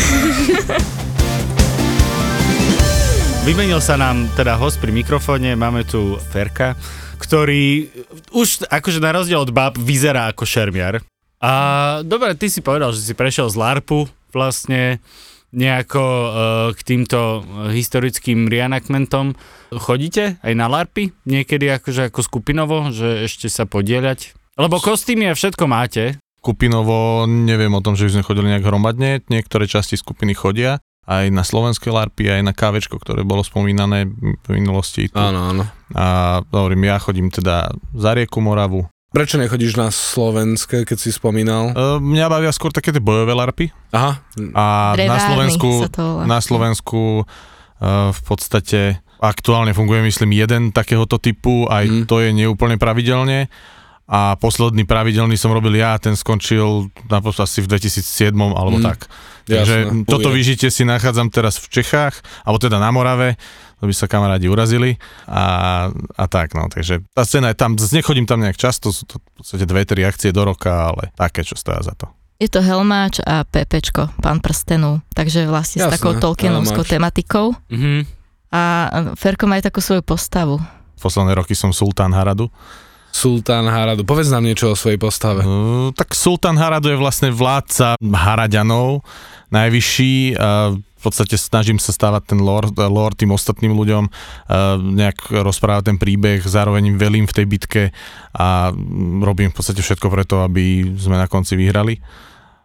Vymenil 3.42 3.82
sa 3.82 3.98
nám 3.98 4.30
teda 4.38 4.54
host 4.54 4.78
pri 4.78 4.94
mikrofóne, 4.94 5.58
máme 5.58 5.82
tu 5.82 6.20
Ferka, 6.30 6.78
ktorý 7.18 7.90
už 8.30 8.70
akože 8.70 9.02
na 9.02 9.18
rozdiel 9.18 9.42
od 9.42 9.50
bab 9.50 9.74
vyzerá 9.74 10.30
ako 10.30 10.46
šermiar. 10.46 11.02
A 11.42 11.52
dobre, 12.06 12.38
ty 12.38 12.46
si 12.46 12.62
povedal, 12.62 12.94
že 12.94 13.02
si 13.02 13.14
prešiel 13.16 13.50
z 13.50 13.56
LARPu 13.58 14.06
vlastne 14.30 15.00
nejako 15.52 16.02
uh, 16.02 16.30
k 16.76 16.80
týmto 16.84 17.44
historickým 17.72 18.48
reenactmentom. 18.48 19.32
Chodíte 19.72 20.36
aj 20.44 20.52
na 20.52 20.68
LARPy? 20.68 21.12
Niekedy 21.24 21.72
akože 21.80 22.12
ako 22.12 22.20
skupinovo, 22.20 22.92
že 22.92 23.24
ešte 23.24 23.48
sa 23.48 23.64
podieľať? 23.64 24.36
Lebo 24.58 24.82
kostýmy 24.82 25.30
a 25.30 25.38
všetko 25.38 25.64
máte. 25.70 26.18
Skupinovo 26.38 27.26
neviem 27.26 27.72
o 27.74 27.82
tom, 27.84 27.98
že 27.98 28.08
by 28.08 28.12
sme 28.18 28.26
chodili 28.26 28.46
nejak 28.54 28.66
hromadne, 28.66 29.22
niektoré 29.28 29.66
časti 29.66 29.98
skupiny 29.98 30.34
chodia, 30.34 30.78
aj 31.08 31.32
na 31.32 31.40
slovenské 31.40 31.88
larpy, 31.88 32.28
aj 32.28 32.42
na 32.44 32.52
kávečko, 32.52 33.00
ktoré 33.00 33.24
bolo 33.24 33.40
spomínané 33.40 34.04
v 34.44 34.48
minulosti. 34.52 35.08
Tu. 35.08 35.16
Áno, 35.16 35.56
áno. 35.56 35.64
A 35.96 36.38
hovorím, 36.52 36.84
ja 36.84 37.00
chodím 37.00 37.32
teda 37.32 37.72
za 37.96 38.10
rieku 38.12 38.44
Moravu. 38.44 38.84
Prečo 39.08 39.40
nechodíš 39.40 39.72
na 39.72 39.88
slovenské, 39.88 40.84
keď 40.84 40.98
si 41.00 41.08
spomínal? 41.08 41.72
E, 41.72 41.96
mňa 41.96 42.26
bavia 42.28 42.52
skôr 42.52 42.68
také 42.68 42.92
tie 42.92 43.00
bojové 43.00 43.32
larpy 43.32 43.72
Aha, 43.88 44.20
a 44.52 44.64
na 44.92 44.96
Drevárny 45.00 45.24
Slovensku, 45.24 45.68
to 45.88 46.04
volá. 46.04 46.22
na 46.28 46.38
Slovensku 46.44 47.00
e, 47.16 47.24
v 48.12 48.20
podstate 48.20 49.00
aktuálne 49.16 49.72
funguje 49.72 50.04
myslím 50.04 50.36
jeden 50.36 50.62
takéhoto 50.70 51.16
typu, 51.16 51.64
aj 51.66 51.84
Mm. 51.88 52.04
to 52.04 52.20
je 52.20 52.36
neúplne 52.36 52.76
pravidelne 52.76 53.48
a 54.04 54.36
posledný 54.36 54.84
pravidelný 54.84 55.34
som 55.34 55.50
robil 55.50 55.72
ja, 55.74 55.96
ten 55.96 56.12
skončil 56.12 56.92
naposled 57.08 57.44
asi 57.44 57.60
v 57.60 57.68
2007 57.68 58.36
alebo 58.52 58.76
Mm. 58.76 58.84
tak. 58.84 59.08
Takže 59.48 59.76
Jasné, 59.88 60.04
toto 60.04 60.28
vyžitie 60.28 60.68
si 60.68 60.84
nachádzam 60.84 61.32
teraz 61.32 61.56
v 61.56 61.80
Čechách, 61.80 62.20
alebo 62.44 62.60
teda 62.60 62.76
na 62.76 62.92
Morave, 62.92 63.40
to 63.78 63.86
by 63.86 63.94
sa 63.94 64.10
kamarádi 64.10 64.50
urazili 64.50 64.98
a, 65.30 65.88
a 65.94 66.24
tak, 66.26 66.54
no, 66.58 66.66
takže 66.66 67.02
tá 67.14 67.22
scéna 67.22 67.54
je 67.54 67.56
tam, 67.58 67.78
nechodím 67.78 68.26
tam 68.26 68.42
nejak 68.42 68.58
často, 68.58 68.90
sú 68.90 69.06
to 69.06 69.22
v 69.22 69.42
podstate 69.42 69.64
dve, 69.64 69.86
tri 69.86 70.02
akcie 70.02 70.34
do 70.34 70.42
roka, 70.42 70.90
ale 70.94 71.14
také, 71.14 71.46
čo 71.46 71.54
stoja 71.54 71.82
za 71.82 71.94
to. 71.94 72.10
Je 72.38 72.46
to 72.46 72.62
Helmáč 72.62 73.18
a 73.26 73.42
Pepečko, 73.42 74.14
pán 74.22 74.38
prstenu. 74.38 75.02
Takže 75.10 75.50
vlastne 75.50 75.82
s 75.82 75.90
Jasné, 75.90 75.94
takou 75.98 76.14
Tolkienovskou 76.14 76.86
tematikou. 76.86 77.50
Mhm. 77.66 78.06
A 78.48 78.62
Ferko 79.18 79.44
má 79.44 79.58
aj 79.60 79.68
takú 79.68 79.82
svoju 79.82 80.00
postavu. 80.00 80.56
Posledné 80.96 81.36
roky 81.36 81.52
som 81.52 81.74
Sultán 81.74 82.14
Haradu. 82.16 82.48
Sultán 83.12 83.66
Haradu. 83.66 84.06
Povedz 84.06 84.30
nám 84.30 84.46
niečo 84.46 84.72
o 84.72 84.78
svojej 84.78 85.00
postave. 85.00 85.42
Uh, 85.42 85.90
tak 85.96 86.14
Sultán 86.14 86.54
Haradu 86.54 86.92
je 86.92 86.98
vlastne 86.98 87.34
vládca 87.34 87.98
Haraďanov, 87.98 89.02
najvyšší. 89.50 90.38
Uh, 90.38 90.78
v 90.98 91.02
podstate 91.06 91.38
snažím 91.38 91.78
sa 91.78 91.94
stávať 91.94 92.34
ten 92.34 92.40
lore, 92.42 92.74
lore 92.74 93.14
tým 93.14 93.30
ostatným 93.30 93.70
ľuďom, 93.70 94.10
nejak 94.98 95.30
rozprávať 95.30 95.94
ten 95.94 95.98
príbeh, 96.02 96.42
zároveň 96.42 96.98
velím 96.98 97.30
v 97.30 97.36
tej 97.38 97.46
bitke 97.46 97.82
a 98.34 98.74
robím 99.22 99.54
v 99.54 99.56
podstate 99.56 99.78
všetko 99.78 100.10
preto, 100.10 100.42
aby 100.42 100.82
sme 100.98 101.14
na 101.14 101.30
konci 101.30 101.54
vyhrali. 101.54 102.02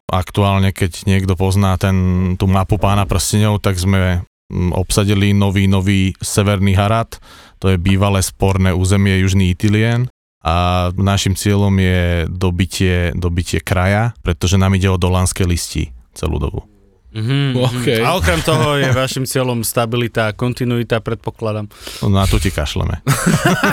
Aktuálne, 0.09 0.73
keď 0.73 1.05
niekto 1.05 1.37
pozná 1.37 1.77
ten, 1.77 2.33
tú 2.41 2.49
mapu 2.49 2.81
pána 2.81 3.05
prstenov, 3.05 3.61
tak 3.61 3.77
sme 3.77 4.25
mm, 4.49 4.73
obsadili 4.73 5.29
nový, 5.37 5.69
nový 5.69 6.17
severný 6.17 6.73
Harad, 6.73 7.21
to 7.61 7.69
je 7.69 7.77
bývalé 7.77 8.19
sporné 8.25 8.73
územie 8.73 9.21
Južný 9.21 9.53
Itilien 9.53 10.09
a 10.43 10.55
našim 10.99 11.39
cieľom 11.39 11.71
je 11.79 12.27
dobitie, 12.27 13.15
dobitie 13.15 13.63
kraja, 13.63 14.11
pretože 14.19 14.59
nám 14.59 14.75
ide 14.75 14.91
o 14.91 14.99
dolánske 14.99 15.47
listi 15.47 15.95
celú 16.11 16.35
dobu. 16.35 16.67
Mhm, 17.13 17.55
OK. 17.55 17.87
mhm. 17.87 18.03
A 18.03 18.09
okrem 18.17 18.41
toho 18.43 18.75
je 18.75 18.89
vašim 18.91 19.23
cieľom 19.23 19.63
stabilita 19.63 20.33
a 20.33 20.35
kontinuita, 20.35 20.99
predpokladám. 20.99 21.71
No, 22.03 22.11
na 22.11 22.27
to 22.27 22.41
ti 22.41 22.51
kašleme. 22.51 22.99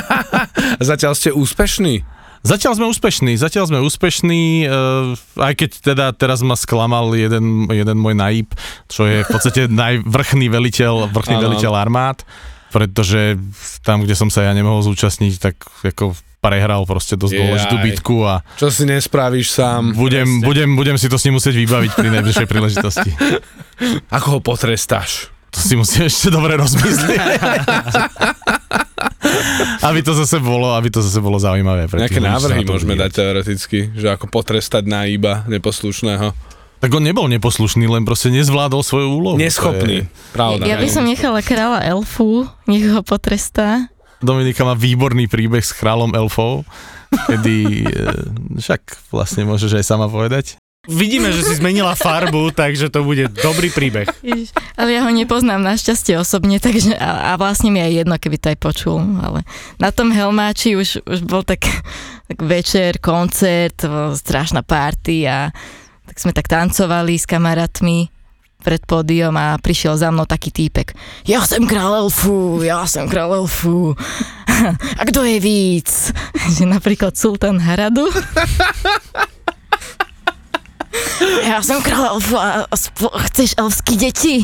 Zatiaľ 0.79 1.19
ste 1.19 1.35
úspešní? 1.35 2.07
Zatiaľ 2.41 2.73
sme 2.73 2.89
úspešní, 2.89 3.37
zatiaľ 3.37 3.69
sme 3.69 3.85
úspešní, 3.85 4.65
uh, 4.65 5.13
aj 5.45 5.61
keď 5.61 5.71
teda 5.93 6.07
teraz 6.17 6.41
ma 6.41 6.57
sklamal 6.57 7.13
jeden, 7.13 7.69
jeden 7.69 8.01
môj 8.01 8.17
najíb, 8.17 8.49
čo 8.89 9.05
je 9.05 9.21
v 9.21 9.29
podstate 9.29 9.69
najvrchný 9.85 10.49
veliteľ, 10.49 11.13
vrchný 11.13 11.37
Áno. 11.37 11.45
veliteľ 11.53 11.73
armád, 11.77 12.25
pretože 12.73 13.37
tam, 13.85 14.09
kde 14.09 14.17
som 14.17 14.33
sa 14.33 14.49
ja 14.49 14.57
nemohol 14.57 14.81
zúčastniť, 14.89 15.35
tak 15.37 15.61
ako 15.85 16.17
prehral 16.41 16.89
proste 16.89 17.21
dosť 17.21 17.37
Jaj. 17.37 17.41
dôležitú 17.45 17.77
bitku 17.85 18.17
a 18.25 18.41
Čo 18.57 18.73
si 18.73 18.89
nespravíš 18.89 19.53
sám? 19.53 19.93
budem, 19.93 20.41
budem, 20.41 20.73
budem 20.73 20.97
si 20.97 21.13
to 21.13 21.21
s 21.21 21.29
ním 21.29 21.37
musieť 21.37 21.61
vybaviť 21.61 21.93
pri 21.93 22.09
najbližšej 22.17 22.49
príležitosti. 22.49 23.13
Ako 24.17 24.27
ho 24.37 24.41
potrestáš? 24.41 25.29
To 25.51 25.59
si 25.61 25.75
musím 25.77 26.07
ešte 26.07 26.31
dobre 26.33 26.57
rozmyslieť. 26.57 27.21
aby 29.89 30.01
to 30.01 30.15
zase 30.15 30.39
bolo, 30.41 30.73
aby 30.79 30.89
to 30.89 31.03
zase 31.03 31.19
bolo 31.19 31.43
zaujímavé. 31.43 31.91
Pre 31.91 32.01
Nejaké 32.01 32.23
návrhy 32.23 32.63
môžeme 32.65 32.95
dať 32.97 33.11
teoreticky, 33.11 33.91
že 33.93 34.15
ako 34.15 34.31
potrestať 34.31 34.87
na 34.87 35.11
iba 35.11 35.43
neposlušného. 35.51 36.33
Tak 36.81 36.97
on 36.97 37.05
nebol 37.05 37.29
neposlušný, 37.29 37.85
len 37.93 38.09
proste 38.09 38.33
nezvládol 38.33 38.81
svoju 38.81 39.09
úlohu. 39.13 39.37
Neschopný, 39.37 40.09
pravda. 40.33 40.65
Ja 40.65 40.81
by 40.81 40.89
som 40.89 41.05
nechala 41.05 41.45
kráľa 41.45 41.85
elfu, 41.85 42.49
nech 42.65 42.89
ho 42.89 43.05
potrestá. 43.05 43.93
Dominika 44.21 44.63
má 44.69 44.77
výborný 44.77 45.27
príbeh 45.27 45.65
s 45.65 45.73
kráľom 45.73 46.13
elfov, 46.13 46.69
kedy 47.27 47.57
e, 47.83 47.87
však 48.61 49.11
vlastne 49.11 49.49
môžeš 49.49 49.81
aj 49.81 49.85
sama 49.85 50.07
povedať. 50.07 50.61
Vidíme, 50.89 51.29
že 51.29 51.45
si 51.45 51.61
zmenila 51.61 51.93
farbu, 51.93 52.57
takže 52.57 52.89
to 52.89 53.05
bude 53.05 53.29
dobrý 53.45 53.69
príbeh. 53.69 54.09
Ježiš, 54.25 54.57
ale 54.81 54.97
ja 54.97 55.05
ho 55.05 55.13
nepoznám 55.13 55.61
našťastie 55.61 56.17
osobne, 56.17 56.57
takže 56.57 56.97
a, 56.97 57.33
a 57.33 57.41
vlastne 57.41 57.69
mi 57.69 57.85
aj 57.85 58.01
jedno, 58.01 58.17
keby 58.17 58.37
to 58.41 58.49
aj 58.57 58.59
počul, 58.61 58.97
ale 59.21 59.45
na 59.77 59.93
tom 59.93 60.09
Helmáči 60.09 60.81
už, 60.81 61.05
už 61.05 61.21
bol 61.29 61.45
tak, 61.45 61.69
tak 62.33 62.39
večer, 62.41 62.97
koncert, 62.97 63.77
strašná 64.17 64.65
party 64.65 65.29
a 65.29 65.53
tak 66.09 66.17
sme 66.17 66.33
tak 66.33 66.49
tancovali 66.49 67.21
s 67.21 67.29
kamarátmi 67.29 68.20
pred 68.61 68.85
pódium 68.85 69.35
a 69.35 69.57
prišiel 69.57 69.97
za 69.97 70.13
mnou 70.13 70.29
taký 70.29 70.53
týpek. 70.53 70.93
Ja 71.25 71.43
som 71.49 71.65
král 71.65 71.97
elfu, 71.97 72.61
ja 72.61 72.85
som 72.85 73.09
král 73.09 73.33
elfu. 73.33 73.97
A 75.01 75.03
kto 75.09 75.25
je 75.25 75.41
víc? 75.41 76.13
Že 76.61 76.69
napríklad 76.69 77.17
Sultán 77.17 77.59
Haradu. 77.59 78.07
Ja 81.21 81.61
som 81.63 81.85
král 81.85 82.17
elfu 82.17 82.35
a 82.35 82.65
chceš 83.31 83.55
elfsky 83.55 83.95
deti? 83.95 84.37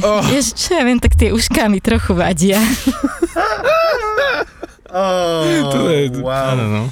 Oh. 0.00 0.22
Jež, 0.30 0.54
čo 0.56 0.78
ja 0.78 0.86
viem, 0.86 0.96
tak 1.02 1.18
tie 1.18 1.34
ušká 1.34 1.66
mi 1.68 1.82
trochu 1.82 2.16
vadia. 2.16 2.56
To 5.70 5.78
je, 5.90 6.08
Áno, 6.24 6.64
no. 6.70 6.82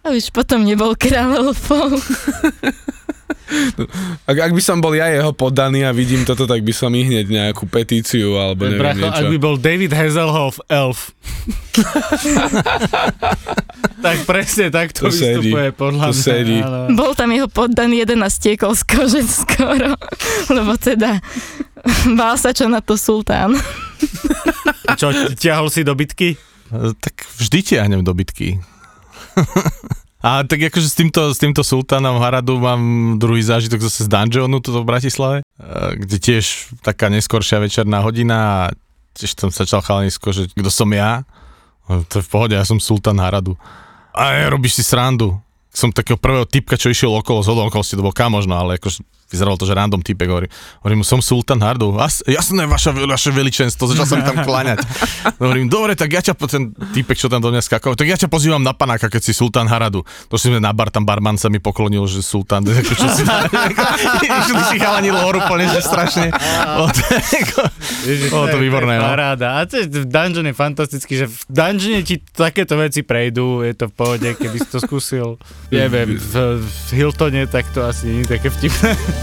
A 0.00 0.16
už 0.16 0.32
potom 0.32 0.64
nebol 0.64 0.96
král 0.96 1.32
elfov. 1.38 2.02
Ak, 4.24 4.36
ak 4.40 4.52
by 4.52 4.62
som 4.62 4.78
bol 4.78 4.92
ja 4.92 5.06
jeho 5.06 5.30
poddaný 5.30 5.82
a 5.82 5.90
vidím 5.90 6.22
toto, 6.22 6.44
tak 6.44 6.60
by 6.60 6.70
som 6.70 6.90
i 6.90 7.02
hneď 7.02 7.26
nejakú 7.26 7.66
petíciu 7.66 8.34
alebo 8.34 8.64
neviem 8.64 8.80
Bracho, 8.80 9.00
niečo. 9.04 9.18
ak 9.18 9.26
by 9.26 9.38
bol 9.38 9.56
David 9.56 9.92
Hasselhoff 9.92 10.56
elf. 10.66 11.10
tak 14.00 14.16
presne 14.24 14.68
tak 14.68 14.92
to, 14.92 15.08
To 15.08 15.12
sedí, 15.12 15.50
vystupuje 15.50 15.68
podľa 15.72 16.06
to 16.06 16.12
mňa. 16.12 16.22
sedí. 16.22 16.58
Bol 16.94 17.12
tam 17.12 17.28
jeho 17.30 17.48
poddaný 17.48 18.02
jeden 18.02 18.20
a 18.20 18.28
stiekol 18.28 18.72
z 18.72 18.82
kože 18.84 19.22
skoro, 19.24 19.94
lebo 20.48 20.72
teda 20.76 21.20
bál 22.14 22.34
sa 22.36 22.50
čo 22.50 22.66
na 22.66 22.80
to 22.80 22.96
sultán. 22.96 23.54
Čo, 24.96 25.12
ťahol 25.34 25.68
si 25.68 25.82
do 25.82 25.92
bitky? 25.92 26.34
Tak 26.72 27.14
vždy 27.36 27.58
ťahnem 27.62 28.02
do 28.02 28.14
bitky. 28.14 28.58
A 30.20 30.44
tak 30.44 30.60
akože 30.68 30.84
s 30.84 30.96
týmto, 30.96 31.32
s 31.32 31.40
týmto 31.40 31.64
sultánom 31.64 32.20
Haradu 32.20 32.60
mám 32.60 33.16
druhý 33.16 33.40
zážitok 33.40 33.80
zase 33.80 34.04
z 34.04 34.08
Dungeonu 34.12 34.60
tuto 34.60 34.84
v 34.84 34.88
Bratislave, 34.92 35.36
e, 35.40 35.44
kde 35.96 36.16
tiež 36.20 36.76
taká 36.84 37.08
neskoršia 37.08 37.56
večerná 37.56 38.04
hodina 38.04 38.36
a 38.36 38.62
tiež 39.16 39.32
tam 39.32 39.48
sa 39.48 39.64
čal 39.64 39.80
chalanisko, 39.80 40.28
že 40.36 40.52
kto 40.52 40.68
som 40.68 40.92
ja? 40.92 41.24
A 41.88 42.04
To 42.04 42.20
je 42.20 42.24
v 42.24 42.30
pohode, 42.30 42.52
ja 42.52 42.68
som 42.68 42.76
sultán 42.76 43.16
Haradu. 43.16 43.56
A 44.12 44.44
ja, 44.44 44.46
robíš 44.52 44.76
si 44.76 44.84
srandu. 44.84 45.40
Som 45.72 45.88
takého 45.88 46.20
prvého 46.20 46.44
typka, 46.44 46.76
čo 46.76 46.92
išiel 46.92 47.16
okolo, 47.16 47.40
z 47.40 47.50
okolosti, 47.56 47.96
to 47.96 48.04
bol 48.04 48.12
kamožno, 48.12 48.60
ale 48.60 48.76
akože 48.76 49.00
vyzeralo 49.30 49.54
to, 49.54 49.64
že 49.64 49.78
random 49.78 50.02
typek 50.02 50.26
hovorí. 50.26 50.48
Hovorím 50.82 51.00
mu, 51.00 51.06
som 51.06 51.22
sultán 51.22 51.62
Hardu. 51.62 51.94
As, 51.96 52.20
jasné, 52.26 52.66
vaša, 52.66 52.90
vaše 52.92 53.30
veličenstvo, 53.30 53.86
začal 53.94 54.06
sa 54.06 54.14
mi 54.18 54.24
tam 54.26 54.42
kláňať. 54.42 54.82
Hovorím, 55.42 55.70
dobre, 55.70 55.94
tak 55.94 56.10
ja 56.10 56.20
ťa, 56.20 56.34
ten 56.50 56.74
typek, 56.74 57.14
čo 57.14 57.30
tam 57.30 57.38
do 57.38 57.54
mňa 57.54 57.62
skakal, 57.62 57.94
tak 57.94 58.10
ja 58.10 58.18
ťa 58.18 58.26
pozývam 58.26 58.60
na 58.60 58.74
panáka, 58.74 59.06
keď 59.06 59.22
si 59.22 59.32
sultán 59.32 59.70
Haradu. 59.70 60.02
Došli 60.26 60.58
sme 60.58 60.60
na 60.60 60.74
bar, 60.74 60.90
tam 60.90 61.06
barman 61.06 61.38
sa 61.38 61.46
mi 61.46 61.62
poklonil, 61.62 62.02
že 62.10 62.20
sultán, 62.26 62.66
ako 62.82 62.94
čo 62.98 63.06
si 63.14 63.22
Išli 64.20 64.62
si 64.74 64.76
chalani 64.82 65.14
lóru 65.14 65.38
plne, 65.46 65.70
že 65.70 65.80
strašne. 65.80 66.34
O, 66.76 66.90
to, 66.90 67.00
ako, 67.14 67.62
Ježiš, 68.04 68.28
Bolo 68.34 68.46
to 68.50 68.58
výborné, 68.58 68.98
no. 68.98 69.06
Paráda. 69.06 69.62
A 69.62 69.68
to 69.68 69.86
dungeon 69.86 70.50
je 70.50 70.54
fantastický, 70.56 71.12
že 71.22 71.26
v 71.30 71.38
dungeone 71.46 72.02
ti 72.02 72.18
takéto 72.18 72.74
veci 72.74 73.06
prejdú, 73.06 73.62
je 73.62 73.74
to 73.76 73.86
v 73.88 73.94
pohode, 73.94 74.28
keby 74.34 74.56
si 74.58 74.68
to 74.68 74.78
skúsil. 74.82 75.36
Neviem, 75.70 76.18
v, 76.18 76.60
v 76.60 76.88
Hiltone 76.96 77.46
tak 77.46 77.68
to 77.70 77.84
asi 77.84 78.10
nie 78.10 78.22
je 78.26 78.34
také 78.34 78.48
vtipné. 78.50 79.19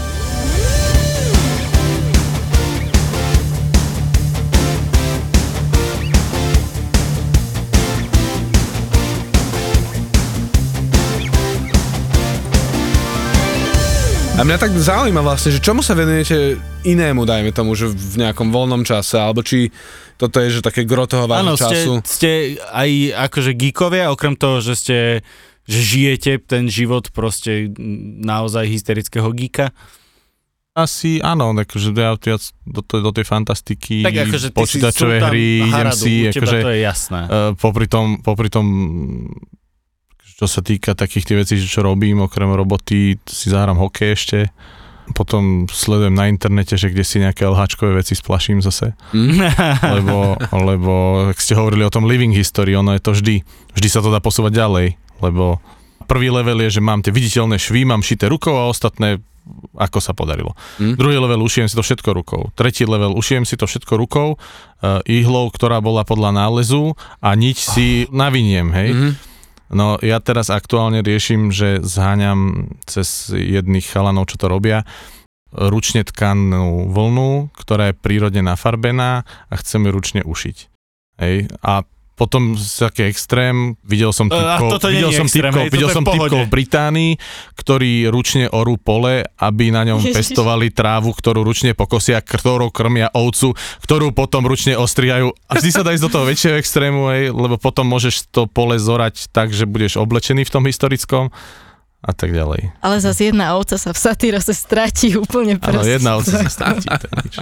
A 14.38 14.46
mňa 14.46 14.54
tak 14.54 14.70
zaujíma 14.70 15.18
vlastne, 15.18 15.50
že 15.50 15.58
čomu 15.58 15.82
sa 15.82 15.98
venujete 15.98 16.54
inému, 16.86 17.26
dajme 17.26 17.50
tomu, 17.50 17.74
že 17.74 17.90
v 17.90 18.22
nejakom 18.22 18.54
voľnom 18.54 18.86
čase, 18.86 19.18
alebo 19.18 19.42
či 19.42 19.74
toto 20.14 20.38
je, 20.38 20.54
že 20.54 20.62
také 20.62 20.86
gro 20.86 21.10
toho 21.10 21.26
vášho 21.26 21.42
Áno, 21.42 21.54
času. 21.58 21.92
ste, 22.06 22.06
ste 22.06 22.30
aj 22.70 22.90
akože 23.26 23.58
geekovia, 23.58 24.14
okrem 24.14 24.38
toho, 24.38 24.62
že 24.62 24.74
ste 24.78 24.96
že 25.68 25.80
žijete 25.84 26.40
ten 26.48 26.64
život 26.64 27.12
proste 27.12 27.68
naozaj 28.24 28.72
hysterického 28.72 29.28
geeka. 29.36 29.68
asi 30.72 31.18
áno, 31.20 31.50
akože 31.52 31.90
ja 31.92 32.14
viac 32.16 32.40
do, 32.64 32.80
tej- 32.80 33.02
do 33.04 33.10
tej 33.10 33.26
fantastiky, 33.26 34.00
Tak 34.00 34.16
akože 34.30 34.48
počítačové 34.54 35.18
hry, 35.18 35.66
idem 35.66 35.90
si, 35.92 36.30
akože, 36.30 36.58
to 36.62 36.70
je 36.72 36.80
jasné. 36.80 37.20
Uh, 37.26 37.52
popri 37.58 37.84
tom, 37.84 38.22
popri 38.22 38.48
tom, 38.48 38.64
čo 40.38 40.46
sa 40.46 40.62
týka 40.62 40.94
takých 40.94 41.26
tých 41.26 41.38
vecí, 41.42 41.54
čo 41.58 41.82
robím, 41.82 42.22
okrem 42.22 42.46
roboty, 42.54 43.18
si 43.26 43.46
zahrám 43.50 43.74
hokej 43.74 44.14
ešte. 44.14 44.38
Potom 45.10 45.66
sledujem 45.66 46.14
na 46.14 46.30
internete, 46.30 46.78
že 46.78 46.94
kde 46.94 47.02
si 47.02 47.18
nejaké 47.18 47.42
LHčkové 47.42 47.98
veci 47.98 48.14
splaším 48.14 48.62
zase. 48.62 48.94
Lebo, 49.98 50.38
lebo, 50.70 50.92
ak 51.34 51.42
ste 51.42 51.58
hovorili 51.58 51.82
o 51.82 51.90
tom 51.90 52.06
living 52.06 52.30
history, 52.30 52.78
ono 52.78 52.94
je 52.94 53.02
to 53.02 53.18
vždy, 53.18 53.42
vždy 53.74 53.88
sa 53.90 53.98
to 53.98 54.14
dá 54.14 54.22
posúvať 54.22 54.62
ďalej. 54.62 54.86
Lebo 55.18 55.58
prvý 56.06 56.30
level 56.30 56.62
je, 56.70 56.78
že 56.78 56.86
mám 56.86 57.02
tie 57.02 57.10
viditeľné 57.10 57.58
švy, 57.58 57.82
mám 57.82 58.06
šité 58.06 58.30
rukou 58.30 58.54
a 58.54 58.70
ostatné 58.70 59.18
ako 59.80 59.98
sa 59.98 60.12
podarilo. 60.12 60.52
Mm. 60.76 61.00
Druhý 61.00 61.16
level 61.16 61.40
ušijem 61.40 61.72
si 61.72 61.74
to 61.74 61.80
všetko 61.80 62.12
rukou. 62.12 62.52
Tretí 62.52 62.84
level 62.84 63.16
ušijem 63.16 63.48
si 63.48 63.56
to 63.56 63.64
všetko 63.64 63.96
rukou, 63.96 64.36
uh, 64.36 65.00
ihlou, 65.08 65.48
ktorá 65.48 65.80
bola 65.80 66.04
podľa 66.04 66.36
nálezu 66.36 66.92
a 67.24 67.32
nič 67.32 67.64
si 67.64 68.04
naviniem, 68.12 68.68
hej. 68.76 68.90
Mhm. 68.92 69.10
No 69.68 70.00
ja 70.00 70.18
teraz 70.20 70.48
aktuálne 70.48 71.04
riešim, 71.04 71.52
že 71.52 71.84
zháňam 71.84 72.72
cez 72.88 73.28
jedných 73.32 73.84
chalanov, 73.84 74.32
čo 74.32 74.40
to 74.40 74.48
robia, 74.48 74.88
ručne 75.52 76.04
tkanú 76.04 76.92
vlnu, 76.92 77.52
ktorá 77.56 77.92
je 77.92 78.00
prírodne 78.00 78.44
nafarbená 78.44 79.24
a 79.24 79.54
chcem 79.60 79.88
ju 79.88 79.90
ručne 79.92 80.20
ušiť. 80.24 80.56
Hej. 81.20 81.52
A 81.64 81.84
potom 82.18 82.58
taký 82.58 83.06
extrém, 83.06 83.78
videl 83.86 84.10
som 84.10 84.26
typkov, 84.26 84.82
nie 84.90 84.98
videl 84.98 85.14
som 85.14 85.30
extrém, 85.30 85.54
typkov, 85.54 85.62
hej, 85.62 85.70
videl 85.70 85.90
som 85.94 86.02
typkov 86.02 86.40
v 86.42 86.50
Británii, 86.50 87.12
ktorí 87.54 87.92
ručne 88.10 88.50
orú 88.50 88.74
pole, 88.74 89.22
aby 89.38 89.70
na 89.70 89.86
ňom 89.86 90.02
Ježiš. 90.02 90.34
pestovali 90.34 90.74
trávu, 90.74 91.14
ktorú 91.14 91.46
ručne 91.46 91.78
pokosia, 91.78 92.18
ktorou 92.18 92.74
krmia 92.74 93.14
ovcu, 93.14 93.54
ktorú 93.86 94.10
potom 94.10 94.42
ručne 94.50 94.74
ostrihajú. 94.74 95.30
A 95.46 95.52
vždy 95.54 95.70
sa 95.70 95.86
dá 95.86 95.94
ísť 95.94 96.10
do 96.10 96.12
toho 96.18 96.26
väčšieho 96.26 96.58
extrému, 96.58 97.14
hej, 97.14 97.30
lebo 97.30 97.54
potom 97.54 97.86
môžeš 97.86 98.34
to 98.34 98.50
pole 98.50 98.74
zorať 98.74 99.30
tak, 99.30 99.54
že 99.54 99.70
budeš 99.70 100.02
oblečený 100.02 100.42
v 100.42 100.52
tom 100.52 100.66
historickom 100.66 101.30
a 102.08 102.16
tak 102.16 102.32
ďalej. 102.32 102.72
Ale 102.80 102.96
zase 103.04 103.28
jedna 103.28 103.52
ovca 103.52 103.76
sa 103.76 103.92
v 103.92 104.00
satírose 104.00 104.56
stratí 104.56 105.12
úplne 105.12 105.60
Áno, 105.60 105.84
proste. 105.84 105.92
jedna 105.92 106.16
ovca 106.16 106.32
sa 106.40 106.48
stratí. 106.48 106.88
to 106.88 107.08
nič. 107.20 107.34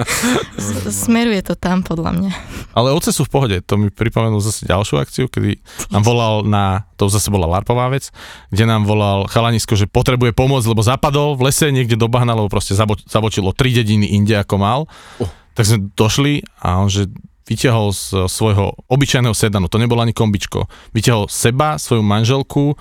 Smeruje 0.91 1.39
to 1.47 1.55
tam 1.55 1.87
podľa 1.87 2.11
mňa. 2.19 2.31
Ale 2.75 2.91
ovce 2.91 3.15
sú 3.15 3.23
v 3.23 3.31
pohode, 3.31 3.57
to 3.63 3.79
mi 3.79 3.95
pripomenul 3.95 4.43
zase 4.43 4.67
ďalšiu 4.67 4.99
akciu, 4.99 5.31
kedy 5.31 5.63
nám 5.95 6.03
volal 6.03 6.43
na, 6.43 6.83
to 6.99 7.07
zase 7.07 7.31
bola 7.31 7.47
larpová 7.47 7.87
vec, 7.95 8.11
kde 8.51 8.67
nám 8.67 8.83
volal 8.83 9.31
chalanisko, 9.31 9.79
že 9.79 9.87
potrebuje 9.87 10.35
pomôcť, 10.35 10.67
lebo 10.67 10.83
zapadol 10.83 11.39
v 11.39 11.47
lese, 11.47 11.71
niekde 11.71 11.95
do 11.95 12.11
bahna, 12.11 12.35
lebo 12.35 12.51
proste 12.51 12.75
zabo, 12.75 12.99
zabočilo 13.07 13.55
tri 13.55 13.71
dediny 13.71 14.19
inde 14.19 14.35
ako 14.35 14.55
mal. 14.59 14.81
Oh. 15.23 15.31
Tak 15.55 15.63
sme 15.63 15.79
došli 15.95 16.43
a 16.59 16.83
on, 16.83 16.91
že 16.91 17.07
vyťahol 17.47 17.95
z 17.95 18.27
svojho 18.27 18.75
obyčajného 18.91 19.31
sedanu, 19.31 19.71
to 19.71 19.79
nebolo 19.79 20.03
ani 20.03 20.11
kombičko, 20.11 20.67
vyťahol 20.91 21.31
seba, 21.31 21.79
svoju 21.79 22.03
manželku, 22.03 22.75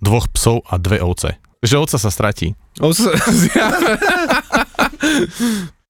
dvoch 0.00 0.26
psov 0.28 0.64
a 0.64 0.76
dve 0.76 0.98
ovce. 0.98 1.36
Takže 1.60 1.76
ovca 1.76 1.96
sa 1.96 2.10
stratí. 2.10 2.56
O, 2.80 2.90
s- 2.90 3.04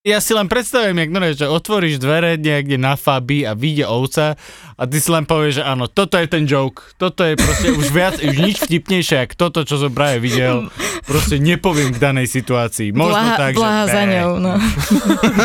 Ja 0.00 0.16
si 0.16 0.32
len 0.32 0.48
predstavujem, 0.48 0.96
jak 0.96 1.10
no, 1.12 1.20
že 1.20 1.44
otvoríš 1.44 2.00
dvere 2.00 2.40
niekde 2.40 2.80
na 2.80 2.96
Fabi 2.96 3.44
a 3.44 3.52
vyjde 3.52 3.84
ovca 3.84 4.32
a 4.72 4.82
ty 4.88 4.96
si 4.96 5.12
len 5.12 5.28
povieš, 5.28 5.60
že 5.60 5.62
áno, 5.62 5.92
toto 5.92 6.16
je 6.16 6.24
ten 6.24 6.48
joke, 6.48 6.96
toto 6.96 7.20
je 7.20 7.36
proste 7.36 7.68
už 7.68 7.92
viac, 7.92 8.16
už 8.16 8.32
nič 8.32 8.64
vtipnejšie, 8.64 9.28
ako 9.28 9.34
toto, 9.36 9.68
čo 9.68 9.76
som 9.76 9.92
práve 9.92 10.24
videl, 10.24 10.72
proste 11.04 11.36
nepoviem 11.36 11.92
k 11.92 12.00
danej 12.00 12.32
situácii. 12.32 12.96
Možno 12.96 13.12
Blaha, 13.12 13.36
tak, 13.36 13.52
blaha 13.60 13.84
že... 13.84 13.92
za 13.92 14.02
ňou, 14.08 14.30
no. 14.40 14.52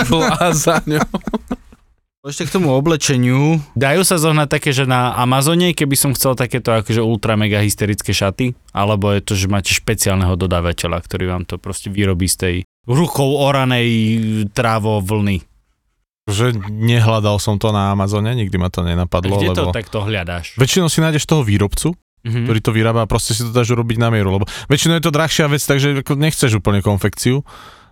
Blázaňo. 0.08 1.04
Ešte 2.26 2.50
k 2.50 2.58
tomu 2.58 2.74
oblečeniu. 2.74 3.62
Dajú 3.78 4.02
sa 4.02 4.18
zohnať 4.18 4.50
také, 4.50 4.74
že 4.74 4.90
na 4.90 5.14
Amazone, 5.14 5.78
keby 5.78 5.94
som 5.94 6.10
chcel 6.10 6.34
takéto 6.34 6.74
akože 6.74 6.98
ultra 6.98 7.38
mega 7.38 7.62
hysterické 7.62 8.18
šaty, 8.18 8.58
alebo 8.74 9.14
je 9.14 9.22
to, 9.22 9.38
že 9.38 9.46
máte 9.46 9.70
špeciálneho 9.70 10.34
dodávateľa, 10.34 11.06
ktorý 11.06 11.30
vám 11.30 11.46
to 11.46 11.62
proste 11.62 11.94
vyrobí 11.94 12.26
z 12.26 12.36
tej 12.36 12.56
ruchou 12.90 13.38
oranej 13.38 13.86
trávo 14.58 15.06
vlny. 15.06 15.46
Že 16.26 16.66
nehľadal 16.66 17.38
som 17.38 17.62
to 17.62 17.70
na 17.70 17.94
Amazone, 17.94 18.34
nikdy 18.34 18.58
ma 18.58 18.74
to 18.74 18.82
nenapadlo, 18.82 19.38
Kde 19.38 19.54
to 19.54 19.62
lebo 19.62 19.78
takto 19.78 20.02
hľadáš? 20.02 20.58
väčšinou 20.58 20.90
si 20.90 21.06
nájdeš 21.06 21.30
toho 21.30 21.46
výrobcu, 21.46 21.94
Mhm. 22.26 22.50
ktorý 22.50 22.58
to 22.60 22.74
vyrába 22.74 23.06
a 23.06 23.08
proste 23.08 23.38
si 23.38 23.46
to 23.46 23.54
dáš 23.54 23.70
urobiť 23.70 24.02
na 24.02 24.10
mieru, 24.10 24.34
lebo 24.34 24.50
väčšinou 24.66 24.98
je 24.98 25.06
to 25.06 25.14
drahšia 25.14 25.46
vec, 25.46 25.62
takže 25.62 26.02
nechceš 26.02 26.58
úplne 26.58 26.82
konfekciu, 26.82 27.46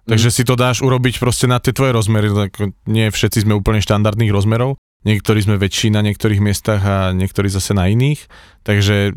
takže 0.07 0.29
si 0.31 0.43
to 0.43 0.55
dáš 0.59 0.83
urobiť 0.83 1.19
proste 1.19 1.47
na 1.47 1.59
tie 1.59 1.71
tvoje 1.75 1.95
rozmery, 1.95 2.31
tak 2.31 2.59
nie 2.87 3.07
všetci 3.09 3.47
sme 3.47 3.55
úplne 3.55 3.79
štandardných 3.79 4.31
rozmerov, 4.31 4.75
niektorí 5.03 5.43
sme 5.43 5.59
väčší 5.59 5.91
na 5.91 5.99
niektorých 6.03 6.39
miestach 6.39 6.81
a 6.83 7.11
niektorí 7.11 7.51
zase 7.51 7.75
na 7.75 7.91
iných, 7.91 8.23
takže 8.63 9.11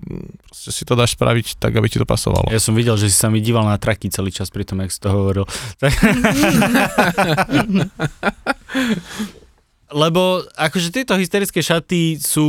proste 0.46 0.70
si 0.74 0.82
to 0.82 0.98
dáš 0.98 1.14
spraviť 1.14 1.62
tak, 1.62 1.78
aby 1.78 1.86
ti 1.86 2.02
to 2.02 2.06
pasovalo. 2.06 2.50
Ja 2.50 2.58
som 2.62 2.74
videl, 2.74 2.98
že 2.98 3.10
si 3.10 3.16
sa 3.16 3.30
mi 3.30 3.38
díval 3.38 3.64
na 3.66 3.78
traky 3.78 4.10
celý 4.10 4.34
čas 4.34 4.50
pri 4.50 4.66
tom, 4.66 4.82
jak 4.82 4.90
si 4.90 4.98
to 4.98 5.10
hovoril. 5.14 5.46
Lebo 9.86 10.42
akože 10.58 10.90
tieto 10.90 11.14
hysterické 11.14 11.62
šaty 11.62 12.18
sú... 12.18 12.46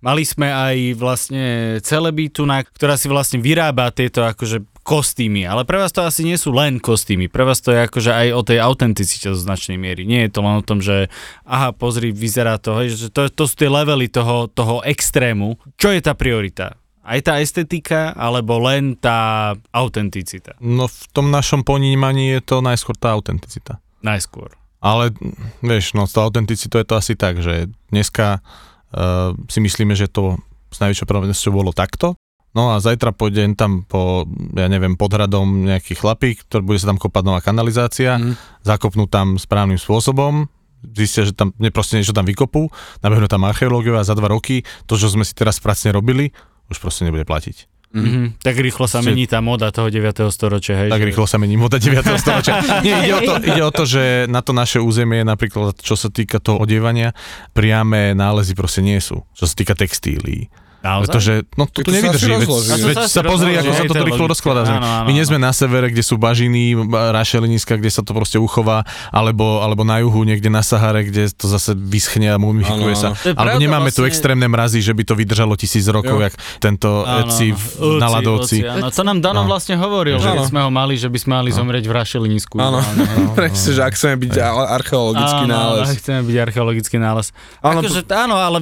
Mali 0.00 0.24
sme 0.24 0.48
aj 0.48 0.96
vlastne 0.96 1.76
celebitu, 1.84 2.48
ktorá 2.48 2.96
si 2.96 3.04
vlastne 3.04 3.36
vyrába 3.36 3.92
tieto 3.92 4.24
akože 4.24 4.64
kostýmy, 4.90 5.46
ale 5.46 5.62
pre 5.62 5.78
vás 5.78 5.94
to 5.94 6.02
asi 6.02 6.26
nie 6.26 6.34
sú 6.34 6.50
len 6.50 6.82
kostýmy, 6.82 7.30
pre 7.30 7.46
vás 7.46 7.62
to 7.62 7.70
je 7.70 7.86
akože 7.86 8.10
aj 8.10 8.28
o 8.34 8.42
tej 8.42 8.58
autenticite 8.58 9.30
do 9.30 9.38
značnej 9.38 9.78
miery. 9.78 10.02
Nie 10.02 10.26
je 10.26 10.34
to 10.34 10.42
len 10.42 10.58
o 10.58 10.66
tom, 10.66 10.82
že 10.82 11.06
aha, 11.46 11.70
pozri, 11.70 12.10
vyzerá 12.10 12.58
to, 12.58 12.74
hej, 12.82 12.98
že 12.98 13.06
to, 13.14 13.30
to 13.30 13.46
sú 13.46 13.54
tie 13.54 13.70
levely 13.70 14.10
toho, 14.10 14.50
toho 14.50 14.82
extrému. 14.82 15.54
Čo 15.78 15.94
je 15.94 16.02
tá 16.02 16.18
priorita? 16.18 16.74
Aj 17.06 17.22
tá 17.22 17.38
estetika, 17.38 18.10
alebo 18.18 18.58
len 18.58 18.98
tá 18.98 19.54
autenticita? 19.70 20.58
No 20.58 20.90
v 20.90 21.02
tom 21.14 21.30
našom 21.30 21.62
ponímaní 21.62 22.34
je 22.34 22.42
to 22.42 22.58
najskôr 22.58 22.98
tá 22.98 23.14
autenticita. 23.14 23.78
Najskôr. 24.02 24.50
Ale 24.82 25.14
vieš, 25.62 25.94
no 25.94 26.10
s 26.10 26.18
tou 26.18 26.26
autenticitou 26.26 26.82
je 26.82 26.88
to 26.90 26.98
asi 26.98 27.14
tak, 27.14 27.38
že 27.38 27.70
dneska 27.94 28.42
uh, 28.42 29.38
si 29.46 29.62
myslíme, 29.62 29.94
že 29.94 30.10
to 30.10 30.40
s 30.70 30.82
najväčšou 30.82 31.06
pravdepodobnosťou 31.06 31.52
bolo 31.54 31.70
takto. 31.70 32.18
No 32.50 32.74
a 32.74 32.82
zajtra 32.82 33.14
pôjdem 33.14 33.54
tam 33.54 33.86
po, 33.86 34.26
ja 34.58 34.66
neviem, 34.66 34.98
pod 34.98 35.14
hradom 35.14 35.70
nejaký 35.70 35.94
chlapík, 35.94 36.50
ktorý 36.50 36.62
bude 36.66 36.78
sa 36.82 36.90
tam 36.90 36.98
kopať 36.98 37.22
nová 37.22 37.38
kanalizácia, 37.38 38.18
mm. 38.18 38.66
zakopnú 38.66 39.06
tam 39.06 39.38
správnym 39.38 39.78
spôsobom, 39.78 40.50
zistia, 40.82 41.28
že 41.28 41.36
tam 41.36 41.54
ne, 41.62 41.70
proste 41.70 42.00
niečo 42.00 42.16
tam 42.16 42.26
vykopú, 42.26 42.66
nabehnú 43.06 43.30
tam 43.30 43.46
archeológovia 43.46 44.02
a 44.02 44.08
za 44.08 44.18
dva 44.18 44.34
roky 44.34 44.66
to, 44.90 44.98
čo 44.98 45.06
sme 45.12 45.22
si 45.22 45.36
teraz 45.36 45.62
pracne 45.62 45.94
robili, 45.94 46.34
už 46.66 46.82
proste 46.82 47.06
nebude 47.06 47.22
platiť. 47.22 47.70
Mm-hmm. 47.90 48.46
Tak 48.46 48.54
rýchlo 48.54 48.86
sa 48.86 49.02
mení 49.02 49.26
tá 49.26 49.42
moda 49.42 49.74
toho 49.74 49.90
9. 49.90 50.30
storočia, 50.30 50.86
hej? 50.86 50.90
Tak 50.94 51.02
že- 51.02 51.08
rýchlo 51.10 51.26
sa 51.26 51.42
mení 51.42 51.58
moda 51.58 51.82
9. 51.82 52.06
storočia. 52.22 52.62
Nie, 52.86 53.02
ide 53.02 53.14
o, 53.18 53.20
to, 53.26 53.34
ide 53.42 53.62
o 53.66 53.72
to, 53.74 53.82
že 53.82 54.02
na 54.30 54.46
to 54.46 54.54
naše 54.54 54.78
územie, 54.78 55.26
napríklad 55.26 55.74
čo 55.82 55.98
sa 55.98 56.06
týka 56.06 56.38
toho 56.38 56.62
odievania, 56.62 57.18
priame 57.50 58.14
nálezy 58.14 58.54
proste 58.54 58.78
nie 58.78 59.02
sú, 59.02 59.26
čo 59.34 59.42
sa 59.42 59.54
týka 59.58 59.74
textílií. 59.74 60.46
Naozaj? 60.80 61.04
Pretože, 61.04 61.32
no 61.54 61.64
to 61.68 61.84
tu 61.84 61.90
nevydrží, 61.92 62.30
veď, 62.40 62.48
veď 62.88 62.96
sa 63.04 63.20
pozri, 63.20 63.52
ako 63.52 63.70
sa 63.70 63.84
hej, 63.84 63.88
to 63.88 63.92
to 63.92 64.00
je 64.00 64.08
rýchlo 64.08 64.26
rozkladá. 64.26 64.62
Áno, 64.64 64.80
áno, 64.80 65.04
My 65.04 65.12
nie 65.12 65.24
sme 65.24 65.36
áno. 65.36 65.46
na 65.48 65.52
severe, 65.52 65.92
kde 65.92 66.00
sú 66.00 66.16
bažiny, 66.16 66.72
rašeliniska, 66.88 67.76
kde 67.76 67.92
sa 67.92 68.00
to 68.00 68.16
proste 68.16 68.36
uchová, 68.36 68.82
alebo, 69.10 69.60
alebo 69.60 69.84
na 69.84 70.00
juhu, 70.00 70.24
niekde 70.24 70.48
na 70.48 70.64
Sahare, 70.64 71.04
kde 71.04 71.28
to 71.30 71.44
zase 71.44 71.76
vyschne 71.76 72.32
a 72.32 72.40
mumifikuje 72.40 72.96
sa. 72.96 73.12
Alebo 73.36 73.60
nemáme 73.60 73.92
tu 73.92 74.00
vlastne- 74.00 74.08
extrémne 74.08 74.48
mrazy, 74.48 74.80
že 74.80 74.96
by 74.96 75.02
to 75.04 75.14
vydržalo 75.14 75.52
tisíc 75.54 75.84
rokov, 75.84 76.16
Jo. 76.16 76.24
jak 76.26 76.34
tento 76.56 77.04
Eci 77.28 77.52
na 78.00 78.08
uci, 78.16 78.64
áno. 78.64 78.88
To 78.88 79.02
nám 79.04 79.20
Dano 79.20 79.44
No. 79.44 79.52
vlastne 79.52 79.76
hovoril, 79.76 80.16
že 80.16 80.32
sme 80.46 80.64
ho 80.64 80.72
mali, 80.72 80.96
že 80.96 81.12
by 81.12 81.18
sme 81.20 81.32
mali 81.36 81.50
zomrieť 81.52 81.84
v 81.84 81.92
rašelinisku. 81.92 82.56
Áno, 82.56 82.80
presne, 83.38 83.70
že 83.74 83.82
ak 83.84 83.92
chceme 83.92 84.16
byť 84.16 84.32
archeologický 84.72 85.44
nález. 85.44 85.84
Áno, 85.84 85.98
chceme 85.98 86.20
byť 86.24 86.36
archeologický 86.40 86.96
nález. 86.96 87.26
Áno, 87.60 87.84
akože, 87.84 88.00
áno, 88.08 88.36
ale 88.36 88.58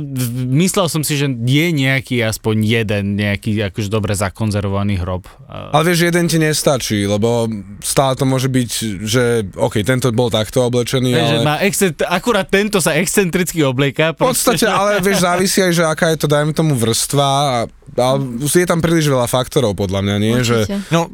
myslel 0.51 0.91
som 0.91 1.07
si, 1.07 1.15
že 1.15 1.31
je 1.31 1.67
nejaký 1.71 2.08
aspoň 2.25 2.57
jeden 2.65 3.05
nejaký 3.21 3.61
akože 3.69 3.89
dobre 3.93 4.17
zakonzervovaný 4.17 5.05
hrob. 5.05 5.29
A- 5.45 5.77
Ale 5.77 5.93
vieš, 5.93 6.09
jeden 6.09 6.25
ti 6.25 6.41
nestačí, 6.41 7.05
lebo 7.05 7.45
stále 7.85 8.17
to 8.17 8.25
môže 8.25 8.49
byť, 8.49 8.71
že 9.05 9.25
OK, 9.53 9.85
tento 9.85 10.09
bol 10.17 10.33
takto 10.33 10.65
oblečený, 10.65 11.13
že 11.13 11.37
ale... 11.41 11.45
má 11.45 11.57
excent, 11.61 12.01
akurát 12.09 12.49
tento 12.49 12.81
sa 12.81 12.97
excentricky 12.97 13.61
oblieká. 13.61 14.17
V 14.17 14.33
podstate, 14.33 14.65
ale 14.65 15.05
vieš, 15.05 15.21
závisí 15.23 15.61
aj, 15.61 15.73
že 15.77 15.85
aká 15.85 16.17
je 16.17 16.19
to, 16.25 16.27
dajme 16.27 16.57
tomu, 16.57 16.73
vrstva 16.73 17.29
a, 17.29 17.57
ale 17.99 18.17
je 18.41 18.67
tam 18.69 18.81
príliš 18.81 19.13
veľa 19.13 19.29
faktorov, 19.29 19.77
podľa 19.77 20.01
mňa, 20.01 20.17
nie? 20.17 20.35
Že. 20.41 20.59
No, 20.89 21.13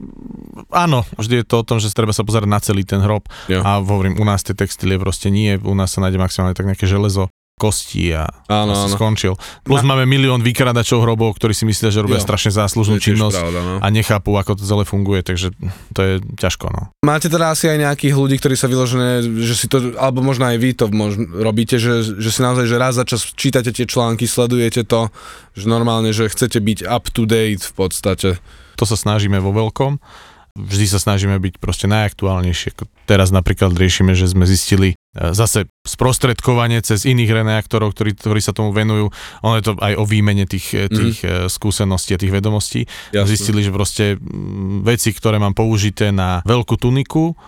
áno, 0.70 1.03
vždy 1.18 1.42
je 1.42 1.47
to 1.47 1.62
o 1.62 1.66
tom, 1.66 1.78
že 1.82 1.90
treba 1.90 2.14
sa 2.14 2.22
pozerať 2.26 2.49
na 2.49 2.61
celý 2.62 2.86
ten 2.86 3.03
hrob. 3.03 3.26
Jo. 3.51 3.62
A 3.64 3.82
hovorím, 3.82 4.18
u 4.20 4.24
nás 4.26 4.45
tie 4.47 4.55
textílie 4.55 5.01
proste 5.01 5.32
nie, 5.32 5.57
u 5.59 5.74
nás 5.74 5.95
sa 5.95 6.03
nájde 6.05 6.18
maximálne 6.20 6.55
tak 6.55 6.68
nejaké 6.68 6.86
železo, 6.86 7.30
kosti 7.55 8.11
a 8.11 8.26
Áno, 8.50 8.74
áno. 8.74 8.90
skončil. 8.90 9.38
Plus 9.62 9.86
máme 9.86 10.02
milión 10.05 10.42
vykradačov 10.42 11.07
hrobov, 11.07 11.38
ktorí 11.38 11.55
si 11.55 11.62
myslia, 11.64 11.94
že 11.94 12.02
robia 12.02 12.18
Jo. 12.18 12.26
strašne 12.26 12.50
záslužnú 12.50 12.98
činnosť 12.98 13.38
pravda, 13.38 13.61
no. 13.62 13.74
a 13.78 13.86
nechápu, 13.94 14.34
ako 14.34 14.59
to 14.59 14.62
celé 14.66 14.82
funguje, 14.82 15.22
takže 15.22 15.55
to 15.94 16.00
je 16.02 16.14
ťažko, 16.34 16.66
no. 16.74 16.90
Máte 17.07 17.30
teda 17.30 17.55
asi 17.55 17.70
aj 17.70 17.78
nejakých 17.78 18.14
ľudí, 18.18 18.36
ktorí 18.42 18.59
sa 18.59 18.66
vyložené, 18.66 19.22
že 19.46 19.55
si 19.55 19.66
to, 19.70 19.94
alebo 19.94 20.18
možno 20.18 20.50
aj 20.50 20.57
vy 20.59 20.70
to 20.74 20.90
možno 20.90 21.30
robíte, 21.30 21.78
že, 21.78 22.02
že 22.18 22.30
si 22.34 22.42
naozaj, 22.42 22.66
že 22.66 22.76
raz 22.76 22.98
za 22.98 23.07
čas 23.07 23.22
čítate 23.38 23.70
tie 23.70 23.86
články, 23.86 24.26
sledujete 24.26 24.82
to, 24.82 25.14
že 25.55 25.70
normálne, 25.70 26.11
že 26.11 26.26
chcete 26.26 26.59
byť 26.59 26.78
up 26.90 27.07
to 27.14 27.22
date 27.22 27.62
v 27.62 27.74
podstate. 27.78 28.28
To 28.74 28.84
sa 28.84 28.98
snažíme 28.98 29.38
vo 29.38 29.55
veľkom. 29.55 30.02
Vždy 30.55 30.86
sa 30.86 30.98
snažíme 30.98 31.34
byť 31.38 31.59
proste 31.59 31.86
najaktuálnejšie. 31.86 32.74
Teraz 33.07 33.30
napríklad 33.30 33.74
riešime, 33.74 34.14
že 34.14 34.30
sme 34.30 34.46
zistili 34.46 34.94
zase 35.14 35.70
sprostredkovanie 35.86 36.82
cez 36.82 37.06
iných 37.06 37.30
reaktorov, 37.30 37.94
ktorí, 37.94 38.18
ktorí 38.18 38.40
sa 38.42 38.50
tomu 38.50 38.74
venujú. 38.74 39.14
Ono 39.46 39.54
je 39.54 39.64
to 39.64 39.72
aj 39.78 39.94
o 39.94 40.04
výmene 40.04 40.44
tých, 40.44 40.74
e, 40.74 40.90
tých 40.90 41.22
mm. 41.22 41.46
skúseností 41.46 42.18
a 42.18 42.20
tých 42.20 42.34
vedomostí. 42.34 42.82
Jasné. 43.14 43.30
Zistili, 43.30 43.60
že 43.62 43.70
proste 43.70 44.18
veci, 44.82 45.14
ktoré 45.14 45.38
mám 45.38 45.54
použité 45.54 46.10
na 46.10 46.42
veľkú 46.42 46.74
tuniku, 46.74 47.38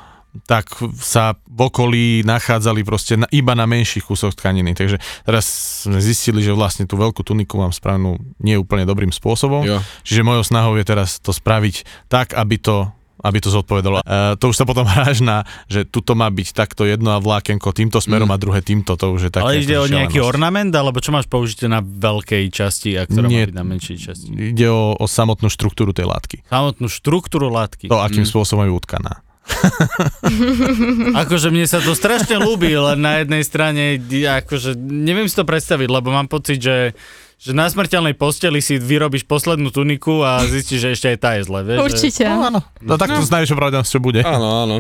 tak 0.45 0.69
sa 1.01 1.33
v 1.49 1.61
okolí 1.73 2.05
nachádzali 2.29 2.85
proste 2.85 3.17
na, 3.17 3.25
iba 3.33 3.57
na 3.57 3.65
menších 3.65 4.05
kúsoch 4.05 4.37
tkaniny. 4.37 4.77
Takže 4.77 5.01
teraz 5.25 5.49
sme 5.89 5.97
zistili, 6.05 6.45
že 6.45 6.53
vlastne 6.53 6.85
tú 6.85 7.01
veľkú 7.01 7.25
tuniku 7.25 7.57
mám 7.57 7.73
spravenú 7.73 8.21
nie 8.45 8.61
úplne 8.61 8.85
dobrým 8.85 9.09
spôsobom. 9.09 9.65
Jo. 9.65 9.81
Čiže 10.05 10.27
mojou 10.27 10.45
snahou 10.45 10.77
je 10.77 10.85
teraz 10.85 11.17
to 11.25 11.33
spraviť 11.33 12.07
tak, 12.13 12.37
aby 12.37 12.61
to 12.61 12.93
aby 13.27 13.39
to 13.39 13.51
zodpovedalo. 13.51 13.99
E, 13.99 14.05
to 14.35 14.47
už 14.47 14.57
sa 14.57 14.63
potom 14.63 14.87
hráš 14.89 15.19
na, 15.19 15.43
že 15.67 15.83
tuto 15.83 16.13
má 16.13 16.27
byť 16.27 16.49
takto 16.53 16.83
jedno 16.83 17.11
a 17.11 17.19
vlákenko 17.19 17.69
týmto 17.71 17.99
smerom 17.99 18.27
Mm. 18.27 18.33
a 18.33 18.39
druhé 18.39 18.61
týmto, 18.61 18.95
to 18.95 19.11
už 19.11 19.21
je 19.23 19.33
také. 19.33 19.45
ale 19.45 19.61
ide 19.61 19.77
o 19.77 19.85
nejaký 19.85 20.19
ornament, 20.19 20.71
alebo 20.71 20.99
čo 20.99 21.11
máš 21.11 21.27
použité 21.27 21.67
na 21.67 21.79
veľkej 21.79 22.49
časti 22.49 22.95
a 22.95 23.05
ktorá 23.05 23.27
Nie. 23.27 23.45
má 23.45 23.51
byť 23.51 23.57
na 23.57 23.65
menšej 23.67 23.97
časti? 24.01 24.29
Ide 24.33 24.67
o, 24.67 24.95
o 24.95 25.05
samotnú 25.05 25.47
štruktúru 25.47 25.91
tej 25.91 26.07
látky. 26.07 26.43
Samotnú 26.45 26.87
štruktúru 26.87 27.47
látky. 27.49 27.87
To, 27.87 27.99
akým 27.99 28.23
Mm. 28.23 28.31
spôsobom 28.31 28.63
je 28.63 28.73
utkaná. 28.73 29.13
Akože 31.23 31.49
mne 31.49 31.65
sa 31.65 31.79
to 31.79 31.93
strašne 31.93 32.37
ľúbi, 32.37 32.71
len 32.73 32.99
na 32.99 33.21
jednej 33.21 33.43
strane, 33.43 33.99
akože 34.01 34.75
neviem 34.79 35.27
si 35.27 35.35
to 35.35 35.45
predstaviť, 35.45 35.89
lebo 35.89 36.11
mám 36.11 36.27
pocit, 36.27 36.59
že 36.59 36.95
že 37.37 37.53
na 37.53 37.69
smrteľnej 37.69 38.17
posteli 38.17 38.65
si 38.65 38.81
vyrobíš 38.81 39.29
poslednú 39.29 39.69
tuniku 39.69 40.25
a 40.25 40.41
zistíš, 40.43 40.81
že 40.81 40.89
ešte 40.97 41.07
aj 41.13 41.19
tá 41.21 41.31
je 41.37 41.43
zle, 41.45 41.61
vieš? 41.63 41.79
že- 41.79 41.85
Určite. 41.85 42.23
áno. 42.25 42.61
No 42.81 42.95
tak 42.97 43.13
to 43.13 43.21
s 43.21 43.29
najväčšou 43.29 43.57
pravdepodobnosťou 43.57 44.01
bude. 44.01 44.21
Áno, 44.25 44.65
áno. 44.65 44.77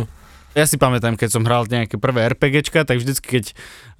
Ja 0.56 0.64
si 0.64 0.80
pamätám, 0.80 1.20
keď 1.20 1.36
som 1.36 1.44
hral 1.44 1.68
nejaké 1.68 2.00
prvé 2.00 2.32
RPGčka, 2.32 2.88
tak 2.88 2.96
vždycky, 2.96 3.28
keď 3.28 3.44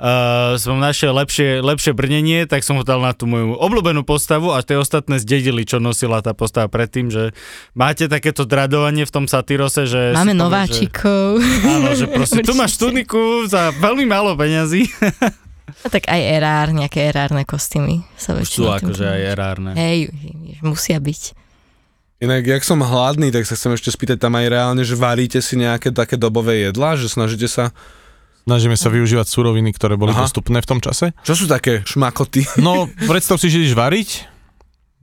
uh, 0.00 0.56
som 0.56 0.80
našiel 0.80 1.12
lepšie, 1.12 1.60
lepšie 1.60 1.92
brnenie, 1.92 2.48
tak 2.48 2.64
som 2.64 2.80
ho 2.80 2.84
dal 2.86 3.04
na 3.04 3.12
tú 3.12 3.28
moju 3.28 3.60
obľúbenú 3.60 4.08
postavu 4.08 4.56
a 4.56 4.64
tie 4.64 4.80
ostatné 4.80 5.20
zdedili, 5.20 5.68
čo 5.68 5.84
nosila 5.84 6.24
tá 6.24 6.32
postava 6.32 6.72
predtým, 6.72 7.12
že 7.12 7.36
máte 7.76 8.08
takéto 8.08 8.48
dradovanie 8.48 9.04
v 9.04 9.12
tom 9.12 9.28
satyrose, 9.28 9.84
že... 9.84 10.16
Máme 10.16 10.32
nováčikov. 10.32 11.44
Že, 11.44 11.60
áno, 11.60 11.88
že 11.92 12.08
proste 12.08 12.40
tu 12.40 12.56
máš 12.56 12.80
tuniku 12.80 13.44
za 13.52 13.76
veľmi 13.76 14.08
málo 14.08 14.32
peňazí. 14.32 14.88
A 15.84 15.92
tak 15.92 16.08
aj 16.08 16.20
erár, 16.20 16.72
nejaké 16.72 17.12
erárne 17.12 17.44
kostýmy 17.44 18.02
sa 18.16 18.32
Sú 18.32 18.40
väčšinou 18.40 18.80
tým 18.80 18.86
akože 18.90 19.04
aj 19.06 19.20
erárne. 19.22 19.70
Hej, 19.76 19.98
musia 20.64 20.96
byť. 20.98 21.22
Inak, 22.16 22.48
jak 22.48 22.64
som 22.64 22.80
hladný, 22.80 23.28
tak 23.28 23.44
sa 23.44 23.60
chcem 23.60 23.76
ešte 23.76 23.92
spýtať 23.92 24.16
tam 24.16 24.40
aj 24.40 24.46
reálne, 24.48 24.82
že 24.82 24.96
varíte 24.96 25.36
si 25.44 25.60
nejaké 25.60 25.92
také 25.92 26.16
dobové 26.16 26.64
jedlá, 26.64 26.96
že 26.96 27.12
snažíte 27.12 27.44
sa... 27.46 27.76
Snažíme 28.46 28.78
sa 28.78 28.88
využívať 28.94 29.26
suroviny, 29.26 29.74
ktoré 29.74 29.98
boli 29.98 30.14
Aha. 30.14 30.22
dostupné 30.22 30.62
v 30.62 30.68
tom 30.70 30.78
čase. 30.78 31.10
Čo 31.26 31.34
sú 31.34 31.44
také 31.50 31.82
šmakoty? 31.82 32.46
No, 32.62 32.86
predstav 33.10 33.42
si, 33.42 33.50
že 33.50 33.58
ideš 33.66 33.74
variť, 33.74 34.22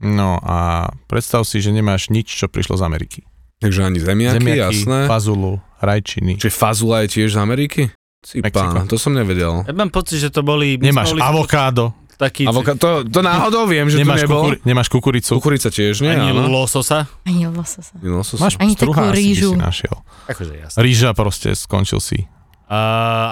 no 0.00 0.40
a 0.40 0.88
predstav 1.06 1.44
si, 1.44 1.60
že 1.60 1.68
nemáš 1.68 2.08
nič, 2.08 2.24
čo 2.24 2.48
prišlo 2.48 2.80
z 2.80 2.82
Ameriky. 2.88 3.20
Takže 3.60 3.80
ani 3.84 4.00
zemiaky, 4.00 4.36
Zemiaky, 4.40 4.60
jasné. 4.80 4.98
fazulu, 5.06 5.60
rajčiny. 5.78 6.40
Čiže 6.40 6.56
fazula 6.56 7.04
je 7.04 7.08
tiež 7.20 7.36
z 7.36 7.38
Ameriky? 7.38 7.82
Pána, 8.24 8.84
to 8.84 8.96
som 8.96 9.12
nevedel. 9.12 9.62
Ja 9.62 9.72
mám 9.72 9.88
pocit, 9.88 10.18
že 10.18 10.28
to 10.28 10.40
boli... 10.40 10.74
Nemáš 10.74 11.12
boli 11.12 11.20
avokádo, 11.20 11.92
Taký, 12.14 12.46
Avoka- 12.46 12.78
to, 12.78 13.02
to 13.02 13.20
náhodou 13.20 13.66
viem, 13.66 13.90
že 13.90 13.98
nemáš, 13.98 14.22
tu 14.22 14.30
nebol. 14.30 14.42
kukuri- 14.46 14.60
nemáš 14.62 14.86
kukuricu. 14.88 15.30
Kukurica 15.34 15.66
tiež, 15.66 15.98
nie? 15.98 16.14
ani 16.14 16.30
Áno. 16.30 16.46
lososa. 16.46 17.10
Ani 17.26 17.50
lososa. 17.50 17.90
Ani 17.90 18.06
losos. 18.08 18.38
Máš 18.38 18.54
Ani 18.56 18.78
takú 18.78 18.94
rýžu. 19.10 19.50
si 19.50 19.58
našiel. 19.58 19.98
Akože 20.24 20.54
jasne. 20.54 20.78
Rýža 20.78 21.10
proste, 21.10 21.50
skončil 21.52 21.98
si. 21.98 22.30
Uh, 22.64 22.72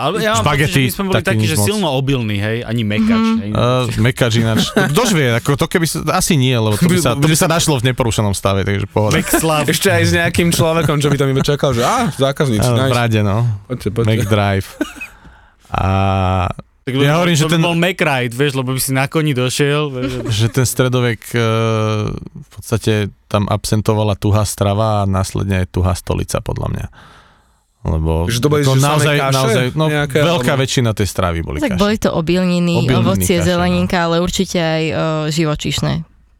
ale 0.06 0.20
ja 0.20 0.36
mám 0.36 0.44
Špagety, 0.44 0.68
pocit, 0.68 0.76
že 0.76 0.80
my 0.82 0.92
sme 0.92 1.04
boli 1.04 1.16
taký 1.16 1.24
takí, 1.26 1.44
že 1.48 1.56
moc. 1.56 1.64
silno 1.64 1.88
obilní, 1.90 2.36
hej, 2.36 2.58
ani 2.62 2.82
mekač. 2.82 3.24
Mhm. 3.26 3.38
Hej. 3.38 3.50
Uh, 3.50 3.84
mekač 3.98 4.32
ináč. 4.36 4.60
Kdož 4.92 5.08
vie, 5.10 5.28
ako 5.32 5.56
to 5.56 5.66
keby 5.66 5.86
sa, 5.86 6.04
asi 6.12 6.36
nie, 6.36 6.52
lebo 6.52 6.74
to 6.74 6.84
by 6.84 7.00
sa, 7.02 7.16
to 7.16 7.24
by 7.24 7.34
sa 7.34 7.48
našlo 7.48 7.80
v 7.80 7.88
neporušenom 7.88 8.32
stave, 8.32 8.60
takže 8.60 8.84
pohoda. 8.86 9.16
Mekslav. 9.16 9.64
Ešte 9.72 9.88
aj 9.88 10.02
s 10.04 10.12
nejakým 10.14 10.48
človekom, 10.48 11.00
čo 11.00 11.08
by 11.08 11.16
tam 11.16 11.28
iba 11.28 11.40
čakal, 11.40 11.72
že 11.72 11.80
á, 11.80 12.12
zákazníci, 12.12 12.60
v 12.62 12.76
nice. 12.78 12.92
rade, 12.92 13.20
no. 13.20 13.48
Poďte, 13.66 13.88
poďte. 13.90 14.08
McDrive. 14.20 14.68
A 15.70 15.82
Tak 16.82 16.92
Ja 16.92 17.16
hovorím, 17.16 17.32
že 17.32 17.46
ten- 17.46 17.62
bol 17.62 17.72
Macride, 17.72 18.34
vieš, 18.34 18.52
lebo 18.52 18.74
by 18.74 18.80
si 18.80 18.90
na 18.90 19.06
koni 19.06 19.32
došiel. 19.32 19.88
Vieš, 19.88 20.12
že 20.28 20.46
ten 20.50 20.66
stredovek 20.66 21.24
e, 21.30 21.40
v 22.18 22.48
podstate 22.50 22.92
tam 23.26 23.46
absentovala 23.46 24.12
tuhá 24.12 24.42
strava 24.42 25.00
a 25.00 25.08
následne 25.08 25.62
aj 25.62 25.70
tuhá 25.70 25.94
stolica, 25.94 26.42
podľa 26.42 26.68
mňa. 26.68 26.86
Lebo 27.82 28.24
Že 28.24 28.38
to 28.38 28.48
boli, 28.48 28.62
že 28.62 28.70
samé 28.72 29.18
kaše 29.18 29.74
no, 29.74 29.86
nejaké, 29.86 30.18
veľká 30.18 30.42
alebo- 30.48 30.62
väčšina 30.62 30.90
tej 30.92 31.02
stravy 31.04 31.40
boli 31.40 31.58
Tak 31.58 31.74
kaše. 31.74 31.80
boli 31.80 31.96
to 31.96 32.10
obilniny, 32.10 32.78
Obilniny, 32.80 32.94
ovocie, 32.96 33.36
kaše, 33.36 33.42
no. 33.42 33.46
zeleninka, 33.48 33.96
ale 34.00 34.16
určite 34.18 34.54
aj 34.56 34.82
o, 34.84 34.94
živočíšne 35.28 35.92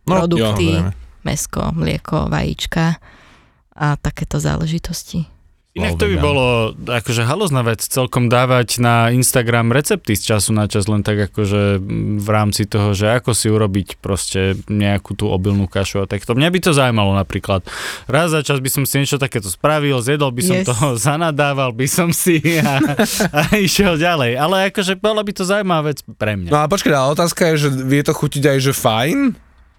No, 0.02 0.12
produkty, 0.16 0.66
samozrejme. 0.72 0.90
mesko, 1.22 1.62
mlieko, 1.72 2.18
vajíčka 2.26 2.84
a 3.72 3.86
takéto 3.96 4.38
záležitosti. 4.38 5.26
Inak 5.72 5.96
to 5.96 6.04
by 6.04 6.16
bolo 6.18 6.46
akože 6.76 7.24
halozná 7.24 7.60
vec 7.62 7.80
celkom 7.80 8.28
dávať 8.28 8.76
na 8.76 9.08
Instagram 9.08 9.68
recepty 9.68 10.12
z 10.12 10.28
času 10.28 10.52
na 10.52 10.66
čas, 10.66 10.84
len 10.84 11.00
tak 11.00 11.16
akože 11.26 11.76
mm, 11.76 11.88
v 12.18 12.28
rámci 12.28 12.62
toho, 12.64 12.92
že 12.92 13.08
ako 13.10 13.32
si 13.32 13.48
urobiť 13.48 13.96
proste 13.96 14.40
nejakú 14.66 15.14
tú 15.14 15.26
obilnú 15.26 15.64
kašu 15.64 16.00
a 16.00 16.06
takto. 16.06 16.32
Mňa 16.32 16.48
by 16.50 16.58
to 16.60 16.70
zaujímalo 16.70 17.12
napríklad. 17.14 17.64
Raz 18.04 18.28
za 18.28 18.42
čas 18.42 18.58
by 18.58 18.68
som 18.70 18.84
si 18.84 19.00
niečo 19.00 19.16
takéto 19.16 19.48
spravil, 19.48 19.96
zjedol 19.98 20.28
by 20.28 20.42
som 20.42 20.50
Yes. 20.54 20.68
toho, 20.68 20.86
zanadával 21.08 21.72
by 21.72 21.86
som 21.86 22.12
si 22.12 22.36
a, 22.60 22.76
a 23.32 23.40
išiel 23.58 23.96
ďalej. 23.96 24.36
Ale 24.36 24.68
akože 24.68 24.94
bola 24.94 25.24
by 25.24 25.32
to 25.32 25.42
zaujímavá 25.42 25.88
vec 25.88 26.04
pre 26.12 26.36
mňa. 26.36 26.48
No 26.48 26.60
a 26.60 26.68
počkaj, 26.68 26.92
ale 26.92 27.16
otázka 27.16 27.48
je, 27.48 27.56
že 27.58 27.68
vie 27.72 28.04
to 28.04 28.12
chutiť 28.12 28.44
aj, 28.46 28.58
že 28.60 28.72
fajn? 28.72 29.18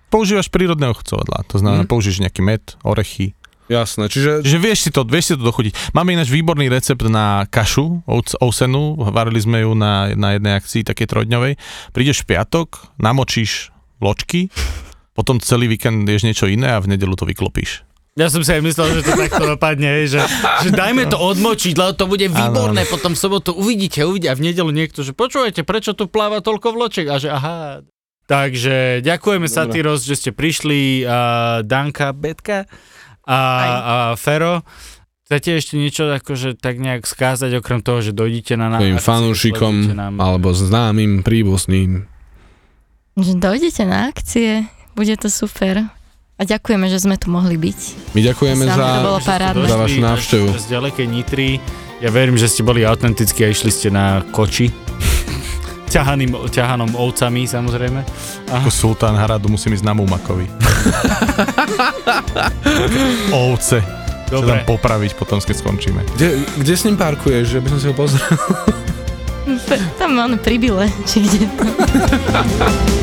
Používaš 0.10 0.50
prírodné 0.50 0.90
ochcovadlá, 0.90 1.46
to 1.46 1.58
znamená, 1.58 1.86
Mhm. 1.86 1.90
použiješ 1.90 2.18
nejaký 2.20 2.42
med, 2.42 2.62
orechy. 2.82 3.38
Jasné, 3.72 4.12
čiže 4.12 4.44
Čiže 4.44 4.60
vieš 4.60 4.80
si 4.84 4.90
to, 4.92 5.08
vieš 5.08 5.26
si 5.32 5.34
to 5.40 5.44
dochutiť. 5.44 5.96
Máme 5.96 6.12
ináč 6.12 6.28
výborný 6.28 6.68
recept 6.68 7.08
na 7.08 7.48
kašu 7.48 8.04
ovsenú, 8.44 9.00
varili 9.00 9.40
sme 9.40 9.64
ju 9.64 9.72
na, 9.72 10.12
na 10.20 10.36
jednej 10.36 10.60
akcii, 10.60 10.84
také 10.84 11.08
trojdňovej. 11.08 11.56
Prídeš 11.96 12.28
v 12.28 12.36
piatok, 12.36 12.92
namočíš 13.00 13.72
ločky, 14.04 14.52
potom 15.16 15.40
celý 15.40 15.72
víkend 15.72 16.04
ješ 16.04 16.28
niečo 16.28 16.52
iné 16.52 16.76
a 16.76 16.84
v 16.84 16.92
nedelu 16.92 17.16
to 17.16 17.24
vyklopíš. 17.24 17.88
Ja 18.14 18.30
som 18.30 18.46
si 18.46 18.54
aj 18.54 18.62
myslel, 18.62 19.02
že 19.02 19.10
to 19.10 19.18
takto 19.18 19.42
dopadne, 19.42 20.06
že, 20.06 20.22
že 20.62 20.70
dajme 20.70 21.10
to 21.10 21.18
odmočiť, 21.18 21.74
lebo 21.74 21.98
to 21.98 22.06
bude 22.06 22.30
výborné, 22.30 22.86
potom 22.86 23.18
v 23.18 23.20
sobotu 23.20 23.58
uvidíte, 23.58 24.06
uvidia 24.06 24.36
a 24.36 24.38
v 24.38 24.54
nedelu 24.54 24.70
niekto, 24.70 25.02
že 25.02 25.18
počúvajte, 25.18 25.66
prečo 25.66 25.98
tu 25.98 26.06
pláva 26.06 26.38
toľko 26.46 26.78
vločiek 26.78 27.10
a 27.10 27.18
že 27.18 27.34
aha. 27.34 27.82
Takže 28.30 29.02
ďakujeme 29.02 29.50
Satyros, 29.50 30.06
že 30.06 30.16
ste 30.16 30.30
prišli, 30.30 31.04
a 31.10 31.20
Danka, 31.66 32.14
Betka 32.14 32.70
a, 33.28 33.40
a 33.40 33.96
Fero. 34.20 34.62
Chcete 35.24 35.56
ešte 35.56 35.74
niečo 35.80 36.12
akože 36.12 36.60
tak 36.60 36.78
nejak 36.84 37.08
skázať, 37.08 37.64
okrem 37.64 37.80
toho, 37.80 38.04
že 38.04 38.12
dojdete 38.12 38.60
na 38.60 38.76
svojim 38.76 39.00
akciu, 39.00 39.08
fanúšikom 39.08 39.74
nám. 39.96 40.20
alebo 40.20 40.52
známym, 40.52 41.24
príbuzným. 41.24 42.06
Že 43.16 43.34
dojdete 43.40 43.84
na 43.88 44.12
akcie, 44.12 44.68
bude 44.94 45.16
to 45.16 45.32
super. 45.32 45.90
A 46.36 46.42
ďakujeme, 46.44 46.90
že 46.92 47.00
sme 47.00 47.16
tu 47.16 47.32
mohli 47.32 47.56
byť. 47.56 47.80
My 48.18 48.22
ďakujeme 48.26 48.66
Sám 48.68 48.78
za... 49.22 49.40
Za 49.64 49.78
vašu 49.80 50.02
návštevu. 50.02 50.48
Z 50.60 50.66
ďalekej 50.68 51.06
Nitry. 51.08 51.50
Ja 52.04 52.12
verím, 52.12 52.36
že 52.36 52.52
ste 52.52 52.66
boli 52.66 52.84
autentickí 52.84 53.48
a 53.48 53.54
išli 53.54 53.72
ste 53.72 53.88
na 53.94 54.26
koči. 54.34 54.74
Ťahaným, 55.94 56.50
ťahanom 56.50 56.98
ovcami, 56.98 57.46
samozrejme. 57.46 58.02
Ako 58.50 58.74
sultán 58.74 59.14
Haradu 59.14 59.46
musím 59.46 59.78
ísť 59.78 59.86
na 59.86 59.94
Mumakovi. 59.94 60.50
Ovce. 63.54 63.86
Dobre. 64.34 64.66
Tam 64.66 64.66
popraviť 64.66 65.14
potom, 65.14 65.38
keď 65.38 65.62
skončíme. 65.62 66.02
Kde, 66.18 66.42
kde 66.58 66.74
s 66.74 66.90
ním 66.90 66.98
parkuješ, 66.98 67.54
že 67.54 67.62
by 67.62 67.68
som 67.70 67.78
si 67.78 67.86
ho 67.86 67.94
pozrel? 67.94 68.34
Tam 70.02 70.18
on 70.18 70.42
pri 70.42 70.58
bile, 70.58 70.90
či 71.06 71.22
kde 71.22 71.46